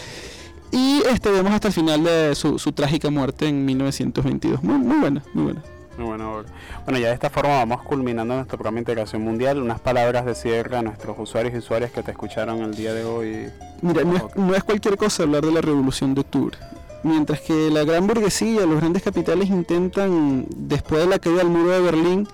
Y 0.70 1.02
este 1.10 1.30
vemos 1.30 1.52
hasta 1.52 1.68
el 1.68 1.74
final 1.74 2.04
de 2.04 2.34
su, 2.34 2.58
su 2.58 2.72
trágica 2.72 3.08
muerte 3.08 3.48
en 3.48 3.64
1922. 3.64 4.62
Muy, 4.62 4.76
muy 4.76 4.98
buena, 4.98 5.22
muy 5.32 5.44
buena. 5.44 5.62
Muy 5.96 6.06
buena 6.06 6.30
obra. 6.30 6.48
Bueno, 6.84 6.98
ya 6.98 7.08
de 7.08 7.14
esta 7.14 7.30
forma 7.30 7.50
vamos 7.50 7.82
culminando 7.82 8.34
nuestro 8.34 8.58
programa 8.58 8.76
de 8.76 8.80
integración 8.80 9.22
mundial. 9.22 9.62
Unas 9.62 9.80
palabras 9.80 10.24
de 10.24 10.34
cierre 10.34 10.76
a 10.76 10.82
nuestros 10.82 11.16
usuarios 11.18 11.54
y 11.54 11.58
usuarias 11.58 11.92
que 11.92 12.02
te 12.02 12.10
escucharon 12.10 12.62
el 12.62 12.74
día 12.74 12.92
de 12.94 13.04
hoy. 13.04 13.50
Mira, 13.80 14.02
no 14.02 14.16
es, 14.16 14.36
no 14.36 14.54
es 14.54 14.64
cualquier 14.64 14.96
cosa 14.96 15.22
hablar 15.22 15.44
de 15.44 15.52
la 15.52 15.60
revolución 15.60 16.14
de 16.14 16.22
octubre. 16.22 16.58
Mientras 17.04 17.40
que 17.40 17.70
la 17.70 17.84
gran 17.84 18.06
burguesía, 18.06 18.66
los 18.66 18.80
grandes 18.80 19.02
capitales 19.02 19.50
intentan, 19.50 20.46
después 20.56 21.02
de 21.02 21.06
la 21.06 21.18
caída 21.18 21.38
del 21.38 21.48
muro 21.48 21.70
de 21.70 21.80
Berlín, 21.80 22.28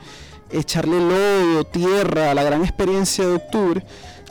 echarle 0.50 1.00
lodo, 1.00 1.64
tierra 1.64 2.30
a 2.30 2.34
la 2.34 2.44
gran 2.44 2.62
experiencia 2.62 3.26
de 3.26 3.34
octubre, 3.34 3.84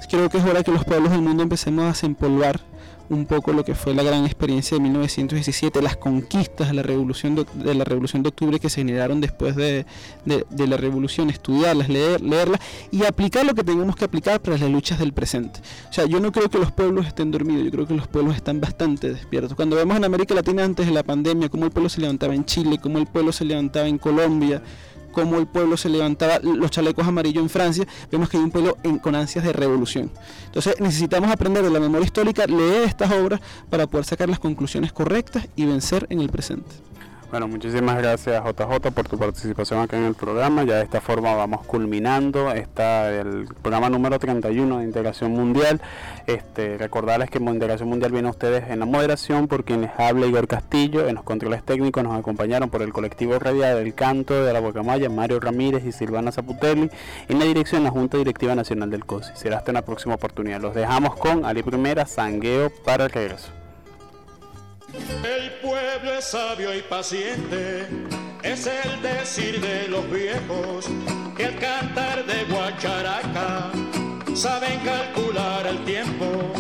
creo 0.10 0.30
que 0.30 0.38
es 0.38 0.46
hora 0.46 0.64
que 0.64 0.72
los 0.72 0.86
pueblos 0.86 1.12
del 1.12 1.22
mundo 1.22 1.44
empecemos 1.44 1.84
a 1.84 1.88
desempolvar 1.90 2.62
un 3.10 3.26
poco 3.26 3.54
lo 3.54 3.64
que 3.66 3.76
fue 3.76 3.94
la 3.94 4.04
gran 4.04 4.26
experiencia 4.26 4.78
de 4.78 4.84
1917, 4.84 5.82
las 5.82 5.98
conquistas 5.98 6.68
de 6.68 6.74
la 6.74 6.84
revolución 6.84 7.36
de, 7.36 7.74
la 7.76 7.84
revolución 7.84 8.24
de 8.24 8.30
octubre 8.30 8.60
que 8.60 8.70
se 8.70 8.82
generaron 8.82 9.20
después 9.22 9.56
de, 9.56 9.86
de- 10.26 10.68
la 10.68 10.78
revolución, 10.78 11.30
estudiarlas, 11.30 11.90
leer, 11.90 12.22
leerlas 12.22 12.60
y 12.92 13.04
aplicar 13.06 13.46
lo 13.46 13.56
que 13.56 13.64
tengamos 13.64 13.96
que 13.96 14.06
aplicar 14.06 14.40
para 14.42 14.58
las 14.58 14.70
luchas 14.70 15.00
del 15.00 15.14
presente. 15.14 15.60
O 15.90 15.94
sea, 15.94 16.06
yo 16.06 16.20
no 16.20 16.32
creo 16.32 16.50
que 16.50 16.60
los 16.60 16.72
pueblos 16.72 17.08
estén 17.08 17.32
dormidos, 17.32 17.64
yo 17.66 17.72
creo 17.72 17.88
que 17.88 17.96
los 17.96 18.08
pueblos 18.08 18.36
están 18.36 18.62
bastante 18.62 19.10
despiertos. 19.10 19.56
Cuando 19.56 19.76
vemos 19.76 19.98
en 19.98 20.04
América 20.06 20.36
Latina 20.36 20.64
antes 20.64 20.86
de 20.86 20.92
la 20.92 21.04
pandemia, 21.04 21.50
cómo 21.50 21.66
el 21.66 21.72
pueblo 21.72 21.90
se 21.90 22.02
levantaba 22.02 22.36
en 22.36 22.46
Chile, 22.46 22.78
cómo 22.82 23.00
el 23.00 23.08
pueblo 23.08 23.32
se 23.32 23.46
levantaba 23.46 23.88
en 23.88 23.98
Colombia, 23.98 24.62
cómo 25.12 25.38
el 25.38 25.48
pueblo 25.48 25.78
se 25.78 25.90
levantaba, 25.90 26.40
los 26.40 26.72
chalecos 26.72 27.08
amarillos 27.08 27.44
en 27.44 27.50
Francia, 27.50 27.88
vemos 28.12 28.30
que 28.30 28.38
hay 28.38 28.44
un 28.44 28.52
pueblo 28.52 28.78
con 29.02 29.16
ansias 29.16 29.46
de 29.46 29.54
revolución. 29.54 30.12
Entonces 30.46 30.80
necesitamos 30.80 31.32
aprender 31.32 31.64
de 31.64 31.70
la 31.70 31.80
memoria 31.80 32.06
histórica, 32.06 32.46
leer 32.46 32.84
estas 32.84 33.12
obras 33.12 33.42
para 33.70 33.88
poder 33.88 34.06
sacar 34.06 34.30
las 34.30 34.40
conclusiones 34.40 34.92
correctas 34.92 35.48
y 35.56 35.66
vencer 35.66 36.08
en 36.10 36.22
el 36.22 36.30
presente. 36.30 36.70
Bueno, 37.32 37.48
muchísimas 37.48 37.96
gracias 38.00 38.44
JJ 38.44 38.90
por 38.92 39.08
tu 39.08 39.20
participación 39.20 39.82
acá 39.82 39.96
en 39.98 40.06
el 40.06 40.16
programa. 40.16 40.64
Ya 40.64 40.78
de 40.78 40.84
esta 40.84 41.00
forma 41.00 41.36
vamos 41.36 41.64
culminando 41.64 42.52
está 42.52 43.12
el 43.12 43.48
programa 43.62 43.88
número 43.88 44.18
31 44.18 44.80
de 44.80 44.84
Integración 44.84 45.34
Mundial. 45.34 45.80
Este, 46.26 46.80
recordarles 46.80 47.30
que 47.30 47.38
Integración 47.38 47.88
Mundial 47.88 48.12
viene 48.12 48.30
a 48.30 48.32
ustedes 48.32 48.72
en 48.72 48.80
la 48.80 48.88
moderación 48.88 49.48
por 49.48 49.64
quienes 49.64 49.92
habla 50.00 50.26
Igor 50.26 50.48
Castillo. 50.48 51.08
En 51.08 51.14
los 51.14 51.24
controles 51.24 51.64
técnicos 51.64 52.04
nos 52.04 52.18
acompañaron 52.18 52.72
por 52.72 52.82
el 52.82 52.92
colectivo 52.92 53.38
Radial 53.38 53.78
del 53.78 53.94
Canto 53.94 54.44
de 54.44 54.52
la 54.52 54.60
Guacamaya, 54.60 55.08
Mario 55.08 55.40
Ramírez 55.40 55.86
y 55.86 55.92
Silvana 55.92 56.32
Zaputelli. 56.32 56.90
En 57.28 57.38
la 57.38 57.46
dirección 57.46 57.84
la 57.84 57.92
Junta 57.92 58.18
Directiva 58.18 58.56
Nacional 58.56 58.90
del 58.90 59.06
COSI. 59.06 59.34
Será 59.36 59.58
hasta 59.58 59.70
una 59.70 59.84
próxima 59.84 60.16
oportunidad. 60.16 60.62
Los 60.62 60.74
dejamos 60.74 61.16
con 61.16 61.46
Ali 61.46 61.62
Primera, 61.62 62.08
Sangueo 62.08 62.72
para 62.84 63.04
el 63.04 63.12
regreso. 63.12 63.50
Pueblo 65.92 66.20
es 66.20 66.26
sabio 66.26 66.76
y 66.76 66.84
paciente, 66.84 67.88
es 68.44 68.68
el 68.68 69.02
decir 69.02 69.60
de 69.60 69.88
los 69.88 70.08
viejos, 70.12 70.86
que 71.36 71.46
al 71.48 71.58
cantar 71.58 72.24
de 72.28 72.44
guacharaca 72.44 73.72
saben 74.36 74.80
calcular 74.82 75.66
el 75.66 75.84
tiempo. 75.86 76.54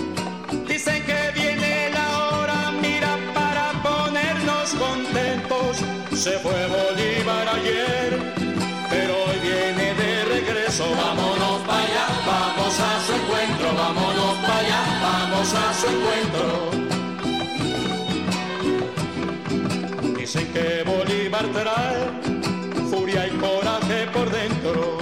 Dicen 0.67 1.03
que 1.05 1.31
viene 1.35 1.91
la 1.91 2.07
hora, 2.27 2.71
mira, 2.81 3.17
para 3.35 3.71
ponernos 3.83 4.73
contentos. 4.73 5.77
Se 6.17 6.31
fue 6.39 6.65
Bolívar 6.65 7.49
ayer, 7.49 8.33
pero 8.89 9.13
hoy 9.25 9.39
viene 9.43 9.93
de 9.93 10.25
regreso. 10.25 10.85
Vámonos 10.89 11.61
para 11.67 11.83
allá, 11.83 12.07
vamos 12.25 12.79
a 12.79 12.99
su 13.05 13.13
encuentro, 13.13 13.75
vámonos 13.77 14.37
para 14.41 14.57
allá, 14.57 14.81
vamos 15.03 15.53
a 15.53 15.73
su 15.75 15.87
encuentro. 15.87 16.78
Dicen 20.31 20.53
que 20.53 20.83
Bolívar 20.83 21.43
trae 21.47 22.05
furia 22.91 23.25
y 23.25 23.31
coraje 23.31 24.05
por 24.13 24.29
dentro 24.29 24.99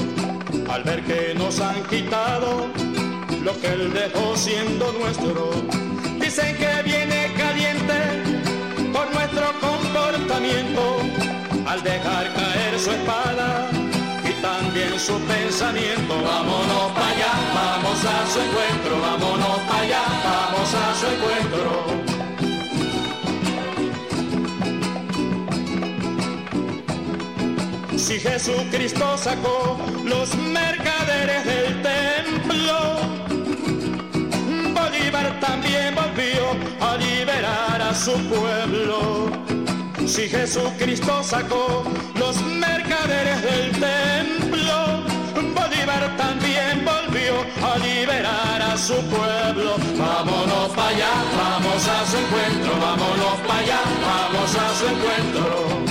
al 0.71 0.83
ver 0.85 1.03
que 1.03 1.35
nos 1.35 1.59
han 1.59 1.83
quitado 1.89 2.67
lo 3.43 3.59
que 3.59 3.67
él 3.67 3.91
dejó 3.93 4.37
siendo 4.37 4.89
nuestro. 4.93 5.51
Dicen 6.17 6.55
que 6.55 6.81
viene 6.81 7.33
caliente 7.35 7.99
por 8.93 9.13
nuestro 9.13 9.51
comportamiento 9.59 10.95
al 11.67 11.83
dejar 11.83 12.33
caer 12.33 12.79
su 12.79 12.91
espada 12.91 13.69
y 14.23 14.31
también 14.41 14.97
su 14.97 15.19
pensamiento. 15.27 16.23
Vámonos 16.23 16.93
para 16.93 17.05
allá, 17.05 17.33
vamos 17.53 17.99
a 18.05 18.31
su 18.31 18.39
encuentro, 18.39 19.01
vámonos 19.01 19.59
para 19.67 19.81
allá, 19.81 20.03
vamos 20.23 20.73
a 20.73 20.95
su 20.95 21.05
encuentro. 21.05 22.06
Si 28.07 28.21
Jesucristo 28.21 29.17
sacó 29.17 29.77
los 30.05 30.33
mercaderes 30.33 31.43
del 31.43 31.81
templo, 31.81 33.01
Bolívar 34.73 35.37
también 35.41 35.93
volvió 35.93 36.55
a 36.79 36.95
liberar 36.95 37.81
a 37.81 37.93
su 37.93 38.13
pueblo. 38.29 39.29
Si 40.07 40.29
Jesucristo 40.29 41.21
sacó 41.21 41.83
los 42.15 42.41
mercaderes 42.43 43.41
del 43.41 43.71
templo, 43.71 45.03
Bolívar 45.53 46.15
también 46.15 46.85
volvió 46.85 47.33
a 47.61 47.77
liberar 47.77 48.61
a 48.61 48.77
su 48.77 48.95
pueblo. 49.09 49.75
Vámonos 49.97 50.69
para 50.69 50.87
allá, 50.87 51.11
vamos 51.37 51.85
a 51.85 52.05
su 52.09 52.15
encuentro, 52.15 52.71
vámonos 52.79 53.37
para 53.45 53.59
allá, 53.59 53.79
vamos 54.01 54.55
a 54.55 54.75
su 54.75 54.87
encuentro. 54.87 55.86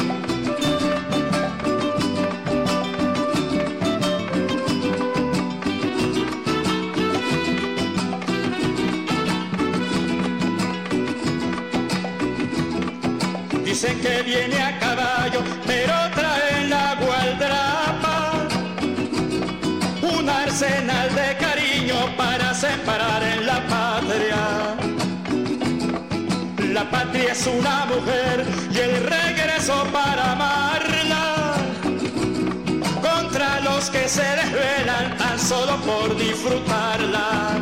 Dicen 13.77 14.01
que 14.01 14.23
viene 14.23 14.59
a 14.59 14.79
caballo, 14.79 15.43
pero 15.67 15.93
trae 16.15 16.67
la 16.67 16.95
gualdrapa. 16.95 18.33
Un 20.01 20.31
arsenal 20.31 21.15
de 21.15 21.37
cariño 21.37 22.17
para 22.17 22.55
separar 22.55 23.23
en 23.23 23.45
la 23.45 23.61
patria. 23.67 24.77
La 26.73 26.91
patria 26.91 27.33
es 27.33 27.47
una 27.47 27.85
mujer 27.85 28.47
y 28.73 28.79
el 28.79 28.95
regreso 29.11 29.87
para 29.93 30.33
amarla. 30.33 31.57
Contra 33.03 33.61
los 33.61 33.91
que 33.91 34.09
se 34.09 34.25
desvelan 34.41 35.19
tan 35.19 35.39
solo 35.39 35.77
por 35.83 36.17
disfrutarla 36.17 37.59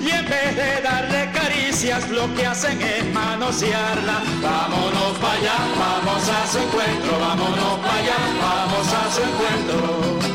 y 0.00 0.08
en 0.08 0.24
vez 0.26 0.56
de 0.56 0.80
darle 0.80 1.39
caricias 1.80 2.10
lo 2.10 2.32
que 2.34 2.46
hacen 2.46 2.80
es 2.82 3.04
manosearla. 3.12 4.22
Vámonos 4.42 5.18
para 5.18 5.32
allá, 5.34 5.56
vamos 5.78 6.28
a 6.28 6.46
su 6.46 6.58
encuentro, 6.58 7.18
vámonos 7.18 7.78
para 7.80 7.94
allá, 7.94 8.16
vamos 8.42 8.86
a 8.92 9.10
su 9.10 9.22
encuentro. 9.22 10.29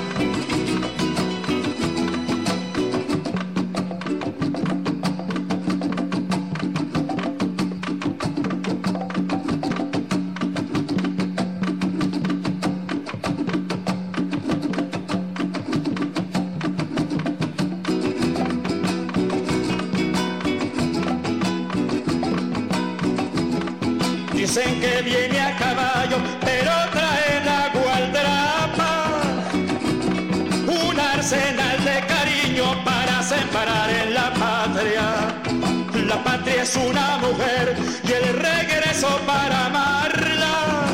Una 36.77 37.17
mujer 37.17 37.75
y 38.03 38.11
el 38.11 38.33
regreso 38.33 39.07
para 39.25 39.65
amarla. 39.65 40.85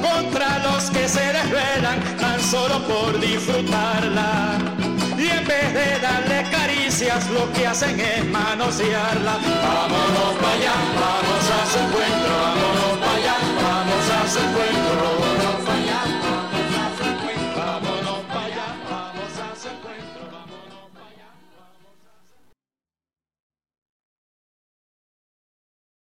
Contra 0.00 0.58
los 0.58 0.90
que 0.90 1.08
se 1.08 1.24
desvelan 1.32 2.00
tan 2.18 2.40
solo 2.40 2.80
por 2.86 3.20
disfrutarla. 3.20 4.58
Y 5.18 5.28
en 5.28 5.46
vez 5.46 5.74
de 5.74 5.98
darle 6.00 6.44
caricias, 6.50 7.28
lo 7.30 7.52
que 7.52 7.66
hacen 7.66 7.98
es 8.00 8.24
manosearla. 8.26 9.34
Vámonos 9.34 10.34
para 10.40 10.54
allá, 10.54 10.74
vamos 11.04 11.44
a 11.56 11.60
su 11.70 11.78
encuentro, 11.78 12.32
vámonos 12.44 12.98
para 12.98 13.16
allá, 13.18 13.36
vamos 13.62 14.10
a 14.10 14.28
su 14.28 14.38
encuentro. 14.38 14.81